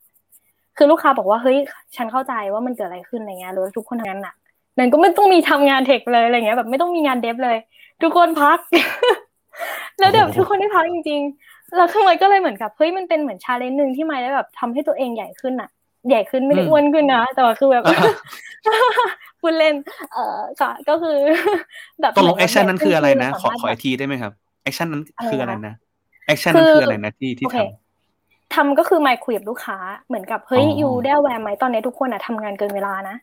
[0.77, 1.59] คือลูกค้าบอกว่าเฮ้ย
[1.97, 4.35] ฉันเข้าใจว่ามันเกิดอะไรขึ้นอะไรเงี้ยแล้วทุกคนทำงานหนัก
[4.79, 7.57] มันก็ไม่ต้องมีทำงาน tech เลยอะไรเงี้ยแบบไม่ต้องมีงาน dev เลย
[8.03, 8.59] ทุกคนพัก
[9.99, 15.71] แล้วเดี๋ยวทุกคนได้พักจริงๆแล้วคือมันก็เลยเหมือนกับเฮ้ยมันเป็นเหมือน challenge หนึ่งที่ไม่ได้แบบทำให้ตัวเองใหญ่ขึ้นอะ
[16.09, 17.85] ใหญ่ขึ้นไม่ได้อ้วนขึ้นนะแต่ว่าคือแบบ
[19.41, 19.75] พูดเล่น
[20.13, 21.17] เออค่ะก็คือ
[22.01, 24.33] แบบตกลง action นั้นคืออะไรนะขอขออีกทีได้ไหมครับ
[24.63, 25.75] action นั้นคืออะไรนะ
[26.31, 29.79] action นั้นคืออะไรนะที่ที่ทำทำก็คือไมคุยกับลูกค้า
[30.09, 33.17] เหมือนกับเฮ้ย you aware ไหมตอนนี้ทุกคนอะทำงานเกินเวลานะ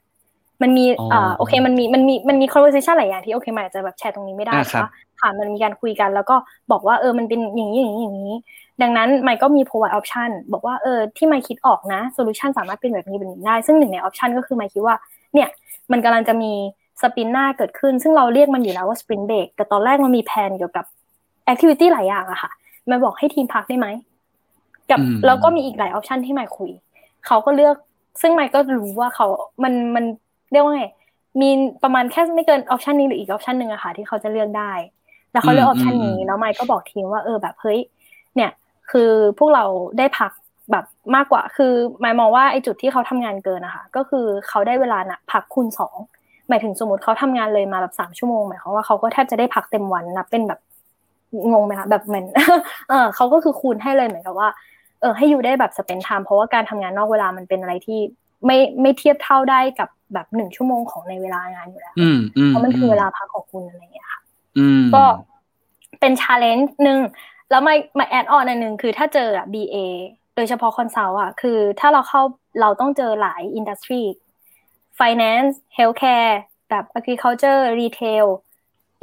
[0.61, 4.87] มันมีอ่าโอเคมันมีมันมีมันมี conversation หลายอย่างที่โอเคมันอาจจะแบบแชร์ตรงนี้ไม่ได้ค่ะ
[5.21, 6.35] ค่ะมันมีการคุยกันแล้วก็
[6.71, 8.35] บอกว่าเออมันเป็นอย่างนี้อย่างนี้อย่างนี้
[8.81, 14.95] ดังนั้นไมก็มี provide option บอกว่าเออที่ไมคิดออกนะ solution สามารถเป็นแบบนี้แบบนี้ได้ ซึ่งหนึ่งใน option ก็คือไมคิดว่า
[15.33, 15.49] เนี่ย
[15.91, 16.51] มันกำลังจะมี
[17.01, 20.85] สปินหน้าเกิดขึ้น ซึ่งเราเรียกมันอยู่แล้วว่า sprint break แต่ตอนแรกมันมีแผนเกี่ยวกับ
[21.51, 22.51] activity หลายอย่างอะค่ะ
[22.89, 23.87] มันบอกให้ทีมพักได้ไหม
[24.91, 26.71] กับแล้วก็มีอีกหลาย option ที่ไมคุย
[27.27, 27.75] เขาก็เลือก
[28.21, 29.27] ซึ่งไมก็รู้ว่าเขา
[29.63, 30.05] มันมัน
[30.51, 30.85] เรียกว่าไง
[31.41, 31.49] มี
[31.83, 34.71] ประมาณแค่ไม่เกินออปชันนี้หรืออีกออปชันหนึ่งอะค่ะที่เขาจะเลือกได้
[35.31, 37.79] แล้วเขาเลือกออปชันนี้แล้วไมค์ก็บอกทีมว่าเออแบบเฮ้ย
[38.35, 38.51] เนี่ย
[38.91, 39.65] คือพวกเรา
[39.97, 40.31] ได้พัก
[40.71, 40.85] แบบ
[41.15, 45.95] มากกว่า คือหมายมองว่าไอ้จุดที่เขาทำงานเกินนะคะก็คือเขาได้เวลานะพักคูณสอง
[46.49, 50.59] หมายถึงสมมติเขาทำงานเลยมาแบบสามชั่วโมงหมายความว่าเขาก็แทบจะได้พักเต็มวันนับเป็นแบบ
[51.51, 52.25] งงไหมคะแบบเหมือน
[52.89, 54.49] เออเขาก็คือคูณให้เลยเหมือนกับว่า
[55.01, 57.99] เออให้อยู่ได้แบบสเปนไทม์เพราะว่าการทำงานนอกเวลามันเป็นอะไรที่
[58.45, 61.95] ไม่ไม่เทียบเท่าได้กับแบบหนึ่งชั่วโมงของในเวลางานอยู่แล้ว
[62.47, 64.21] เพราะมันคือเวลาพักของคุณอะไรอย่างเงี้ยค่ะ
[64.95, 65.03] ก็
[65.99, 66.99] เป็น challenge หนึ่ง
[67.49, 69.77] แล้วมามา add on อันหนึ่งคือถ้าเจออะ BA
[70.35, 72.21] โดยเฉพาะ consult อะคือถ้าเราเข้า
[72.61, 74.01] เราต้องเจอหลาย industry
[74.99, 76.33] finance healthcare
[76.69, 78.25] แบบ agriculture retail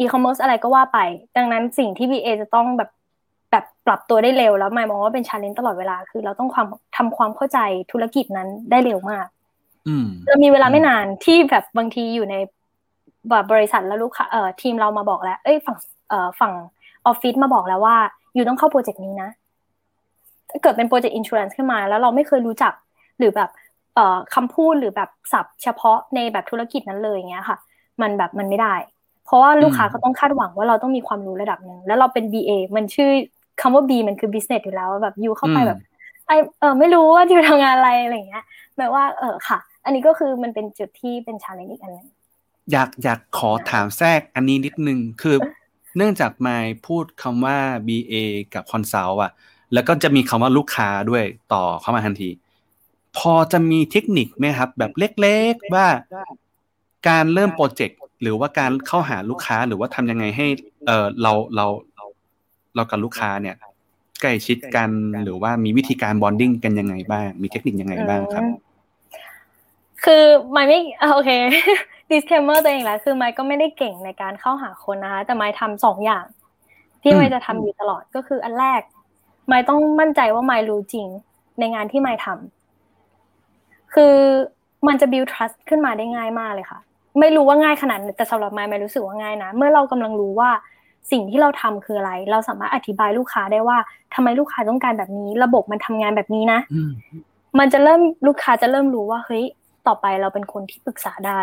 [0.00, 0.98] e-commerce อะไรก็ว่าไป
[1.36, 2.90] ดังนั้นสิ่งที่ BA จะต้องแบบ
[3.50, 6.66] แบบปรับตัวได้เร็วแล้วหมายมองว่าเป็น challenge ตลอดเวลา คือเราต้องความ
[6.96, 7.58] ทำความเข้าใจ
[7.92, 9.26] ธุรกิจนั้นได้เร็วมาก
[10.26, 12.36] เรามีเวลาไม่นานที่แบบบางทีอยู่ใน
[13.30, 15.76] แบบบริษัทแล้วลูกค้าเอ่อทีมเรามาบอกแล้ว เอ้ยฝั่ง
[16.08, 16.52] เอ่อฝั่ง
[17.06, 17.96] ออฟฟิศมาบอกแล้วว่า
[18.34, 19.30] you ต้องเข้า project นี้นะ
[20.50, 22.72] ถ้าเกิดเป็น project insurance ขึ้นมา แล้วเราไม่เคยรู้จัก
[23.18, 23.50] หรือแบบ
[23.94, 27.56] เอ่อคำพูดหรือแบบศัพท์เฉพาะในแบบธุรกิจนั้นเลยอย่างเงี้ยค่ะ
[28.02, 28.74] มันแบบมันไม่ได้
[29.24, 33.10] เพราะว่าลูกค้าเขาต้องคาดหวังว่าเราต้องมีความรู้ระดับหนึ่งแล้วเราเป็น BA มันชื่อ
[33.60, 35.78] คำว่า B มันคือ business อยู่แล้วแบบ you เข้าไปแบบ
[36.26, 38.44] I เออไม่รู้ว่าจะทำงานอะไรอะไรเงี้ย
[38.78, 42.08] แบบว่าเออค่ะ อันนี้ก็คือมันเป็นจุดที่เป็น challenge อีกอันนึง
[42.72, 45.36] อยากอยากขอถามแทรกอันนี้นิดนึงคือ
[45.96, 46.48] เนื่องจากไม
[46.86, 48.14] พูดคำว่า BA
[48.54, 49.32] กับ consult อะ
[49.72, 52.30] แล้วก็จะมีคำว่าลูกค้าด้วยต่อเข้ามาทันที
[53.18, 55.86] พอจะมีเทคนิคไหมครับ แบบเล็กๆว่า
[57.08, 60.46] การเริ่ม project หรือว่าการเข้าหาลูกค้าหรือว่าทำยังไงให้
[60.86, 61.66] เออเราเรา
[62.74, 63.56] เรากับลูกค้าเนี่ย
[64.20, 64.90] ใกล้ชิดกัน
[65.24, 68.44] หรือว่ามีวิธีการบอนดิ้งกันยังไงบ้าง มีเทคนิคยังไงบ้างครับ
[70.04, 70.80] คือไม่ไม่
[71.12, 71.30] โอเค
[72.10, 76.24] disclaimer ตัวเองแหละคือไม่ก็ไม่ได้เก่งในการเข้าหาคนนะคะ แต่ไม่ทำสองอย่าง
[77.02, 78.80] ที่ไม่จะทำอยู่ตลอดก็คืออันแรก
[79.48, 81.06] ไม่ต้องมั่นใจว่าไม่รู้จริง
[81.58, 84.14] ในงานที่ไม่ทำคือ
[84.86, 86.80] มันจะ build trust ขึ้นมาได้ง่ายมากเลยค่ะ
[87.18, 90.50] ไม่รู้ว่าง่ายขนาดแต่สำหรับไม่ไม่รู้สึกว่าง่ายนะ เมื่อเรากำลังรู้ว่า
[91.10, 93.78] สิ่งที่เราทำคืออะไร เราสามารถอธิบายลูกค้าได้ว่า
[94.14, 96.60] ทำไมลูกค้าต้องการแบบนี้ ระบบมันทำงานแบบนี้นะ
[97.58, 99.44] มันจะเริ่มลูกค้าจะเริ่มรู้ว่าเฮ้ย
[99.86, 101.40] ต่อไปเราเป็นคนที่ปรึกษาได้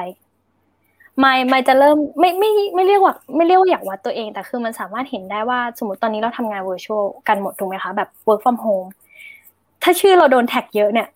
[1.19, 8.89] ไม่ไม่จะเริ่มไม่ไม่ไม่เรียกว่าไม่เรียกว่าอยากวัดตัวเอง แต่คือมันสามารถเห็นได้ว่าสมมติตอนนี้เราทำงาน virtual กันหมดถูกไหมคะแบบ work from home
[9.84, 11.07] ถ้าชื่อเราโดนแท็กเยอะเนี่ย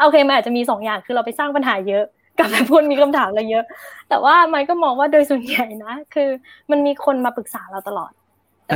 [0.00, 2.04] โอเคมันอาจจะมีสองอย่างคือเราไปสร้างปัญหาเยอะ
[2.38, 3.64] กับแบบพูดมีคำถามอะไรเยอะ
[4.08, 6.28] แต่ว่าไมก็มองว่าโดยส่วนใหญ่นะ คือ
[6.70, 8.12] มันมีคนมาปรึกษาเราตลอด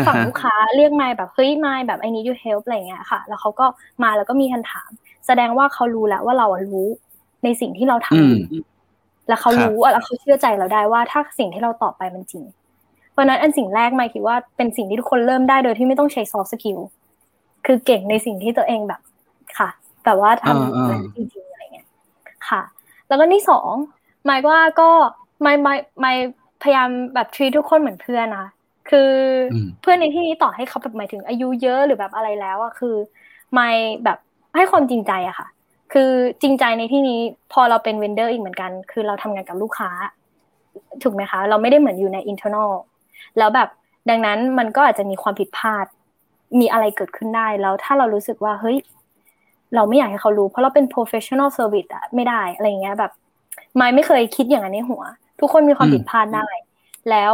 [0.07, 3.67] ฝั่งลูกค้าเรียกมาแบบเฮ้ยมาแบบไอ้นี้ you help อะไรเงี้ยค่ะ แล้วเขาก็
[4.03, 4.91] มาแล้วก็มีคำถาม
[5.27, 6.89] แสดงว่าเขารู้แล้วว่าเรารู้
[7.45, 12.45] ในสิ่งที่เราทำแล้วเขารู้อะแล้วเขาเชื่อใจเราได้ว่าถ้าสิ่งที่เราตอบไปมันจริง
[13.13, 16.79] เพราะนั้นอันสิ่งแรกไมคิดว่าเป็นสิ่งที่ทุกคนเริ่มได้โดยที่ไม่ต้องใช้ soft skill
[17.67, 19.01] คือเก่งในสิ่งที่ตัวเองแบบ
[19.59, 19.69] ค่ะ
[20.05, 21.89] แต่ว่าทำจริงๆอะไรเงี้ย
[22.49, 22.63] ค่ะ
[23.13, 23.73] แล้วก็ที่สอง
[24.25, 24.91] ไมว่าก็
[25.43, 26.13] ไมไมไม
[26.63, 28.47] พยายามแบบ treat ทุกคนเหมือนเพื่อนนะ
[28.91, 29.11] คือ
[29.81, 32.97] เพื่อนในที่นี้ต่อให้เขาแบบหมายถึงอายุเยอะหรือแบบอะไรแล้วอะคือ
[33.53, 33.69] ไม
[34.05, 34.19] แบบ
[34.57, 35.47] ให้ความจริงใจอะค่ะ
[35.93, 36.11] คือ
[36.43, 37.21] จริงใจในที่นี้
[37.53, 39.91] พอเราเป็น vendor อีกเหมือนกัน คือเราทำงานกับลูกค้า
[41.03, 42.71] ถูกไหมคะ เราไม่ได้เหมือนอยู่ใน internal
[43.39, 43.69] แล้วแบบ
[44.11, 45.87] ดังนั้นมันก็อาจจะมีความผิดพลาด
[46.61, 48.77] มีอะไรเกิดขึ้นได้แล้วถ้าเรารู้สึกว่าเฮ้ย
[49.75, 53.13] เราไม่อยากให้เขารู้ เพราะเราเป็น professional service อะไม่ได้อะไรเงี้ยแบบ
[53.77, 55.03] ไม่ไม่เคยคิดอย่างนั้นในหัว
[55.41, 56.47] ทุกคนมีความผิดพลาดได้
[57.11, 57.33] แล้ว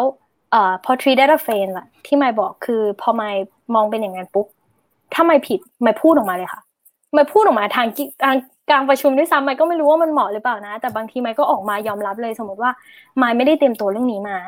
[0.51, 3.31] เอ่อพอ treat that a friend อะที่ไม่บอกคือพอไม่
[3.75, 4.47] มองเป็นอย่างนั้นปุ๊บ
[5.15, 6.61] ถ้าไม่ผิดไม่พูดออกมาเลยค่ะ
[7.15, 7.87] ไม่พูดออกมาทาง
[8.23, 8.37] กลาง
[8.71, 12.71] กลางประชุมด้วยซ้ำไม่ก็ไม่รู้ว่ามันเหมาะหรือเปล่านะ แต่บางทีไม่ก็ออกมายอมรับเลยสมมติว่า
[13.19, 14.39] ไม่ไม่ได้เตรียมตัวเรื่องนี้มา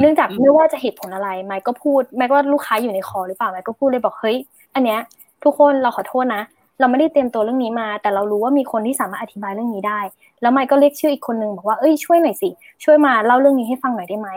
[0.00, 4.36] เนื่องจากไม่ว่าจะเหตุผลอะไรไม่ก็พูดแม้ว่าลูกค้าอยู่ในคอหรือเปล่าไม่ก็พูดเลยบอกเฮ้ย
[4.74, 5.00] อันเนี้ย
[5.44, 6.42] ทุกคนเราขอโทษนะ
[6.80, 10.00] เราไม่ได้เตรียมตัวเรื่องนี้มา แต่เรารู้ว่ามีคนที่สามารถอธิบายเรื่องนี้ได้
[10.40, 12.48] แล้วไมค์ก็เรียกชื่ออีกคนนึงบอกว่าเอ้ยช่วยหน่อยสิ
[12.84, 14.28] ช่วยมาเล่าเรื่องนี้ให้ฟังหน่อยได้ไหม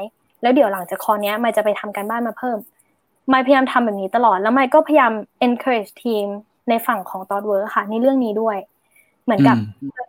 [0.41, 2.57] แล้วเดี๋ยวหลังจากคอเนี้ยไมค์จะไปทำการบ้านมาเพิ่ม
[3.29, 5.11] ไมค์พยายามทำแบบนี้ตลอดแล้วไมค์ก็พยายาม
[5.45, 6.25] encourage ทีม
[6.69, 8.57] ในฝั่งของตอดเวิร์ค่ะในเรื่องนี้ด้วย
[9.23, 9.57] เหมือนกับ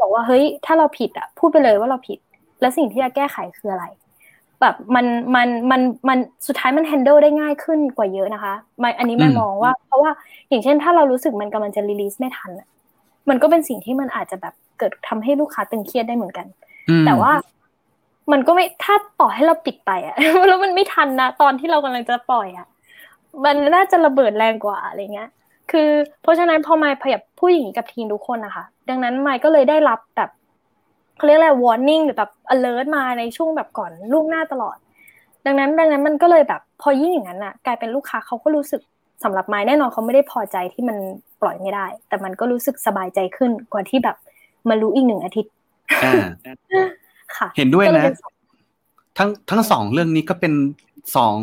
[0.01, 2.19] บอกว่าเฮ้ยถ้าเราผิดอะพูดไปเลยว่าเราผิด
[2.61, 3.85] แล้วสิ่งที่จะแก้ไขคืออะไร
[4.61, 10.11] แบบมันมันมันมันสุดท้ายมัน handle ได้ง่ายขึ้นกว่าเยอะนะคะไม่อันนี้ไม่มองว่า เพราะว่า
[10.49, 12.51] อย่างเช่นถ้าเรารู้สึกมันกำลังจะ release ไม่ทัน
[13.28, 16.47] มันก็เป็นสิ่งที่มันอาจจะแบบเกิดทำให้ลูกค้าตึงเครียดได้เหมือนกัน
[17.07, 17.32] แต่ว่า
[18.32, 20.16] มันก็ไม่ถ้าต่อให้เราปิดไปอะ
[20.49, 22.66] แล้วมันไม่ทันนะตอนที่เรากำลังจะปล่อยอะ
[23.45, 25.28] มันน่าจะระเบิดแรงกว่าอะไรเงี้ย
[25.70, 25.89] คือ
[26.23, 30.31] เพราะฉะนั้นพอไม่พยายามพูดอย่างนี้กับทีมทุกคนนะคะ ดังนั้นไม่ก็เลยได้รับแบบ
[31.21, 34.77] เขาเรียกอะไร warning หรือแบบ alert มาในช่วงแบบก่อนลูกหน้าตลอด
[35.47, 38.81] ดังนั้นดังนั้นมันก็เลยแบบพอยิ่งอย่างนั้นอะ กลายเป็นลูกค้าเขาก็รู้สึก
[39.25, 40.97] สำหรับไม้แน่นอนเขาไม่ได้พอใจที่มัน
[41.41, 44.17] ปล่อยไม่ได้ แต่มันก็รู้สึกสบายใจขึ้นกว่าที่แบบ
[44.69, 45.53] มารู้อีกหนึ่งอาทิตย์
[47.37, 48.05] ค่ะ เห็นด้วยนะ
[49.19, 50.53] ทั้งทั้งสองเรื่องนี้ก็เป็น
[51.17, 51.37] สอง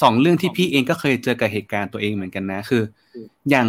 [0.00, 2.82] สองเรื่องที่พี่เองก็เคยเจอกับเหตุการณ์ตัวเองเหมือนกันนะ คือ
[3.50, 3.68] อย่าง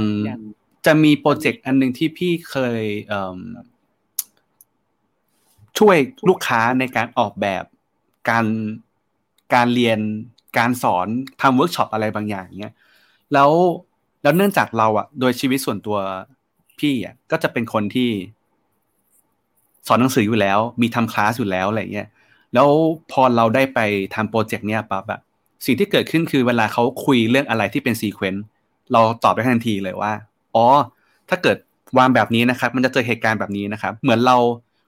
[0.85, 2.83] จะมี project อันหนึ่งที่พี่เคย
[5.79, 5.97] ช่วย
[6.29, 7.63] ลูกค้าในการออกแบบ
[8.29, 8.45] การ
[9.53, 9.99] การเรียน
[10.57, 11.07] การสอน
[11.41, 12.73] ทำเวิร์กช็อปอะไรบางอย่างเงี้ย
[13.33, 13.51] แล้ว
[14.23, 15.97] แล้วเนื่องจากเราอะโดยชีวิตส่วนตัว
[16.79, 18.09] พี่อะก็จะเป็นคนที่
[19.87, 22.07] สอนหนังสืออยู่แล้ว มีทำคลาสอยู่แล้วอะไรเงี้ย
[22.53, 22.69] แล้ว
[23.11, 23.79] พอเราได้ไป
[24.15, 25.19] ทำโปรเจกต์เนี้ยปั๊บอะ
[25.65, 28.45] สิ่งที่เกิดขึ้นคือเวลาเขาคุยเรื่องอะไรที่เป็น sequence
[28.91, 30.11] เราตอบได้ทันทีเลยว่า
[30.55, 30.65] อ๋อ
[31.29, 31.57] ถ้าเกิด
[31.97, 34.37] วางแบบนี้นะครับ มันจะเจอเหตุการณ์แบบนี้นะครับ เหมือนเรา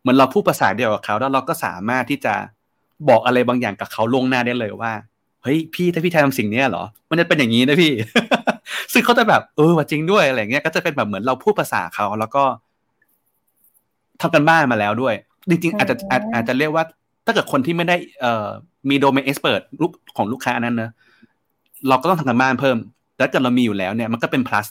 [0.02, 2.34] เหมือนเราพูดภาษาเดียวกับเขาแล้วเราก็สามารถที่จะ
[3.10, 4.92] บอกอะไรบางอย่างกับเขาล่วงหน้าได้เลยว่า
[5.44, 7.94] เฮ้ยพี่ถ้าพี่ทำสิ่งนี้เหรอ มันจะเป็นอย่างนี้นะพี่
[8.94, 12.44] ซึ่งเขาจะแบบเออว่าจริงด้วยอะไรเงี้ย ก็จะเป็นแบบเหมือนเราพูดภาษาเขาแล้วก็
[14.22, 15.16] ทำกันบ้านมาแล้วด้วย
[15.50, 15.96] จริง ๆ อาจจะ
[16.34, 16.84] อาจจะเรียกว่า
[17.26, 18.48] ถ้าเกิดคนที่ไม่ได้เอ่อ
[18.90, 20.92] มีโดเมนเอ็กซ์เพรสลูกของลูกค้านั้นเนอะ
[21.88, 22.78] เราก็ต้องทำกันบ้านเพิ่ม
[23.16, 24.68] แต่เกิดเรามีอยู่แล้วเนี่ย มันก็เป็น plus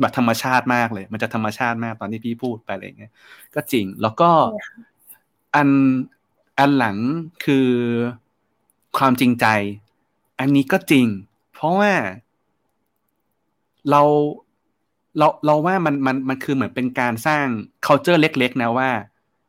[0.00, 3.12] แบบธรรมชาติมากเลย มันจะธรรมชาติมากตอนที่พี่พูดไปอะไรเงี้ย
[3.54, 4.30] ก็จริงแล้วก็
[5.54, 5.68] อัน
[6.58, 6.96] อันหลัง
[7.44, 7.68] คือ
[8.98, 9.46] ความจริงใจ
[10.40, 11.06] อันนี้ก็จริง
[11.52, 11.92] เพราะว่า
[13.90, 14.02] เรา
[15.18, 17.46] เราเราว่ามันมันมันคือเหมือนเป็นการสร้าง
[17.86, 18.90] culture เล็ก ๆ นะว่า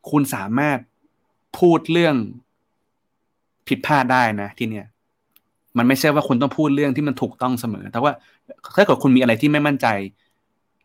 [0.10, 0.78] คุณสามารถ
[1.60, 2.16] พูดเรื่อง
[3.68, 4.88] ผิดพลาดได้นะที่เนี่ย
[5.78, 8.12] มันไม่ใช่ว่าคุณต้องพูดเรื่องที่มันถูกต้องเสมอ แต่ว่า
[8.76, 9.88] ถ้าเกิดคุณมีอะไรที่ไม่มั่นใจ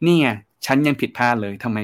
[0.06, 0.28] นี่ไง
[0.66, 1.78] ฉันยังผิดพลาดเลยทำไม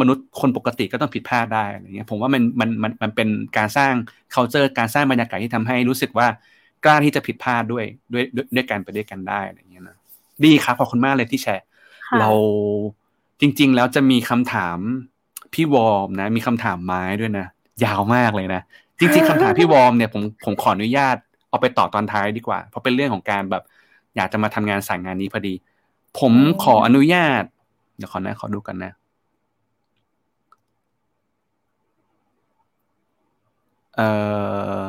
[0.00, 3.92] มนุษย์คนปกติก็ต้องผิดพลาดได้อะไรเงี้ยผมว่ามันมันมันมันเป็นการสร้าง
[4.34, 6.26] culture การสร้างบรรยากาศที่ทำให้รู้สึกว่า
[6.84, 8.24] กล้าที่จะผิดพลาดด้วยด้วย
[8.54, 9.96] ด้วยกันไปด้วยกันได้อะไรเงี้ยนะ
[10.44, 11.64] ดีครับขอบคุณมากเลยที่แชร์
[12.18, 12.30] เรา
[13.40, 14.78] จริง ๆ แล้วจะมีคำถาม
[15.54, 17.46] พี่วอร์มนะ มีคำถามไม้ด้วยนะ
[17.84, 18.62] ยาวมากเลยนะ
[18.98, 21.16] จริง ๆคำถามพี่วอร์มเนี่ยผมผมขออนุญาต
[21.48, 23.62] เอาไปต่อตอนท้ายดีกว่า เพราะเป็นเรื่องของการแบบ
[24.16, 25.54] อยากจะมาทำงานสายงานนี้พอดี
[26.18, 26.32] ผม
[26.64, 27.42] ขออนุญาต
[27.96, 28.92] เดี๋ยวขอนะ ขอดูกันนะ
[33.96, 34.08] เอ่
[34.80, 34.82] อ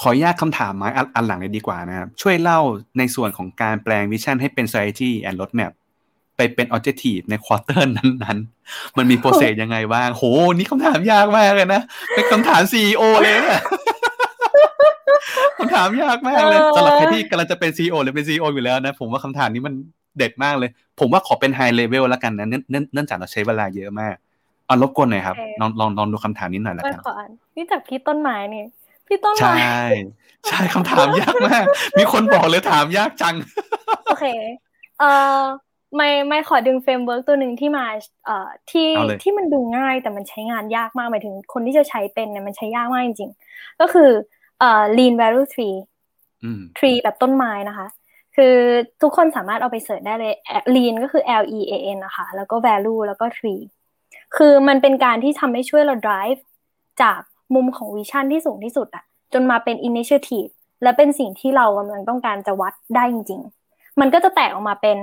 [0.00, 2.60] ขออนุญาตคำถามมาอันหลังเลยดีกว่านะครับ ช่วยเล่า
[2.98, 5.72] ในส่วนของการแปลง vision ให้เป็น strategy and roadmap
[6.36, 10.24] ไปเป็น objective ใน quarter นั้นๆ มันมี process ยังไงบ้าง โห
[10.54, 11.82] นี่คำถามยากมากเลยนะ
[12.14, 13.62] เป็นคำถาม CEO เลยเนี่ย
[15.58, 19.74] คำถามยากมากเลยสำหรับใครที่กำลังจะเป็น CEO หรือเป็น CEO อยู่แล้วนะ ผมว่าคำถามนี้มัน
[20.18, 24.14] เด็ดมากเลย ผมว่าขอเป็นไฮเลเวลแล้วกันนะเนื่องจากเราใช้เวลาเยอะมาก
[24.68, 28.64] อ่ารบกวนหน่อยครับโอเคลองลองลองดูคำถามนี้หน่อยละไม่กันขออ่านนี่จากพี่ต้นไม้นี่
[29.06, 29.78] พี่ต้นใช่ไม้
[30.48, 31.64] ใช่คำถามยากมาก
[31.98, 33.34] มีคนบอกเลยถามยากจัง
[34.06, 34.24] โอเค
[34.98, 37.84] เอ่อมายด์มายด์ขอดึง framework ตัวหนึ่งที่มา
[38.24, 44.10] เอ่อที่เอาเลยที่มันดูง่ายแต่มันใช้งานยากมากหมายถึงคนที่จะใช้เป็นเนี่ยมันใช้ยากมากจริงๆ ก็คือ
[44.58, 45.76] เอ่อ lean value tree
[46.44, 47.86] อืม tree แบบต้นไม้นะคะ
[48.36, 48.56] คือ
[49.02, 50.34] ทุกคนสามารถเอาไป search ได้เลย
[50.74, 53.62] lean ก็คือ L E A N นะคะ แล้วก็ value แล้วก็ tree
[54.36, 56.40] คือมันเป็นการที่ทำให้ช่วยเรา drive
[57.02, 57.20] จาก
[57.54, 60.50] มุมของ vision ที่สูงที่สุดอะจนมาเป็น initiative
[60.82, 63.40] และเป็นสิ่งที่เรากำลังต้องการจะวัดได้จริง
[63.70, 64.98] ๆ มันก็จะแตกออกมาเป็น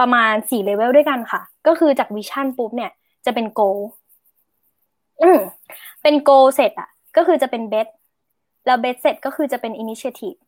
[0.00, 2.90] ประมาณสี่เลเวลด้วยกันค่ะ ก็คือจาก vision ปุ๊บเนี่ย
[3.26, 3.78] จะเป็น goal
[5.22, 5.38] อืม
[6.02, 7.88] เป็น goal เสร็จอะก็คือจะเป็น bet
[8.66, 10.38] แล้ว bet เสร็จก็คือจะเป็น initiative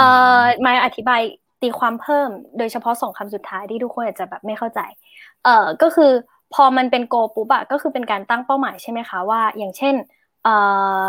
[0.00, 0.06] อ่
[0.40, 1.20] อมาอธิบาย
[1.62, 2.28] ตีความเพิ่ม
[2.58, 4.80] โดยเฉพาะสองคำสุดท้ายที่ทุกคนอาจจะแบบไม่เข้าใจ
[5.44, 6.12] เอ่อก็คือ
[6.54, 9.94] พอมันเป็นโกปุ๊บอะก็คือเป็นการตั้งเป้าหมายใช่ไหมคะว่า อย่างเช่น
[10.44, 10.54] เอ่
[11.00, 11.02] อ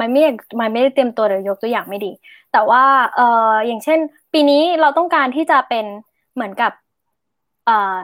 [0.00, 0.22] มันไม่
[0.60, 2.12] มันไม่ได้เตรียมตัวเดี๋ยวยกตัวอย่างไม่ดี
[2.52, 2.84] แต่ว่า
[3.16, 3.98] เอ่ออย่างเช่น
[4.32, 5.86] ปีนี้เราต้องการที่จะเป็น
[6.34, 6.72] เหมือนกับ
[7.66, 7.98] เอ่อ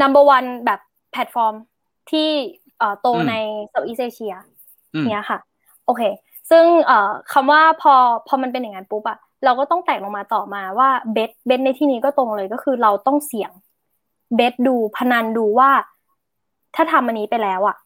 [0.00, 0.80] number one แบบ
[1.12, 1.54] แพลตฟอร์ม
[2.10, 2.28] ที่
[2.78, 3.34] เอ่อโตอืมใน
[3.72, 4.36] Southeast Asia
[4.94, 5.38] อืมเนี้ยค่ะ
[5.86, 6.02] โอเค
[6.50, 7.94] ซึ่งเอ่อคำว่าพอ
[8.28, 13.50] พอมันเป็นอย่างนั้นปุ๊บอะ เราก็ต้องแตกลงมาต่อมาว่า bet bet ในที่นี้ก็ตรงเลยก็คือเราต้องเสี่ยง
[14.34, 15.70] bet ดูพนันดูว่า
[16.74, 17.76] ถ้าทำอันนี้ไปแล้วอะ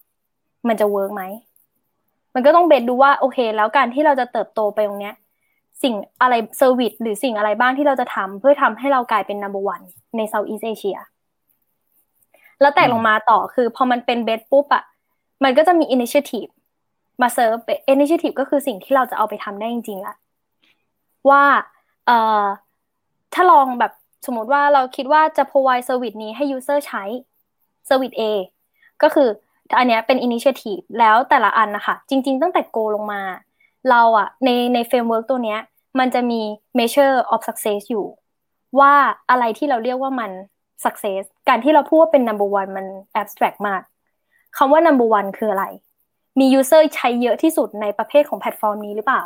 [0.68, 1.22] มันจะ work ไหม
[2.34, 5.14] มันก็ต้อง bet ดูว่าโอเค แล้วการที่เราจะเติบโตไปตรงเนี้ย
[5.82, 9.84] สิ่งอะไร service หรือสิ่งอะไรบ้างที่เราจะทำเพื่อทำให้เรากลายเป็น number one
[10.16, 10.98] ใน Southeast Asia
[12.60, 14.84] แล้วแตกลงมาต่อคือพอมันเป็นเบสปุ๊บอะ
[15.44, 16.50] มันก็จะมี initiative
[17.22, 17.56] มาเซิร์ฟ
[17.92, 20.14] initiative ก็คือสิ่งที่เราจะเอาไปทำได้จริงๆละ
[21.31, 21.44] ว่า
[22.07, 22.44] เอ่อ
[23.35, 23.93] ถ้าลองแบบ
[24.27, 27.05] สมมติว่าเราคิดว่าจะ provide service นี้ให้ user ใช้
[27.89, 28.23] service A
[29.03, 29.28] ก็คือ
[29.78, 33.23] อันเนี้ยเป็น initiative แล้วแต่ละอันนะคะจริง ๆ ตั้งแต่ go ลงมา
[33.90, 35.61] เราอะในใน framework ตัวเนี้ย
[35.99, 36.40] มันจะมี
[36.78, 38.07] measure of success อยู่
[38.81, 38.93] ว่า
[39.31, 40.31] อะไรที่เราเรียกว่ามัน
[40.85, 42.86] success การที่เราพูดว่าเป็น number one มัน
[43.20, 43.82] abstract มาก
[44.57, 45.66] คำว่า number one คืออะไร
[46.39, 49.23] มี user ใช้เยอะที่สุดในประเภทของแพลตฟอร์มนี้หรือเปล่า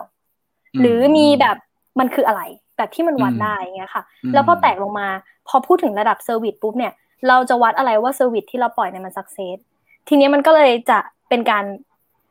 [0.81, 1.57] หรือมีแบบ
[1.99, 2.43] มันคืออะไร
[2.77, 5.09] แบบที่มันวัดได้อย่างเงี้ยค่ะอืมแล้วพอแตกลงมา
[5.49, 6.93] พอพูดถึงระดับ service ปุ๊บเนี่ย
[7.29, 9.57] เราจะวัดอะไรว่า service ที่เราปล่อยเนี่ยมัน success
[10.09, 10.99] ทีนี้มันก็เลยจะ
[11.29, 11.65] เป็นการ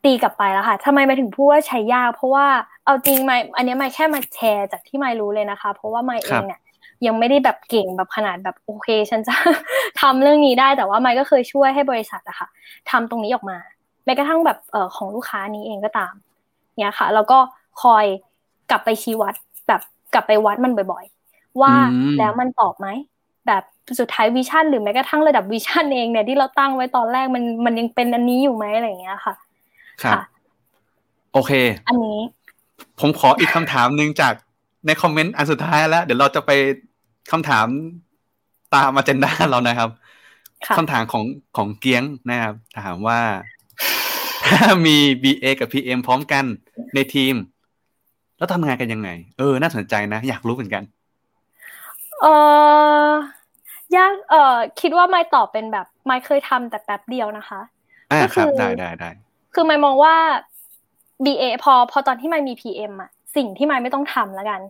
[0.04, 2.46] ตีกลับไปแล้วค่ะทำไมมายด์ถึงพูดว่าใช้ยาก เพราะว่า
[2.86, 6.62] เอาจริงไม่อันเนี้ยไม่แค่มาแชร์จากที่ไม่รู้เลยนะคะ เพราะว่าไม่เองเนี่ย
[7.06, 9.34] ยังไม่ได้แบบเก่งแบบขนาดแบบโอเค ฉันจะ
[10.02, 12.48] ทำเรื่องนี้ได้แต่ว่าไม่ก็เคยช่วยให้บริษัทอะค่ะ
[12.92, 13.58] ทำตรงนี้ออกมา
[14.06, 16.14] แม้กระทั่งแบบเอ่อของลูกค้านี้เองก็ตาม
[16.80, 17.40] เนี่ยค่ะ แล้วก็
[17.82, 18.06] คอย
[18.70, 19.45] กลับไปชี้วัดแบบ
[20.16, 22.88] กลับไปวัดมันบ่อยๆ ว่าอืมแล้วมันตอบไหม
[23.48, 23.64] แบบ
[24.00, 29.34] สุดท้ายวิชั่นหรือแม้กระทั่งระดับวิชั่นเองเนี่ยที่เราตั้งไว้ตอนแรกมันมันยังเป็นอันนี้อยู่ไหมอะไรอย่างเงี้ยค่ะ
[30.04, 30.22] ครับค่ะ
[31.34, 31.52] โอเค
[31.88, 32.20] อันนี้
[33.00, 34.34] ผมขออีกคำถามหนึ่งจาก
[34.86, 36.52] ในคอมเมนต์อันสุดท้ายแล้ว เดี๋ยวเราจะไป
[37.32, 37.68] คำถาม
[38.76, 39.90] ตามมาเจนด้าเรานะครับ
[40.68, 41.24] ค่ะคำถามของ
[41.58, 42.56] ของเกียงนะครับ
[42.86, 43.20] ถามว่า
[44.48, 46.46] ถ้ามี BA กับ PM พร้อมกัน
[46.96, 47.34] ในทีม
[48.38, 50.84] แล้วทำงานกันยังไง เออ น่าสนใจนะ อยากรู้เหมือนกัน
[52.22, 52.26] เอ
[53.94, 57.62] อยากเออคิดว่าไม่ตอบเป็นแบบไม่เคยทำแต่แป๊บเดียวนะคะ
[58.12, 59.10] อ่าก็คคือรับได้ได้ได้
[59.54, 60.16] คือมายด์มองว่า
[61.26, 64.62] BA พอพอตอนที่ไม่มี PM อะสิ่งที่ไม่ไม่ต้องทำแล้วกัน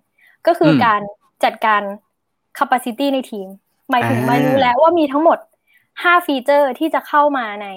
[0.48, 1.02] ก็คืออมการ
[1.44, 1.82] จัดการ
[2.58, 3.48] capacity ในทีม
[3.90, 5.38] หมายถึงอ่าไม่รู้แล้วว่ามีทั้งหมด
[5.84, 7.68] 5 feature ที่จะเข้ามาใน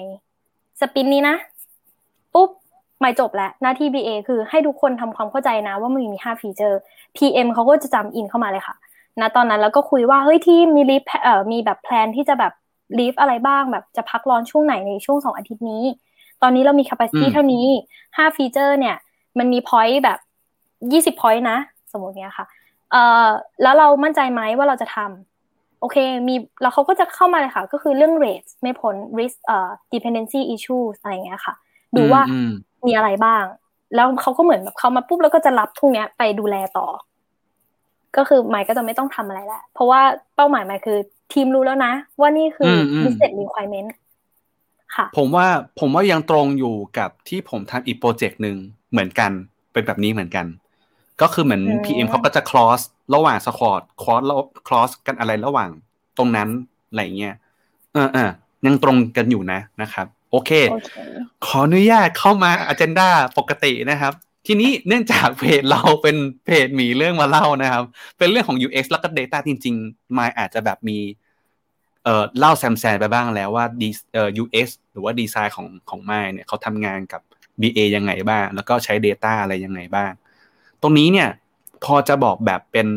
[0.79, 1.35] sprint นี้นะ
[2.33, 2.49] ปุ๊บ
[2.99, 6.79] ไม่จบแล้วหน้าที่ BA คือให้ทุกคนทำความเข้าใจนะ ว่ามันมี5 feature
[7.17, 8.75] PM เขาก็จะ jump in เข้ามาเลยค่ะ
[9.19, 12.53] ณตอนนั้นแล้วก็คุยว่าเฮ้ยทีมมี leave เอ่อมีแบบ plan ที่จะแบบ
[12.99, 15.83] ลีฟอะไรบ้างแบบจะพักร้อนช่วงไหนในช่วงสองอาทิตย์นี้
[16.41, 17.65] ตอนนี้เรามี capacity อืมเท่านี้
[18.07, 18.95] 5ฟีเจอร์เนี่ย
[19.37, 20.19] มันมี point แบบ
[21.15, 21.57] 20 point นะ
[21.91, 22.45] สมมติเนี้ยค่ะ
[22.91, 23.27] เอ่อ
[23.63, 25.97] แล้วเรามั่นใจไหมว่าเราจะทำโอเค
[26.27, 31.53] มี แล้วเขาก็จะเข้ามาเลยค่ะ ก็คือเรื่อง rate ไม่พ้น risk เอ่อ dependency issues อะไรอย่างเงี้ยค่ะ
[31.97, 32.39] ดูว่าอื
[32.83, 33.43] มมีอะไรบ้าง
[33.95, 36.87] แล้วเขาก็เหมือนแบบเขามาปุ๊บแล้วก็จะรับทุกเนี้ยไปดูแลต่อ
[38.17, 40.01] ก็คือไมค์ก็จะไม่ต้องทำอะไรแล้วเพราะว่า
[40.35, 40.97] เป้าหมายไมค์คือ
[41.33, 43.89] ทีมรู้แล้วนะ ว่านี่คืออมอืม business requirement
[44.95, 45.47] ค่ะ ผมว่า
[45.79, 48.57] ผมว่ายังตรงอยู่กับที่ผมทำอีกโปรเจกต์หนึ่ง
[48.91, 49.31] เหมือนกัน
[49.73, 50.45] เป็นแบบนี้เหมือนกัน
[51.21, 52.81] ก็คือเหมือนอืม PM เขาก็จะ cross
[53.15, 55.69] ระหว่างสควอต cross แล้ว cross กันอะไรระหว่าง
[56.17, 56.49] ตรงนั้น
[56.89, 57.35] อะไรเงี้ย
[57.93, 58.29] เออเออ
[58.65, 60.91] ยังตรงกันอยู่นะนะครับ โอเคโอเค
[61.45, 64.13] ขออนุญาตเข้ามา agenda ปกตินะครับ
[64.47, 67.83] ทีนี้เนื่องจากเพจเราเป็นเพจหมีเรื่องมาเล่านะครับ
[68.17, 70.97] เป็นเรื่องของ UX แล้วก็ Data จริงๆมายอาจจะแบบมี
[72.03, 77.21] เอ่อเล่าแซมแซนไปบ้างแล้วว่าดีเอ่อ UX หรือว่าดีไซน์ของของไมเนี่ยเขาทำงานกับ
[77.61, 80.11] BA ยังไงบ้าง แล้วก็ใช้ Data อะไรยังไงบ้าง
[80.81, 81.29] ตรงนี้เนี่ย
[81.85, 82.87] พอจะบอกแบบเป็น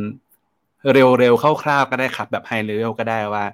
[0.92, 3.44] เร็วๆคร่าวๆก็ได้ครับ แบบ High Level ก็ได้ว่า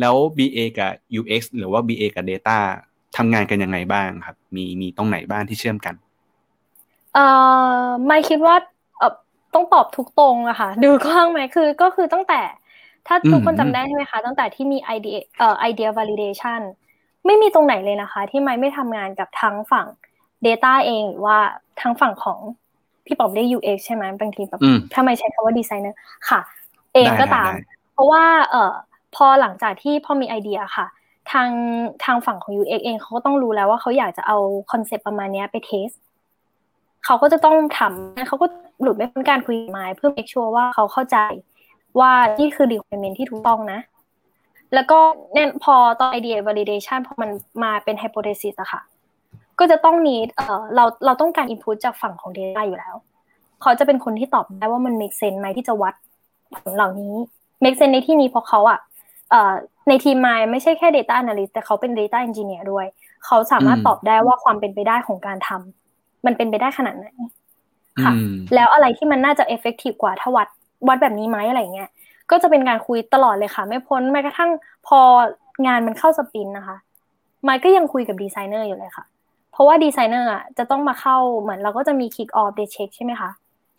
[0.00, 2.58] แล้ว BA กับ UX หรือว่า BA กับ Data
[3.16, 5.94] ทำงานกันยังไงบ้างครับ มีมีตรงไหนบ้างที่เชื่อมกัน
[7.14, 7.20] เอ่อ
[8.06, 8.56] ไม่คิดว่า
[8.98, 9.12] เออ
[9.54, 12.40] ต้องตอบทุกตรงอะค่ะดูกว้างไหมคือก็คือตั้งแต่
[13.06, 16.60] ถ้าทุกคนอืมจำได้ใช่ไหมคะ ตั้งแต่ที่มี idea เอ่อ idea validation
[17.26, 19.86] ไม่มีตรงไหนเลยนะคะ ที่ไม่ไม่ทำงานกับทั้งฝั่ง
[20.46, 21.38] Data เองหรือว่า
[21.80, 22.38] ทั้งฝั่งของ
[23.06, 25.94] พี่ป๋อมได้ UX ใช่ไหมบางทีแบบอืมถ้าไม่ใช้คำว่า designer
[26.30, 26.40] ค่ะ
[26.94, 28.72] เองได้ก็ตามได้ได้เพราะว่าเอ่อ
[29.14, 30.86] พอหลังจากที่พอมีไอเดียค่ะ
[31.30, 31.50] ทาง
[32.04, 34.36] ทางฝั่งของ UX เองเขาก็ต้องรู้แล้วว่าเขาอยากจะเอา
[34.72, 35.88] คอนเซปต์ประมาณนี้ไป test
[37.04, 38.46] เขาก็จะต้องทำเขาก็
[38.82, 41.16] หลุดไม่พ้นการคุยมายด์เพื่อ make sure ว่าเขาเข้าใจ
[42.00, 43.80] ว่านี่คือ requirement ที่ถูกต้องนะ
[44.74, 44.98] แล้วก็
[45.34, 47.30] แน่นพอตอน idea validation พอมัน
[47.62, 48.80] มาเป็น hypothesis อะค่ะ
[49.58, 52.94] ก็จะต้อง need เอ่อเราเราต้องการ input จากฝั่งของ data อยู่แล้ว
[53.62, 55.94] เขาจะเป็นคนที่ตอบได้ว่ามัน make sense ไหมที่จะวัด
[56.54, 57.14] ผลเหล่านี้
[57.62, 58.78] make sense ในที่นี้เพราะเขาอะ
[59.88, 62.86] ในทีมมายด์ไม่ใช่แค่ data analyst แต่เขาเป็น data engineer ด้วย
[63.26, 67.06] เขาสามารถอืมตอบได้ว่าความเป็นไปได้ของการทำมันเป็นไปได้ขนาดไหน
[68.02, 70.48] ค่ะอืมแล้วอะไรที่มันน่าจะ effective กว่าถ้าวัด
[70.88, 71.90] วัดแบบนี้ไหมอะไรเงี้ย
[72.30, 74.50] ก็จะเป็นการคุยตลอดเลยค่ะ ไม่พ้นแม้กระทั่ง
[74.86, 75.00] พอ
[75.66, 76.76] งานมันเข้า sprint นะคะ
[77.42, 79.04] มายด์ก็ยังคุยกับดีไซเนอร์อยู่เลยค่ะ
[79.52, 83.30] เพราะว่าดีไซเนอร์อะจะต้องมาเข้าเหมือนเราก็จะมี kick off desk check ใช่ไหมคะ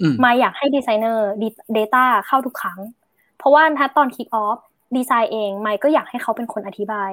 [0.01, 1.26] อืมมายด์อยากให้ designer
[1.77, 2.80] Data เข้าทุกครั้ง
[3.38, 4.59] เพราะว่าถ้าตอน kick off
[4.98, 7.11] ดีไซน์เองมายด์ก็อยากให้เขาเป็นคนอธิบาย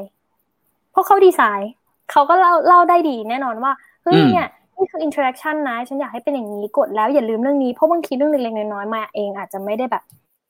[0.91, 1.71] เพราะเขาดีไซน์
[2.11, 10.03] เขาก็เล่าเล่าได้ดีแน่นอนว่าเฮ้ยอืมเนี่ยนี่คือ interaction นะ ฉันอยากให้เป็นอย่างนี้กดแล้วอย่าลืมเรื่องนี้เพราะบางทีเรื่องเล็กๆน้อยๆมายด์เองอาจจะไม่ได้แบบ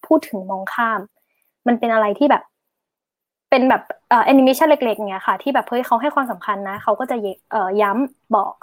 [0.07, 1.01] พูดถึงมองข้าม
[1.67, 2.43] มันเป็นอะไรที่แบบ
[3.51, 8.55] เป็นแบบเอ่อแอนิเมชันเล็กๆเงี้ยค่ะ ที่แบบเฮ้ยเขาให้ความสำคัญนะเขาก็จะเยเอ่อย้ำบอก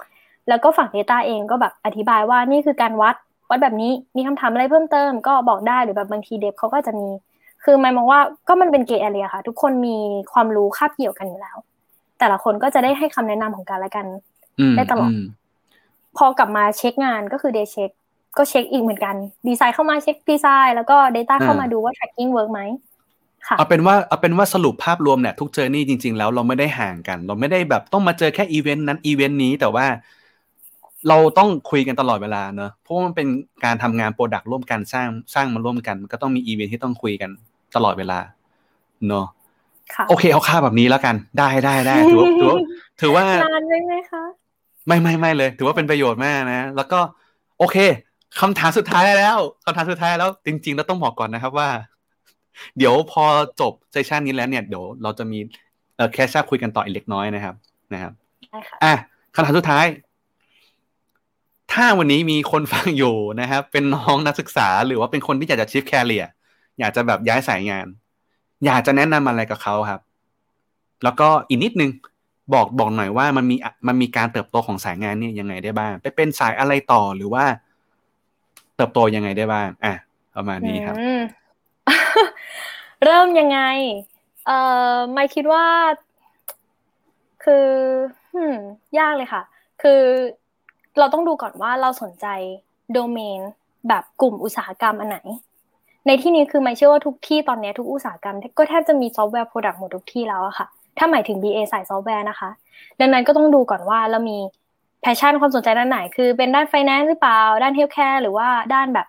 [0.48, 3.16] แล้วก็ฝั่ง Data เองก็แบบอธิบายว่านี่คือการวัด
[3.50, 7.08] วัดแบบนี้มีคำถามอะไรเพิ่มเติมก็บอกได้หรือแบบบางที dev เขาก็จะมี
[7.64, 9.96] คือมายด์มองว่าก็มันเป็น grey area ค่ะ ทุกคนมี
[10.32, 11.56] ความรู้คาบเกี่ยวกันอยู่แล้ว
[12.18, 14.06] แต่ละคนก็จะได้ให้คำแนะนำของกันและกัน
[14.60, 15.20] อืมได้ตลอดม
[16.16, 17.90] พอกลับมาเช็คงานก็คือ desk check
[18.36, 19.14] ก็เช็คอีกเหมือนกัน
[19.48, 22.60] ดีไซน์เข้ามาเช็คดีไซน์แล้วก็ Data เข้ามาดูว่า tracking work ไหม
[23.46, 29.86] ค่ะเอาเป็นว่าเอาเป็นว่าสรุปภาพรวมเนี่ยทุก journey จริง ๆ แล้วเราไม่ได้ห่างกัน เราไม่ได้แบบต้องมาเจอแค่อีเวนต์นั้นอีเวนต์นี้แต่ว่า
[31.08, 33.28] เราต้องคุยกันตลอดเวลาเนอะเพราะว่ามันเป็น
[33.64, 37.30] การทำงาน product ร่วมกันสร้างสร้างมาร่วมกัน มันก็ต้องมีอีเวนต์ที่ต้องคุยกัน
[37.76, 38.18] ตลอดเวลา
[39.08, 39.26] เนอะ
[39.94, 42.56] ค่ะโอเคเอาค่าแบบนี้แล้วกันได้ได้ได้ถือว่าถือว่า
[43.00, 44.24] ถือว่านานไหมไหมคะ
[44.86, 47.00] ไม่ไม่ไม่เลย ถือว่าเป็นประโยชน์มากนะ แล้วก็
[47.58, 47.76] โอเค
[48.40, 51.68] คำถามสุดท้ายแล้วคำถามสุดท้ายแล้ว จริงๆแล้วต้องบอกก่อนนะครับว่า
[52.78, 53.24] เดี๋ยวพอ
[53.60, 55.38] จบ session นี้แล้วเนี่ยเดี๋ยวเราจะมี
[55.96, 57.54] เอ่อ session คุยกันต่ออีกเล็กน้อยนะครับ
[57.92, 58.12] นะครับ
[58.50, 58.94] ได้ค่ะอะ
[59.34, 59.84] คำถามสุดท้าย
[61.80, 66.24] ถ้าวันนี้มีคนฟังอยู่นะครับ เป็นน้องนักศึกษาหรือว่าเป็นคนที่อยากจะ shift career
[66.78, 67.86] อยากจะแบบย้ายสายงาน
[68.66, 70.00] อยากจะแนะนำอะไรกับเขาครับ
[71.04, 71.90] แล้วก็อีกนิดนึง
[72.54, 73.56] บอกบอกหน่อยว่ามันมี
[73.86, 77.44] มันมีการเติบโตของสายงานเนี่ยยังไงได้บ้าง ไปเป็นสายอะไรต่อหรือว่า
[78.76, 79.94] เติบโตยังไงได้บ้างอะ
[80.36, 80.96] ประมาณนี้ครับ
[83.04, 83.60] เริ่มยังไง
[84.46, 84.58] เอ่
[84.92, 85.66] อมายด์คิดว่า
[87.44, 87.68] คือ
[88.32, 88.56] หืม
[88.98, 89.42] ยากเลยค่ะ
[89.82, 90.02] คือ
[90.98, 92.26] เราต้องดูก่อนว่าเราสนใจ
[92.92, 93.40] โดเมน
[93.88, 95.18] แบบกลุ่มอุตสาหกรรมอันไหน
[96.06, 100.66] ในที่นี้คือมายด์เชื่อว่าทุกที่ตอนนี้ทุกอุตสาหกรรม ก็แทบจะมีซอฟต์แวร์ product หมดทุกที่แล้วอะค่ะ
[100.98, 102.50] ถ้าหมายถึง BA สายซอฟต์แวร์นะคะ
[103.00, 104.38] ดังนั้นก็ต้องดูก่อนว่าเรามี
[105.00, 109.06] passion ความสนใจด้านไหน คือเป็นด้าน finance หรือเปล่า ด้าน healthcare หรือว่าด้านแบบ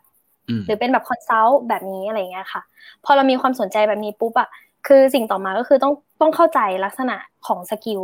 [0.49, 2.61] อืมหรือเป็นแบบ consult แบบนี้อะไรเงี้ยค่ะ
[3.05, 4.49] พอเรามีความสนใจแบบนี้ปุ๊บอะ
[4.87, 7.15] คือสิ่งต่อมาก็คือต้องต้องเข้าใจลักษณะ
[7.47, 8.01] ของ skill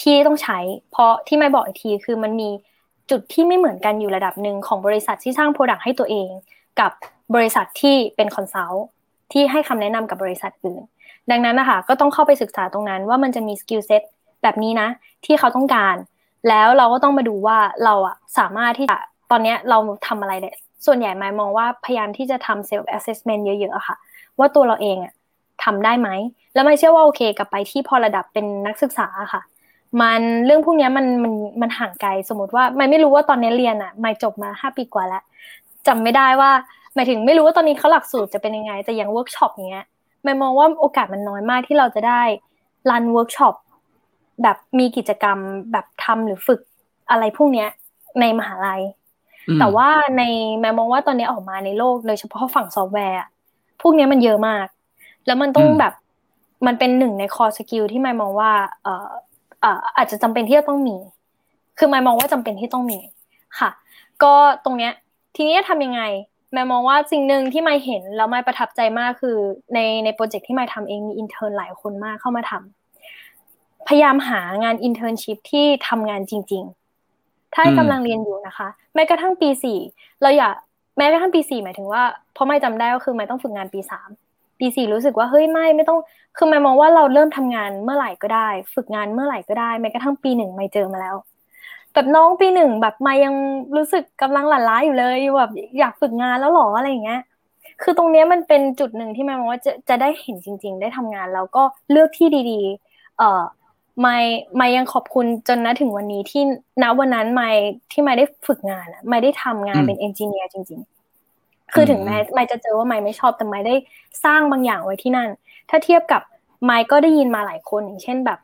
[0.00, 0.58] ที่ต้องใช้
[0.92, 2.50] เพราะที่มายด์บอกอีกทีคือมันมี
[3.10, 6.28] จุดที่ไม่เหมือนกันอยู่ระดับหนึ่งของบริษัทที่สร้าง product ให้ตัวเอง
[6.80, 6.92] กับ
[7.34, 8.84] บริษัทที่เป็น consult
[9.32, 10.82] ที่ให้คำแนะนำกับบริษัทอื่น
[11.30, 14.02] ดังนั้นนะคะก็ต้องเข้าไปศึกษาตรงนั้นว่ามันจะมี skill set
[14.42, 14.88] แบบนี้นะ
[15.24, 15.96] ที่เขาต้องการ
[16.48, 18.98] แล้วเราก็ต้องมาดูว่าเราอะสามารถที่จะ
[19.30, 20.56] ตอนนี้เราทำอะไรเนี่ย
[20.86, 23.96] ส่วนใหญ่มายด์มองว่าพยายามที่จะทำ self-assessment เยอะๆค่ะ
[24.38, 25.12] ว่าตัวเราเองอะ
[25.64, 26.08] ทำได้ไหม
[26.54, 29.42] แล้วมายด์เชื่อว่าโอเคกลับไปที่พอระดับเป็นนักศึกษาค่ะ
[30.00, 35.22] มันเรื่องพวกเนี้ยมันมันมันห่างไกลสมมติว่ามายด์ไม่รู้ว่าตอนนี้เรียนอะมายด์จบมาห้าปีกว่าแล้ว
[35.86, 36.50] จำไม่ได้ว่า
[36.94, 39.86] หมายถึงไม่รู้ว่าตอนนี้เขาหลักสูตรจะเป็นยังไง แต่อย่างเวิร์กช็อปเนี้ย
[40.24, 42.22] มายด์มองว่าโอกาสมันน้อยมากที่เราจะได้
[42.90, 43.54] run workshop
[44.42, 45.38] แบบมีกิจกรรม
[45.72, 46.60] แบบทำหรือฝึก
[47.10, 47.68] อะไรพวกเนี้ย
[48.20, 48.82] ในมหาลัย
[49.48, 49.88] อืมแต่ว่า
[50.18, 53.28] ในมายด์มองว่าตอนนี้ออกมาในโลกโดยเฉพาะฝั่งซอฟต์แวร์อะ
[53.80, 54.66] พวกเนี้ยมันเยอะมาก
[55.26, 55.92] แล้วมันต้องอืมแบบ
[56.66, 58.52] มันเป็นหนึ่งใน core skill ที่มายด์มองว่า
[58.82, 60.96] เอ่อเอ่ออาจจะจำเป็นที่จะต้องมี
[61.78, 62.98] คือมายด์มองว่าจำเป็นที่ต้องมี
[63.58, 63.70] ค่ะ
[64.22, 64.34] ก็
[64.64, 64.92] ตรงเนี้ย
[65.36, 66.02] ทีนี้จะทำยังไง
[66.52, 69.36] มายด์มองว่าสิ่งหนึ่งที่มายด์เห็นแล้วมายด์ประทับใจมากคือ
[69.74, 76.64] ในใน project ที่มายด์ทำเองมี intern หลายคนมากเข้ามาทำพยายามหางาน internship ที่ทำงานจริง
[77.08, 79.78] ๆ ถ้ากำลังเรียนอยู่นะคะ แม้กระทั่งปีสี่
[80.22, 80.54] เราอยาก
[80.96, 84.08] แม้กระทั่งปีสี่หมายถึงว่าเพราะมายด์จำได้ก็คือมายด์ต้องฝึกงานปีสาม
[84.60, 85.98] ปีสี่รู้สึกว่าเฮ้ยมายด์ไม่ต้อง
[86.36, 91.16] คือมายด์มองว่าเราเริ่มทำงานเมื่อไหร่ก็ได้ ฝึกงานเมื่อไหร่ก็ได้แม้กระทั่งปีหนึ่งมายด์เจอมาแล้ว
[91.92, 93.34] แบบน้องปีหนึ่งแบบมายัง
[93.76, 97.20] รู้สึกกำลังหลั่นล้าอยู่เลยแบบอยากฝึกงานแล้วหรออะไรอย่างเงี้ย
[97.82, 103.42] คือตรงนี้มันเป็นจุดหนึ่งที่แม่มองว่าจะจะได้เห็นจริง ๆ ได้ทำงานแล้วก็เลือกที่ดีๆ เอ่อ
[104.00, 104.18] ไม่
[104.56, 106.42] ไม่ยังขอบคุณจนนะถึงวันนี้ที่
[106.82, 107.50] ณวันนั้นไม่
[107.92, 110.99] ที่ไม่ได้ฝึกงานอะไม่ได้ทำงานเป็นเอนจิเนียร์จริง ๆ
[111.72, 113.74] คือถึงแม้ไม่จะเจอว่าไม่ไม่ชอบแต่ไม่ได้
[114.24, 115.28] สร้างบางอย่างไว้ที่นั่น
[115.70, 116.22] ถ้าเทียบกับ
[116.64, 118.38] ไม่ก็ได้ยินมาหลายคนอย่างเช่นแบบ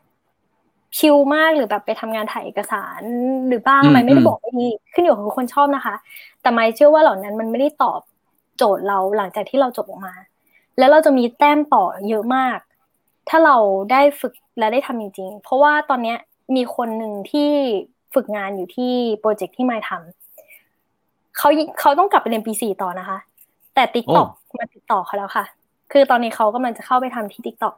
[0.97, 3.01] chill มากหรือแบบไปทำงานถ่ายเอกสาร
[3.47, 5.95] หรือบ้างมายด์ไม่ได้บอกไม่ดีขึ้นอยู่กับคนชอบนะคะ
[6.41, 8.01] แต่มายด์เชื่อว่าเหล่านั้นมันไม่ได้ตอบ
[8.57, 10.15] โจทย์เราหลังจากที่เราจบออกมา
[10.77, 12.57] แล้วเราจะมีแต้มต่อเยอะมาก
[13.29, 13.57] ถ้าเรา
[13.91, 16.15] ได้ฝึกและได้ทำจริงๆ เพราะว่าตอนนี้
[16.55, 17.49] มีคนหนึ่งที่
[18.13, 20.26] ฝึกงานอยู่ที่ project ที่มายด์ทำ
[21.37, 21.49] เขา
[21.79, 23.17] เขาต้องกลับไปเรียนปีสี่ต่อนะคะ
[23.75, 24.27] แต่ TikTok
[24.59, 25.45] มาติดต่อเขาแล้วค่ะ
[25.91, 27.75] คือตอนนี้เขากำลังจะเข้าไปทำที่ TikTok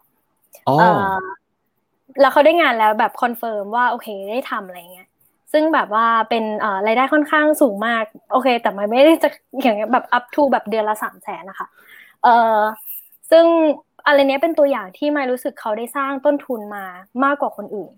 [2.22, 5.08] แล้วเขาได้งานแล้วแบบ confirm ว่าโอเคได้ทำอะไรเงี้ย
[5.52, 6.44] ซึ่งแบบว่าเป็น
[6.88, 9.30] รายได้ค่อนข้างสูงมาก โอเค แต่มันไม่ได้จะ
[9.62, 11.68] อย่างแบบ up to แบบเดือนละสามแสนนะคะ
[12.24, 12.60] เออ
[13.32, 13.46] ซึ่ง
[14.06, 16.86] อะไรเนี้ยเป็นตัวอย่างที่มายด์รู้สึกเขาได้สร้างต้นทุนมา
[17.24, 17.92] มากกว่าคนอื่น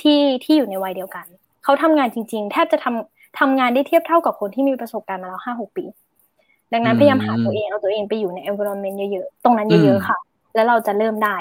[0.00, 1.26] ที่ที่อยู่ในวัยเดียวกัน
[1.64, 5.84] เขาทำงานจริง ๆ แทบจะทำ ทำงานได้เทียบเท่ากับคนที่มีประสบการณ์มาแล้วห้าหกปี
[6.72, 10.18] ดังนั้นพยายามหาตัวเองเอาตัวเองไปอยู่ใน environment เยอะๆ ตรงนั้นเยอะๆค่ะ
[10.54, 11.36] แล้วเราจะเริ่มได้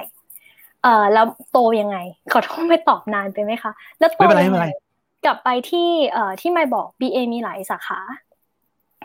[0.84, 1.98] เอ่อแล้วโตยังไง
[2.34, 4.66] ขอโทษมายด์ตอบนานไปไหมคะ แล้วโตยังไง
[5.26, 8.00] กลับไปที่เอ่อที่มายด์บอก BA มีหลายสาขา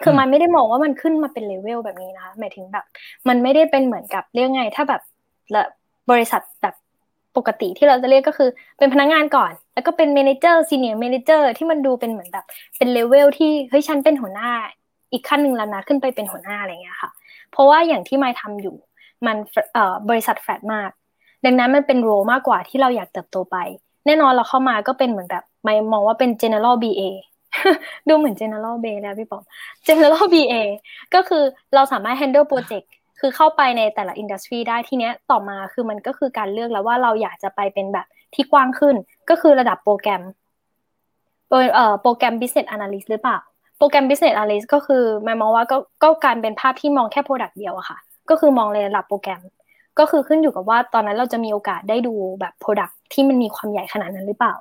[0.02, 2.85] คือมันไม่ได้มองว่ามันขึ้นมาเป็นเลเวลแบบนี้นะคะหมายถึงแบบ
[3.28, 5.02] มันไม่ได้เป็นเหมือนกับเรียกไง ถ้าแบบ
[5.55, 5.62] ละ
[6.10, 6.74] บริษัทแบบ
[7.36, 8.48] ปกติที่เราจะเรียกก็คือ
[8.78, 12.44] เป็นพนักงานก่อน แล้วก็เป็น manager senior manager ที่มันดูเป็นเหมือนแบบ
[12.76, 14.50] เป็นเลเวลที่เฮ้ยฉันเป็นหัวหน้า
[15.12, 17.10] อีกขั้นหนึ่งแล้วนะขึ้นไปเป็นหัวหน้าอะไรเงี้ยค่ะ
[17.50, 18.76] เพราะว่าอย่างที่ไม่ทำอยู่
[19.26, 19.36] มัน
[19.72, 20.90] เอ่อบริษัทแฟดมาก
[21.44, 23.56] ดังนั้นมันเป็นโรมากกว่าที่เราอยากเติบโตไป
[24.06, 27.02] แน่นอนเราเข้ามาก็เป็นเหมือนแบบไม่มองว่าเป็น general BA
[28.09, 29.44] ดูเหมือน general B แล้วพี่ปอม
[29.86, 30.55] general BA
[31.14, 31.44] ก็คือ
[31.74, 32.86] เราสามารถ handle project
[33.20, 38.96] คือเข้าไปในแต่ละอินดัสทรีได้ทีเนี้ยต่อมาคือมันก็คือการเลือกแล้วว่าเราอยากจะไปเป็นแบบที่กว้างขึ้น
[39.30, 40.22] ก็คือระดับโปรแกรม
[41.50, 43.38] เอ่อโปรแกรม business analyst หรือเปล่า
[43.78, 47.98] โปรแกรม business analyst ก็คือหมายมองว่าก็ก็การเป็นภาพที่มองแค่ product เดียวอะค่ะ
[48.30, 49.40] ก็คือมองในระดับโปรแกรม
[49.98, 54.55] ก็คือขึ้นอยู่กับว่าตอนนั้นเราจะมีโอกาสได้ดูแบบ product ที่มันมีความใหญ่ขนาดนั้นหรือเปล่า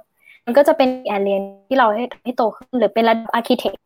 [0.45, 3.77] มันก็จะเป็นแอเรียนที่เราให้ให้โตขึ้นหรือเป็นระดับ architect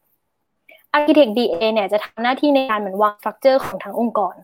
[0.95, 4.35] architect DA เนี่ยจะทำหน้าที่ในการเหมือนวาง structure ของทั้งองค์กร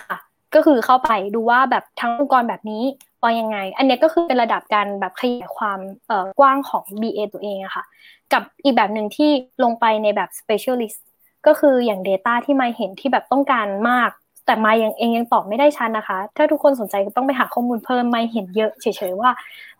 [0.00, 0.16] ค่ะ
[0.54, 2.82] ก็คือเข้าไปดูว่าแบบทั้งองค์กรแบบนี้
[3.22, 7.84] วางยังไง อันนี้ก็คือเป็นระดับการแบบขยายความเอ่อกว้างของ BA ตัวเองอะค่ะ
[8.32, 9.30] กับอีกแบบหนึ่งที่
[9.64, 10.98] ลงไปในแบบ specialist
[11.46, 14.10] ก็คืออย่าง Data ที่มาเห็นที่แบบต้องการมาก
[14.46, 19.30] แต่มายังเองยังตอบไม่ได้ชัดนะคะ ถ้าทุกคนสนใจก็ต้องไปหาข้อมูลเพิ่มมาเห็นเยอะเฉยๆว่า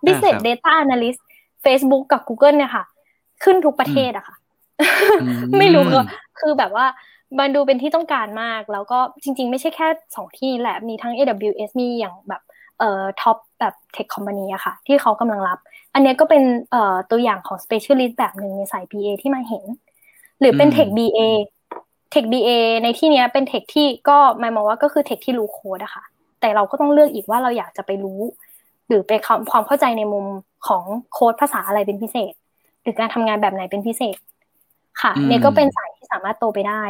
[0.04, 1.20] business data analyst
[1.64, 2.84] Facebook กับ Google เนี่ยค่ะ
[3.44, 4.36] ขึ้นทุกประเทศอะค่ะ
[5.58, 6.00] ไม่รู้ก็
[6.40, 6.86] คือแบบว่า
[7.38, 12.42] มันดูเป็นที่ต้องการมาก แล้วก็จริง ๆ ไม่ใช่แค่สองที่แหละ มีทั้ง AWS มีอย่างแบบ
[12.78, 15.58] เอ่อท็อปแบบเทคคอมพานีอะค่ะ ที่เขากำลังรับ
[15.94, 19.64] อันนี้ก็เป็นเอ่อตัวอย่างของ specialist แบบหนึ่งในสาย BA ที่มาเห็น
[20.40, 21.18] หรือเป็น Tech BA
[22.12, 22.50] Tech BA
[22.82, 26.04] ในที่นี้เป็น Tech ที่ก็หมายมองว่าก็คือ Tech ที่รู้โค้ดอะค่ะ
[26.40, 28.20] แต่เราก็ต้องเลือกอีกว่าเราอยากจะไปรู้
[28.88, 29.18] หรือเป็น
[29.50, 30.26] ความเข้าใจในมุม
[30.66, 32.32] ของโค้ดภาษาอะไรเป็นพิเศษ
[32.82, 34.16] หรือการทำงานแบบไหนเป็นพิเศษ
[35.02, 36.82] ค่ะ เนี่ยก็เป็นสายที่สามารถโตไปได้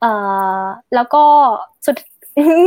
[0.00, 0.12] เอ่
[0.60, 0.62] อ
[0.94, 1.24] แล้วก็
[1.84, 1.96] สุด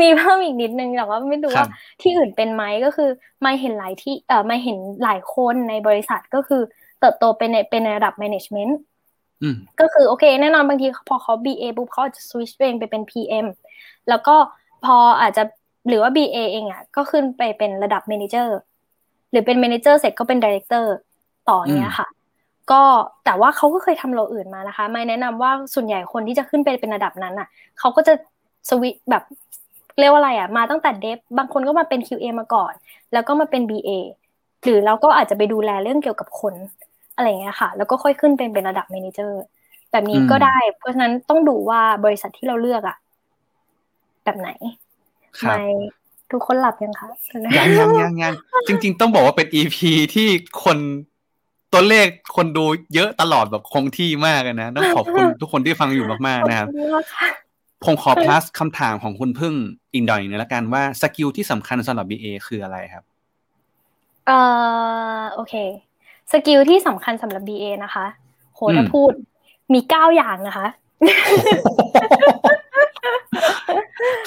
[0.01, 1.67] มีเพิ่มอีกนิดนึงแต่ว่าไม่รู้ว่า
[2.01, 3.09] ที่อื่นเป็นไหมก็คือ
[3.41, 6.61] ไม่เห็นหลายที่เอ่อไม่เห็นหลายคนในบริษัทก็คือ
[6.99, 8.73] เติบโตเป็นในเป็นในระดับ management
[9.79, 13.45] ก็คือโอเค แน่นอนบางทีพอเขา BA ปุ๊บเขาจะ switch ตัวเองไปเป็น PM
[14.09, 14.35] แล้วก็
[14.85, 15.43] พออาจจะ
[15.87, 18.47] หรือว่า BA เองอะก็ขึ้นไปเป็นระดับ manager
[19.31, 20.85] หรือเป็น manager เสร็จก็เป็น director
[21.49, 22.07] ต่อเนี้ยค่ะ
[22.71, 22.81] ก็
[23.25, 27.47] แต่ว่าเขาก็เคยทำโลอื่นมานะคะ ไม่แนะนำว่าส่วนใหญ่คนที่จะขึ้นไปเป็นระดับนั้นอะ
[27.79, 28.13] เขาก็จะ
[28.69, 29.23] สวิตแบบ
[29.99, 32.73] เรียกว่าอะไรอะมาตั้งแต่เดฟบางคนก็มาเป็น QA มาก่อน
[33.13, 33.89] แล้วก็มาเป็น BA
[34.63, 36.53] หรือเราก็อาจจะไปดูแลเรื่องเกี่ยวกับคน
[37.15, 39.41] อะไรเงี้ยค่ะ แล้วก็ค่อยขึ้นเป็นเป็นระดับเมนเจอร์
[39.91, 42.97] แบบนี้ก็ได้ เพราะฉะนั้นต้องดูว่าบริษัทที่เราเลือกอะ
[44.23, 44.49] แบบไหน
[45.47, 45.63] ไม่
[46.31, 47.07] ทุกคนหลับยังคะ
[47.57, 48.33] ยังยังยังยัง
[48.67, 50.27] จริง ๆ ต้องบอกว่าเป็น EP ที่
[50.63, 50.77] คน
[51.73, 52.65] ตัวเลขคนดู
[52.95, 56.67] เยอะตลอดแบบคงที่มากนะต้องขอบคุณทุกคนที่ฟังอยู่มากๆนะครับ
[57.85, 59.53] ผมขอ plus คำถามของคุณพึ่ง
[59.93, 63.03] อีกหน่อยนึงละกันว่า skill ที่สำคัญสำหรับ BA คืออะไรครับ
[64.27, 64.37] เอ่
[65.19, 65.53] อโอเค
[66.31, 68.05] skill ที่สำคัญสำหรับ BA นะคะ
[68.55, 69.11] โหถ้าพูด
[69.73, 70.67] มีเก้าอย่างนะคะ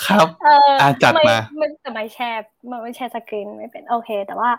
[0.06, 4.50] ครับเอออะจัดมาไม่แต่มายด์แชร์มายด์แชร์สกรีนไม่เป็นโอเค แต่ว่า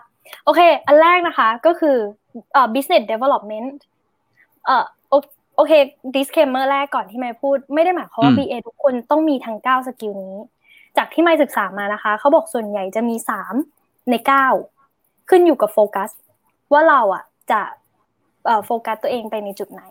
[0.44, 1.96] โอเค อันแรกนะคะก็คือ
[2.52, 3.70] เอ่อ business development
[4.66, 4.84] เอ่อ
[5.56, 5.72] โอเค
[6.14, 10.36] disclaimer แรกก่อนที่มายด์พูด ไม่ได้หมายความว่า BA ทุกคนต้องมีทั้ง9 skill นี้
[10.96, 13.16] จากที่มายด์ศึกษามานะคะ เขาบอกส่วนใหญ่จะมี
[13.62, 14.14] 3 ใน
[14.72, 16.10] 9 ขึ้นอยู่กับโฟกัส
[16.72, 17.60] ว่าเราอะจะ
[18.46, 19.82] เอ่อโฟกัสตัวเองไปในจุดไหน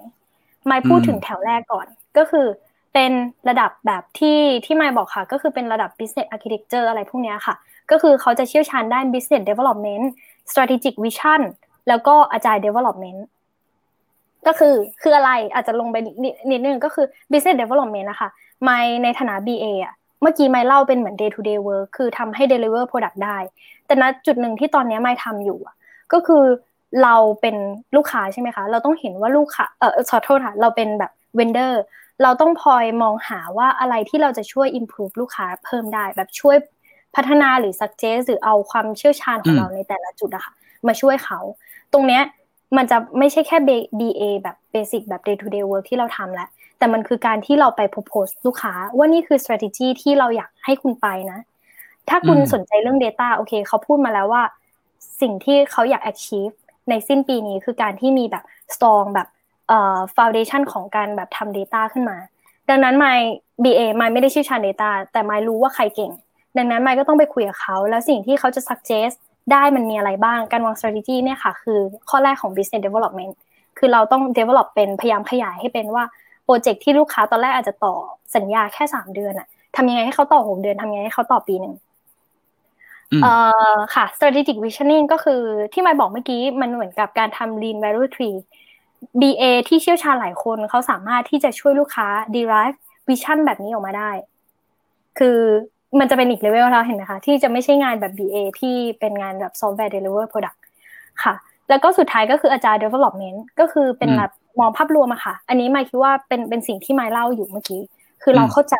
[0.67, 1.87] ไม่พูดถึงแถวแรกก่อน
[2.17, 2.47] ก็คือ
[2.93, 3.11] เป็น
[3.49, 7.55] ระดับแบบที่ที่ไม่บอกค่ะ ก็คือเป็นระดับ business architecture อะไรพวกนี้ค่ะ
[7.91, 10.05] ก็คือเขาจะเชี่ยวชาญด้าน business development
[10.51, 11.41] strategic vision
[11.87, 13.19] แล้วก็ agile development
[14.47, 15.97] ก็คือคืออะไรอาจจะลงไป
[16.51, 18.29] นิดนึงก็คือ business development นะคะ
[18.63, 23.37] ไม่ในฐานะ BA อะเมื่อกี้ไม่เล่าเป็นเหมือน day to day work คือทำให้ deliver product ได้
[23.85, 25.59] แต่ณจุดหนึ่งที่ตอนนี้ไม่ทำอยู่
[26.13, 26.43] ก็คือ
[27.03, 27.55] เราเป็น
[27.95, 31.73] ลูกค้าใช่ไหมคะ เราต้องเห็นว่าลูกค้าเออขอโทษค่ะเราเป็นแบบ vendor
[32.23, 36.57] เราต้องพลอยมองหาว่าอะไรที่เราจะช่วย improve ลูกค้าเพิ่มได้แบบช่วย
[37.15, 40.53] พัฒนาหรือ suggest หรือเอาความเชี่ยวชาญของเราในแต่ละจุดอะค่ะ
[40.87, 41.39] มาช่วยเขา
[41.93, 42.21] ตรงเนี้ย
[42.77, 43.57] มันจะไม่ใช่แค่
[43.99, 51.39] BA แบบ basic แบบ day to day work ที่เราทำแล้ว แต่มันคือการที่เราไป propose ลูกค้า ว่านี่คือ strategy ที่เราอยากให้คุณไปนะ
[52.09, 54.43] ถ้าคุณสนใจเรื่อง data โอเคเขาพูดมาแล้วว่า
[55.21, 56.53] สิ่งที่เขาอยาก achieve
[56.89, 58.43] ในสิ้นปีนี้คือการที่มีแบบ
[58.73, 59.27] strong แบบ
[59.67, 62.17] เอ่อ foundation ของการแบบทำ data ขึ้นมา
[62.69, 63.19] ดังนั้น my
[63.63, 66.11] BA ไม่ไม่ได้ชื่อชาญ data แต่ไม่รู้ว่าใครเก่ง
[66.57, 69.17] ดังนั้นไม่ก็ต้องไปคุยกับเขา แล้วสิ่งที่เขาจะ suggest
[69.51, 71.79] ได้มันมีอะไรบ้างการวาง strategy เนี่ยค่ะ คือ
[72.09, 73.33] ข้อแรกของ business development
[73.77, 76.03] คือเราต้อง develop เป็นพยายามขยายให้เป็นว่า
[76.43, 77.95] โปรเจกต์ที่ลูกค้าตอนแรกอาจจะต่อ
[78.35, 81.73] สัญญาแค่สามเดือนอะทำยังไงให้เขาต่อหกเดือนทำยังไงให้เขาต่อปีหนึ่ง
[83.23, 83.33] เอ่
[83.73, 85.41] อค่ะ strategic visioning ก็คือ
[85.73, 88.37] ที่ไม่บอกเมื่อกี้มันเหมือนกับการทำ lean value tree
[89.21, 92.77] BA ที่เชี่ยวชาญหลายคนเขาสามารถที่จะช่วยลูกค้า derive
[93.09, 94.11] vision แบบนี้ออกมาได้
[95.19, 95.37] คือ
[95.99, 100.59] มันจะเป็นอีกเลเวลแล้วเห็นไหมคะ ที่จะไม่ใช่งานแบบ BA ที่เป็นงานแบบ software deliver product
[101.23, 101.33] ค่ะ
[101.69, 107.81] แล้วก็สุดท้ายก็คือ agile development ก็คือเป็นแบบมองภาพรวมอะค่ะ อันนี้มายด์คิดว่าเป็นเป็นสิ่งที่มายด์เล่าอยู่เมื่อกี้
[108.23, 108.75] คือเราเข้าใจ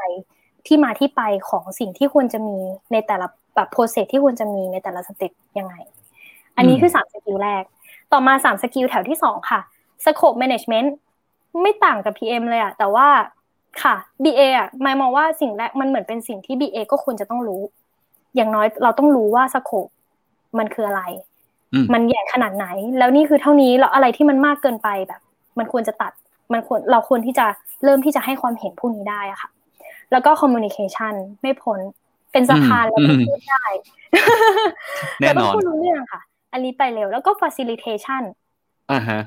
[0.68, 2.58] ที่มาที่ไปของสิ่งที่ควรจะมี
[2.92, 5.76] ในแต่ละแบบ process ที่ควรจะมีในแต่ละ step ยังไง
[6.58, 7.64] อันนี้คือสาม skill แรก
[8.12, 9.60] ต่อมาสาม skill แถวที่สองค่ะ
[10.06, 10.88] scope management
[11.62, 13.08] ไม่ต่างกับ PM เลยอะแต่ว่า
[13.82, 17.62] ค่ะ BA อะมายด์มองว่าสิ่งแรกมันเหมือนเป็นสิ่งที่ BA ก็ควรจะต้องรู้
[18.36, 19.88] อย่างน้อยเราต้องรู้ว่า scope
[20.58, 21.04] มันคืออะไร
[21.94, 22.68] มันใหญ่ขนาดไหน
[22.98, 25.22] แล้วนี่คือเท่านี้แล้วอะไรที่มันมากเกินไปแบบ
[25.60, 26.12] มันควรจะตัด
[26.54, 27.46] มันควรเราควรที่จะ
[27.84, 29.50] เริ่มที่จะให้ความเห็นพวกนี้ได้อะค่ะ
[30.12, 31.80] แล้วก็ communication ไม่พ้น
[32.32, 33.66] เป็นสะพานแล้วพูดได้
[35.22, 36.22] แน่นอนพูดรู้เรื่องค่ะ
[36.54, 38.24] อันนี้ไปเร็วแล้วก็ facilitation
[38.92, 39.20] อ่าฮะ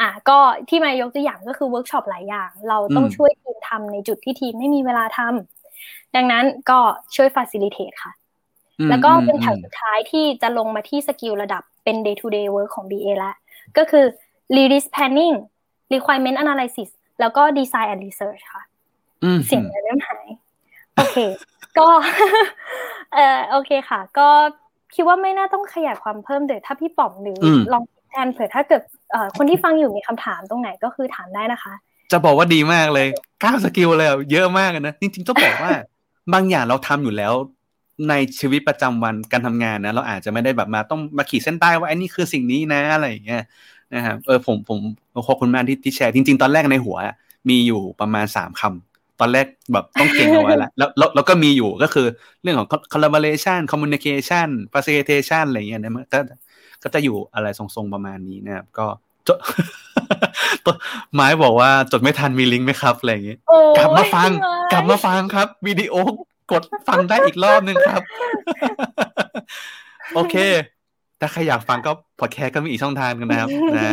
[0.00, 6.78] อะก็ที่มายกตัวอย่างก็คือเวิร์กช็อปหลายอย่าง เราต้องช่วยทีมทำในจุดที่ทีมไม่มีเวลาทำดังนั้นก็
[7.14, 8.12] ช่วยฟ a c i l i t a t e ค่ะ
[8.90, 13.34] แล้วก็เป็นแถวสุดท้ายที่จะลงมาที่สกิลระดับเป็น day to day work ของ BA แล้ว
[13.76, 14.04] ก็คือ
[14.56, 15.34] release planning
[15.92, 16.90] requirement analysis
[17.20, 18.62] แล้วก็ design and research ค่ะ
[19.46, 20.26] เสียงเริ่มหาย
[20.96, 21.16] โอเค
[21.78, 21.88] ก็
[23.14, 24.28] เออโอเคค่ะ ก็
[24.94, 27.38] คิดว่าไม่น่าต้องขยายความเพิ่มเดี๋ยวถ้าพี่ป๋อมหรือ
[27.72, 28.82] ลองแทนเผื่อถ้าเกิด
[29.36, 31.74] คนที่ฟังอยู่มีคำถามตรงไหนก็คือถามได้นะคะ
[32.12, 33.06] จะบอกว่าดีมากเลย
[33.40, 35.72] เก้า skill เลยเยอะมากนะจริงๆต้องบอกว่า
[36.32, 37.32] บางอย่างเราทำอยู่แล้ว
[38.08, 43.42] ในชีวิตประจำวันการทำงานนะ เราอาจจะไม่ได้แบบมาต้องมาขีดเส้นใต้ว่าไอ้นี่คือสิ่งนี้นะอะไรอย่างเงี้ย
[43.94, 44.78] นะครับเออผมผม
[45.26, 46.98] ขอบคุณมากที่ที่แชร์จริง ๆ ตอนแรกในหัว
[47.48, 52.06] มีอยู่ประมาณสามคำตอนแรกแบบต้องเก่งเอาไว้แล้วแล้วแล้วก็มีอยู่ก็คือ
[52.42, 56.18] เรื่องของ collaboration communication facilitation อะไรเงี้ยนะก็
[56.86, 58.86] ก็จะอยู่อะไรทรงๆประมาณนี้นะครับก็
[59.28, 59.38] จด
[61.14, 63.38] ไม้บอกว่าจดไม่ทันมีลิงก์ไหมครับอะไรอย่างเงี้ย
[63.76, 64.30] กลับมาฟัง
[64.72, 65.94] กลับมาฟังครับวิดีโอ
[66.52, 68.02] กดฟังได้อีกรอบนึงครับ
[70.14, 70.34] โอเค
[71.20, 73.90] ถ้าใครอยากฟังก็พอดแคสต์ก็มีอีกช่องทางกันนะครับนะ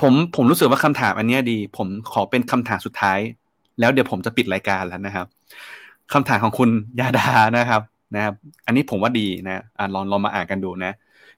[0.00, 3.18] ผมผมรู้สึกว่าคำถามอันนี้ดี ผมขอเป็นคำถามสุดท้าย
[3.80, 5.26] แล้วเดี๋ยวผมจะปิดรายการแล้วนะครับ
[6.12, 6.70] คำถามของคุณ
[7.00, 7.28] ยาดา
[7.58, 7.82] นะครับ
[8.14, 8.34] นะครับ
[8.66, 10.92] อันนี้ผมว่าดีนะอ่าลองลองมาอ่านกันดูนะ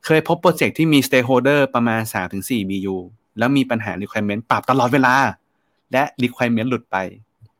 [0.06, 2.02] เคยพบโปรเจกต์ที่มี stakeholder ประมาณ
[2.36, 2.96] 3-4 BU
[3.38, 5.14] แล้วมีปัญหา requirement ปรับตลอดเวลา
[5.92, 6.96] และ requirement หลุดไป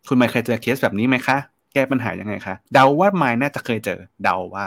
[0.09, 1.37] คุณไม่เคยเจอเคสแบบนี้ไหมคะ
[1.73, 4.67] แก้ปัญหายังไงคะ เดาว่าไมน่าจะเคยเจอ เดาว่า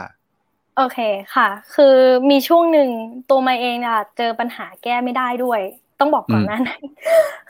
[0.76, 0.98] โอเค
[1.34, 1.96] ค่ะ คือ
[2.30, 2.88] มีช่วงหนึ่ง
[3.30, 5.60] ตัวไมเองเนี่ยเจอปัญหาแก้ไม่ได้ด้วย
[6.00, 6.60] ต้องบอกก่อนนะ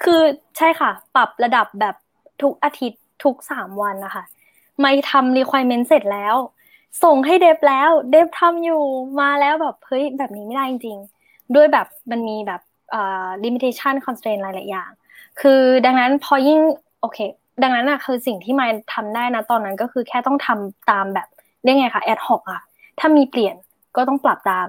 [0.04, 0.20] คือ
[0.58, 1.94] ใช่ค่ะ ปรับระดับแบบ
[2.42, 4.24] ทุกอาทิตย์ทุกสามวันนะคะ
[4.80, 6.34] ไม่ทำ requirement เสร็จแล้ว
[7.04, 8.82] ส่งให้เดฟแล้ว เดฟทำอยู่
[9.20, 12.60] มาแล้วแบบเฮ้ยแบบนี้ไม่ได้จริงๆ ด้วยแบบมันมีแบบ
[12.90, 14.90] เอ่อ limitation constraint หลายๆอย่าง
[15.40, 16.60] คือดังนั้นพอยิ่ง
[17.00, 17.18] โอเค
[17.62, 21.28] ดังนั้นอะคือสิ่งที่ไม่ทำได้นะตอนนั้นก็คือแค่ต้องทำตามแบบ
[21.62, 22.62] เรียกไงคะ ad hoc อะ
[22.98, 23.56] ถ้ามีเปลี่ยน
[23.96, 24.68] ก็ต้องปรับตาม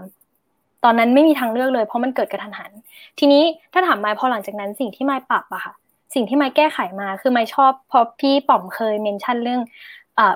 [0.84, 2.72] ตอนนั้นไม่มีทางเลือกเลย เพราะมันเกิดกระทันหัน
[3.20, 5.74] ทีนี้ถ้าถามไมค์พอหลังจากนั้นสิ่งที่ไมค์ปรับอะค่ะ
[6.14, 9.62] สิ่งที่ไมค์แก้ไขมาคือไมค์ชอบพอพี่ป๋อมเคย mention เรื่อง
[10.16, 10.36] เอ่อ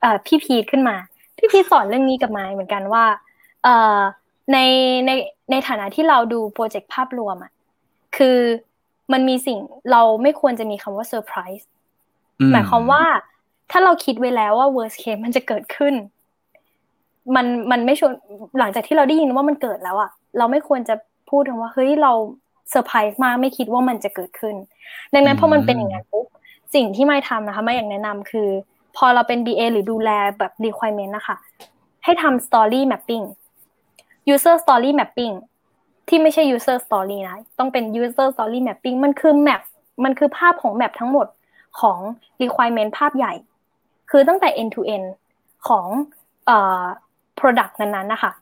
[0.00, 0.96] เอ่อพี่พีทขึ้นมา
[1.40, 3.04] พี่พีทสอนเรื่องนี้กับไมค์เหมือนกันว่า
[3.62, 3.98] เอ่อ
[4.52, 4.58] ใน
[5.06, 5.10] ใน
[5.50, 7.52] ในฐานะที่เราดูโปรเจกต์ภาพรวมอะ
[8.16, 8.38] คือ
[9.12, 9.58] มันมีสิ่ง
[9.92, 11.68] เราไม่ควรจะมีคำว่าเซอร์ไพรส์
[12.52, 13.02] หมายความว่า
[13.70, 15.94] ถ้าเราคิดไว้แล้วว่า worst case มันจะเกิดขึ้น
[17.36, 18.12] มันมันไม่ชวน
[18.58, 20.94] หลังจากที่เราได้ยินว่ามันเกิดแล้วอะเราไม่ควรจะ
[21.30, 22.12] พูดถึงว่าเฮ้ยเรา
[22.70, 24.56] เซอร์ไพรส์มากไม่คิดว่ามันจะเกิดขึ้น
[25.14, 26.26] ดังนั้นพอมันเป็นอย่างนั้นปุ๊บ
[26.74, 28.48] สิ่งที่ไม่ทำนะคะไม่อยากแนะนำคือ
[28.79, 31.36] พ อเราเป็น BA หรือดูแลแบบ requirement นะคะ
[32.04, 33.24] ให้ทำ story mapping
[34.32, 35.34] user story mapping
[36.08, 39.62] ที่ไม่ใช่ user story นะ ต้องเป็น user story mapping มันคือ map
[40.04, 41.26] มันคือภาพของ map ทั้งหมด
[41.80, 41.98] ของ
[42.42, 43.32] requirement ภาพใหญ่
[44.10, 45.06] คือตั้งแต่ end to end
[45.68, 45.86] ของ
[46.46, 46.84] เอ่อ
[47.38, 48.32] product นั้นๆ นะคะ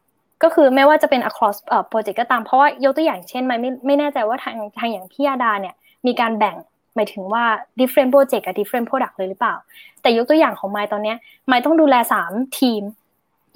[0.43, 5.75] ก็คือไม่ว่าจะเป็น across เอ่อ project ก็ตาม เพราะว่ายกตัวอย่างเช่นไม่ไม่ไม่แน่ใจว่าทางทางอย่างพี่ยาดาเนี่ย
[6.07, 6.57] มีการแบ่ง
[6.95, 7.45] หมายถึงว่า
[7.81, 9.55] different project กับ different product เลยหรือเปล่า
[10.01, 11.17] แต่ยกตัวอย่างของไมตอนเนี้ย
[11.49, 12.83] ไมต้องดูแลสามทีม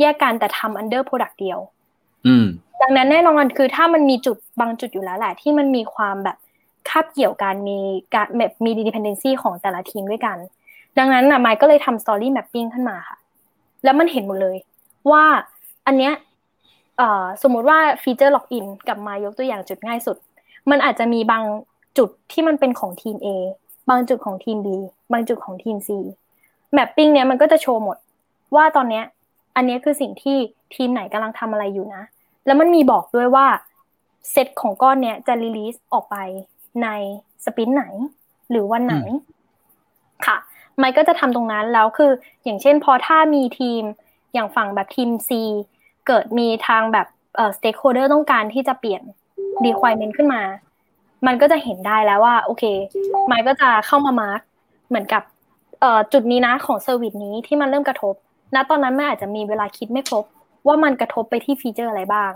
[0.01, 1.59] แยกกันแต่ทำ under product เดียว
[2.27, 2.47] อืม
[2.83, 6.37] ดังนั้นแน่นอนคือถ้ามันมีจุดบางจุดอยู่แล้วแหละ ที่มันมีความแบบ
[6.89, 7.79] คาบเกี่ยวกันมี
[8.15, 10.37] การแบบมี dependency ของแต่ละทีมด้วยกัน
[10.99, 13.17] ดังนั้นนะไมค์ก็เลยทำ story mapping ขึ้นมาค่ะ
[13.85, 14.57] แล้วมันเห็นหมดเลย
[15.11, 15.25] ว่า
[15.87, 16.13] อันเนี้ย
[17.43, 20.17] สมมุติว่าฟีเจอร์ล็อกอินกับไมค์ยกตัวอย่างจุดง่ายสุด
[20.71, 21.43] มันอาจจะมีบาง
[21.99, 23.29] จุดที่มันเป็นของทีม A
[23.91, 24.69] บางจุดของทีม B
[25.13, 25.89] บางจุดของทีม C
[26.75, 27.97] mapping เนี้ยมันก็จะโชว์หมด
[28.57, 29.05] ว่าตอนเนี้ย
[29.57, 30.37] อันนี้คือสิ่งที่
[30.75, 32.03] ทีมไหนกำลังทำอะไรอยู่นะ
[32.47, 33.47] แล้วมันมีบอกด้วยว่า
[34.31, 36.17] เซตของก้อนเนี้ยจะ release ออกไป
[36.83, 36.89] ใน
[37.45, 37.85] sprint ไหน
[38.51, 38.97] หรือวันไหน
[40.27, 40.37] ค่ะ
[40.79, 42.11] ไมค์ก็จะทำตรงนั้นแล้วคือ
[42.45, 43.83] อย่างเช่นพอถ้ามีทีม
[44.35, 45.31] อย่างฝั่งแบบทีม C
[46.07, 47.07] เกิดมีทางแบบ
[47.37, 49.03] เอ่อ stakeholder ต้องการที่จะเปลี่ยน
[49.65, 50.43] requirement ขึ้นมา
[51.27, 52.65] มันก็จะเห็นได้แล้วว่า โอเค
[53.27, 54.41] ไมค์ก็จะเข้ามา mark
[54.89, 55.23] เหมือนกับ
[55.81, 58.15] เอ่อจุดนี้นะของ service นี้ที่มันเริ่มกระทบ
[58.55, 60.25] ณ ตอนนั้นไมค์อาจจะมีเวลาคิดไม่ครบ
[60.67, 62.31] ว่ามันกระทบไปที่ฟีเจอร์อะไรบ้าง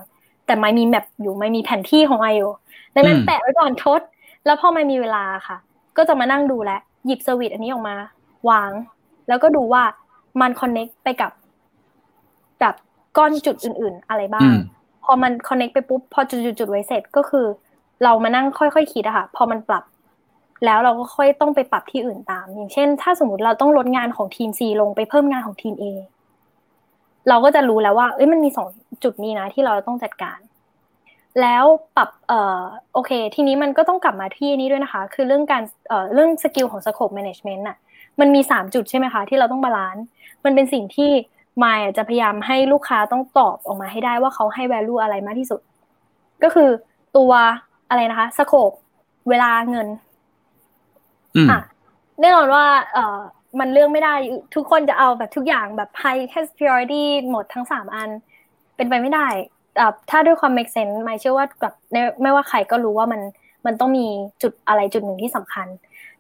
[0.47, 2.53] แต่ไมค์มี map อยู่ไมค์มีแผนที่ของไมค์อยู่
[2.95, 4.01] ดังนั้นแปะไว้ก่อนทด
[4.47, 5.57] แล้วพอไมค์มีเวลาค่ะ
[5.97, 6.71] ก็จะมานั่งดูแล
[7.07, 7.97] หยิบ service อันนี้ออกมา
[8.51, 8.71] วาง
[9.29, 9.83] แล้วก็ดูว่า
[10.41, 11.31] มัน connect ไปกับ
[12.61, 12.75] แบบ
[13.17, 14.51] ก้อนจุดอื่น ๆ อะไรบ้าง
[15.05, 17.47] พอมัน connect ไปปุ๊บ พอจุดๆไว้เสร็จก็คือ
[18.05, 19.85] เรามานั่งค่อยๆคิดอะค่ะ พอมันปรับ
[20.64, 25.85] แล้วเราก็ค่อยต้องไปปรับที่อื่นตาม อย่างเช่น ถ้าสมมติเราต้องลดงานของทีม C ลงไปเพิ่มงานของทีม A
[27.28, 28.68] เราก็จะรู้แล้วว่าเอ้ยมันมีสอง
[29.05, 30.39] จุดนี้นะ ที่เราต้องจัดการ
[31.40, 31.64] แล้ว
[31.97, 32.62] ปรับเอ่อ
[32.94, 37.77] โอเค ทีนี้มันก็ต้องกลับมาที่นี้ด้วยนะคะ คือเรื่องการเอ่อเรื่อง skill ของ scope management น่ะ
[38.20, 40.05] มันมีสามจุดใช่ไหมคะ ที่เราต้อง balance
[40.44, 45.60] มันเป็นสิ่งที่ไมค์จะพยายามให้ลูกค้าต้องตอบออกมาให้ได้ว่าเขาให้ value อะไรมากที่สุด
[46.43, 46.70] ก็คือ
[47.16, 47.32] ตัว
[47.89, 48.77] อะไรนะคะ scope
[49.29, 49.89] เวลาเงิน
[51.51, 51.61] อะ
[52.21, 53.19] แน่นอนว่า เอ่อ
[53.61, 54.15] มันเลือกไม่ได้
[54.55, 56.23] ทุกคนจะเอาแบบทุกอย่างแบบ high
[56.57, 58.11] priority หมดทั้งสามอัน
[58.77, 59.29] เป็นไปไม่ได้
[60.11, 61.75] ถ้าด้วยความ make sense ไมค์เชื่อว่าแบบ
[62.23, 63.21] ไม่ว่าใครก็รู้ว่ามัน
[63.67, 64.07] มันต้องมี
[64.43, 65.67] จุดอะไรจุดหนึ่งที่สำคัญ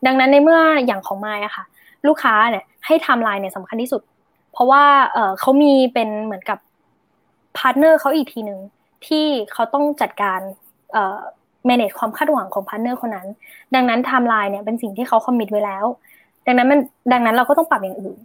[0.06, 1.64] ดังนั้นในเมื่ออย่างของไมค์อะค่ะ
[2.06, 4.02] ลูกค้าเนี่ยให้ไทม์ไลน์เนี่ยสำคัญที่สุด
[4.52, 6.58] เพราะว่าเออเขามีเป็นเหมือนกับ
[7.56, 8.60] พาร์ทเนอร์เขาอีกทีหนึ่ง
[9.06, 10.40] ที่เขาต้องจัดการ
[10.92, 11.18] เอ่อ
[11.68, 13.28] manage ความคาดหวังของพาร์ทเนอร์คนนั้น
[13.74, 15.84] ดังนั้นไทม์ไลน์เนี่ยเป็นสิ่งที่เขา commit ไว้แล้ว
[16.46, 16.80] ดังนั้นมัน
[17.12, 18.16] ดังนั้นเราก็ต้องปรับอย่างอื่น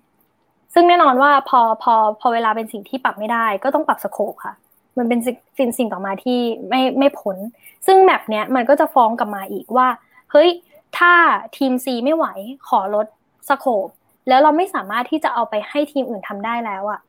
[0.73, 4.53] ซึ่งแน่นอนว่าพอพอพอเวลาเป็นสิ่งที่ปรับไม่ได้ ก็ต้องปรับ scope ค่ะ
[4.97, 5.19] มันเป็น
[5.57, 6.39] สิ่งสิ่งต่อมาที่
[6.69, 7.37] ไม่ไม่พ้น
[7.85, 9.87] ซึ่ง map เนี้ยมันก็จะฟ้องกลับมาอีกว่า
[10.31, 10.49] เฮ้ย
[10.97, 11.13] ถ้า
[11.57, 12.25] ทีม C ไม่ไหว
[12.67, 13.05] ขอลด
[13.49, 13.87] scope
[14.27, 16.99] แล้วเราไม่สามารถที่จะเอาไปให้ทีมอื่นทำได้แล้วอะ่ะ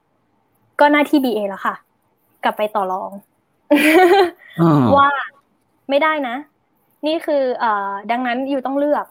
[0.81, 1.75] ก็หน้าที่ BA แล้วค่ะ
[2.45, 3.11] กลับไปต่อรอง
[4.97, 5.11] ว่า
[5.93, 6.37] ไม่ได้นะ
[7.07, 9.07] นี่คือเอ่อดังนั้นอยู่ต้องเลือก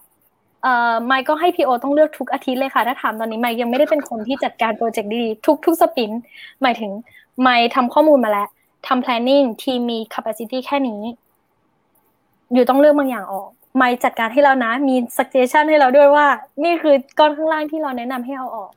[0.64, 6.12] เอ่อไมค์ก็ให้พีโอต้องเลือกทุกอาทิตย์เลยค่ะถ้าถามตอนนี้ไมค์ยังไม่ได้เป็นคนที่จัดการโปรเจกต์ดีๆทุกทุกสปิน
[6.62, 6.92] หมายถึง
[7.42, 8.48] ไมค์ทำข้อมูลมาแล้ว
[8.88, 11.02] ทำ planning ทีมมี capacity แค่นี้
[12.54, 16.26] อยู่ต้องเลือกบางอย่างออกไม่จัดการให้เรานะ มี suggestion ให้เราด้วยว่า
[16.64, 18.72] นี่คือก้อนข้างล่างที่เราแนะนำให้เอาออก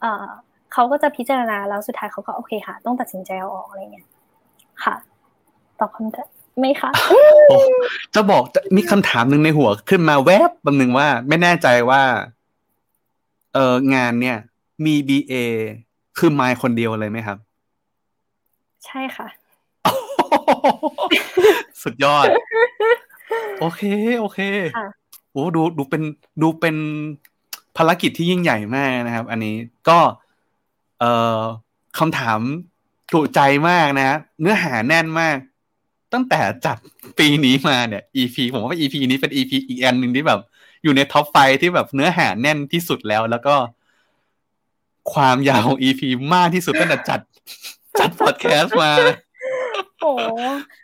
[0.00, 0.26] เอ่อ
[0.72, 4.06] เขาก็จะพิจารณาแล้วสุดท้ายเขาก็โอเคค่ะ ต้องตัดสินใจเอาออกอะไรเงี้ย
[4.84, 4.94] ค่ะ
[5.80, 6.28] ตอบคำถาม
[6.58, 6.90] ไหมคะ
[8.14, 12.02] จะบอกจะมีคำถามหนึ่งในหัวขึ้นมาแวบแป๊บนึงว่า ไม่แน่ใจว่า
[13.54, 14.38] เอองานเนี่ย
[14.84, 15.34] มี BA
[16.18, 17.38] คือไมค์คนเดียวเลยไหมครับ
[18.86, 19.28] ใช่ค่ะ
[21.82, 22.26] สุดยอด
[23.60, 23.82] โอเค
[24.20, 24.40] โอเค
[24.76, 24.88] ค่ะ
[25.32, 26.02] โอ้ดูดูเป็น
[26.42, 26.76] ดูเป็น
[27.76, 29.54] ภารกิจที่ยิ่งใหญ่มากนะครับ อันนี้
[29.88, 29.98] ก็
[31.00, 31.38] เอ่อ
[31.98, 32.40] คำถาม
[33.12, 35.36] ถูกใจมากนะฮะเนื้อหาแน่นมาก
[36.14, 36.76] ตั้งแต่จัด
[37.18, 40.40] ปีนี้มาเนี่ย EP ผมว่า EP นี้เป็น EP อีกอันหนึ่งที่แบบ
[40.82, 43.54] อยู่ในท็อปไฟที่แบบเนื้อหาแน่นที่สุดแล้ว แล้วก็
[45.12, 46.00] ความยาวของ EP
[46.34, 47.20] มากที่สุดตั้งแต่จัด
[47.98, 48.90] จัดพอดแคสต์มา
[50.00, 50.10] โอ้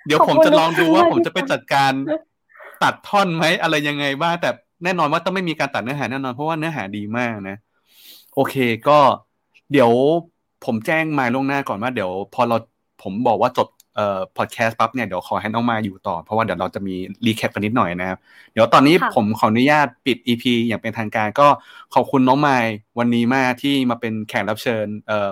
[0.07, 1.93] เดี๋ยวผมขอบคุณจะลองดูว่าทุกคนผมจะไปจัดการ
[2.83, 4.51] ตัดท่อนไหมอะไรยังไงบ้างแต่
[4.85, 7.57] แน่นอนว่าต้องไม่มีการตัดเนื้อหาแน่นอนเพราะว่าเนื้อหาดีมากนะ
[8.35, 8.55] โอเค
[8.89, 8.99] ก็
[9.73, 9.91] เดี๋ยว
[10.65, 12.57] ผมแจ้งมายล่วงหน้าก่อนว่าเดี๋ยว พอเรา
[13.03, 13.69] ผมบอกว่าจบ
[13.99, 16.95] เอ่อพอดแคสต์ปั๊บเนี่ยเดี๋ยวขอให้น้องมายอยู่ต่อ เพราะว่าเดี๋ยวเราจะมี
[17.27, 18.19] รีแคปกันนิดหน่อยนะครับ
[18.53, 21.49] เดี๋ยวตอนนี้ค่ะผมขออนุญาตปิด EP อย่างเป็นทางการก็
[21.95, 22.65] ขอบคุณน้องมาย
[22.99, 25.31] วันนี้มากที่มาเป็นแขกรับเชิญเอ่อ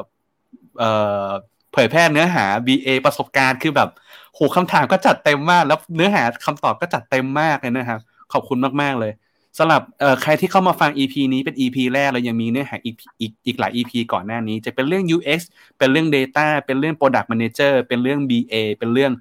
[0.79, 0.91] เอ่
[1.27, 1.29] อ
[1.73, 3.89] เผยแพร่เนื้อหา BA ประสบการณ์คือแบบ
[4.35, 8.01] โหคำถามก็จัดเต็มมาก แล้วเนื้อหาคำตอบก็จัดเต็มมากเลยนะครับ
[8.33, 9.13] ขอบคุณมากๆเลย
[9.59, 9.83] สำหรับ
[10.23, 15.41] ใครที่เข้ามาฟัง EP นี้เป็น EP แรกเรายังมีเนื้อหาอีกอีกอีกหลาย EP ก่อนหน้านี้ จะเป็นเรื่อง UX
[15.79, 19.13] เป็นเรื่อง Data เป็นเรื่อง Product Manager เป็นเรื่อง BA เป็นเรื่อง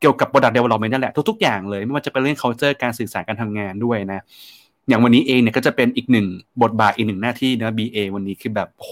[0.00, 4.20] เกี่ยวกับ Product Development นั่นแหละทุกๆอย่างเลย ไม่ว่าจะเป็นเรื่อง culture การสื่อสารการทำงานด้วยนะ
[4.88, 6.26] อย่างวันนี้เองเนี่ยก็จะเป็นอีกหนึ่ง
[6.62, 8.90] บทบาทอีกหนึ่งหน้าที่นะ BA วันนี้คือแบบโห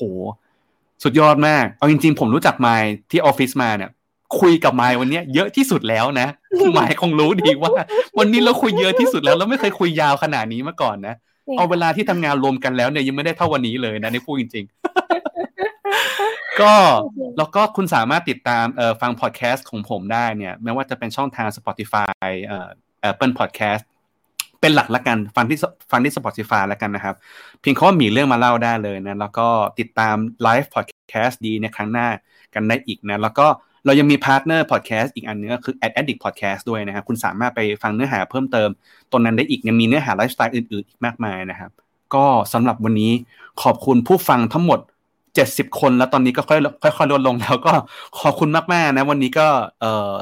[1.02, 3.90] สุดยอดมาก เอาจริงๆ ผมรู้จักไมค์ที่ออฟฟิศมาเนี่ย
[4.40, 6.28] คุยกับไมค์วันเนี้ยเยอะที่สุดแล้วนะ
[6.72, 7.72] ไมค์คงรู้ดีว่า
[8.18, 11.14] วันนี้เราคุยเยอะที่สุดแล้วเราไม่เคยคุยยาวขนาดนี้มาก่อนนะ
[11.46, 14.64] จริงเอาเวลาที่ทำงานรวมกันแล้วเนี่ยยังไม่ได้เท่าวันนี้เลยนะนี่พูดจริง
[15.82, 16.74] ๆ ก็
[17.38, 22.12] แล้วก็คุณสามารถติดตามเอ่อฟังพอดแคสต์ของผมได้เนี่ยไม่ว่าจะเป็นช่องทาง Spotify
[22.46, 22.68] เอ่อ
[23.10, 23.84] Apple Podcast
[24.60, 25.58] เป็นหลักละกันฟังที่
[25.90, 27.14] ฟังที่ Spotify แล้วกันนะครับ
[27.60, 29.48] เพียงแค่ว่ามีเรื่องมาเล่าได้เลยนะ แล้วก็
[29.78, 32.08] ติดตามไลฟ์พอดแคสต์ดีในครั้งหน้า
[32.54, 33.46] กันได้อีกนะ แล้วก็
[33.84, 38.68] เรายังมีพาร์ทเนอร์พอดแคสต์อีกอันนึงก็คือ Ad Addict Podcast ด้วยนะครับ คุณสามารถไปฟังเนื้อหาเพิ่มเติม
[39.10, 41.70] ตรงนั้นได้อีกยังมีเนื้อหาไลฟ์สไตล์อื่นๆอีกมากมายนะครับ
[42.14, 43.12] ก็สำหรับวันนี้
[43.62, 44.78] ขอบคุณผู้ฟังทั้งหมด
[45.28, 46.58] 70 คนแล้วตอนนี้ก็ค่อ
[46.90, 47.72] ยค่อยๆลดลงแล้วก็
[48.20, 49.46] ขอบคุณมากๆนะวันนี้ก็
[49.80, 50.14] เอ่อ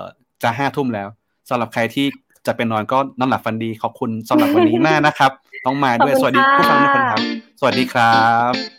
[0.43, 1.09] จะห้าทุ่มแล้ว
[1.49, 2.07] สำหรับใครที่
[2.47, 5.33] จะไปนอนก็นอนหลับฝันดีขอบคุณสำหรับวันนี้มากนะครับ
[5.67, 7.23] ต้องมาด้วยขอบสคุณวัสดีผู้ฟังทุกคนค่ะครับ
[7.61, 8.19] สวัสดีครั
[8.51, 8.78] บ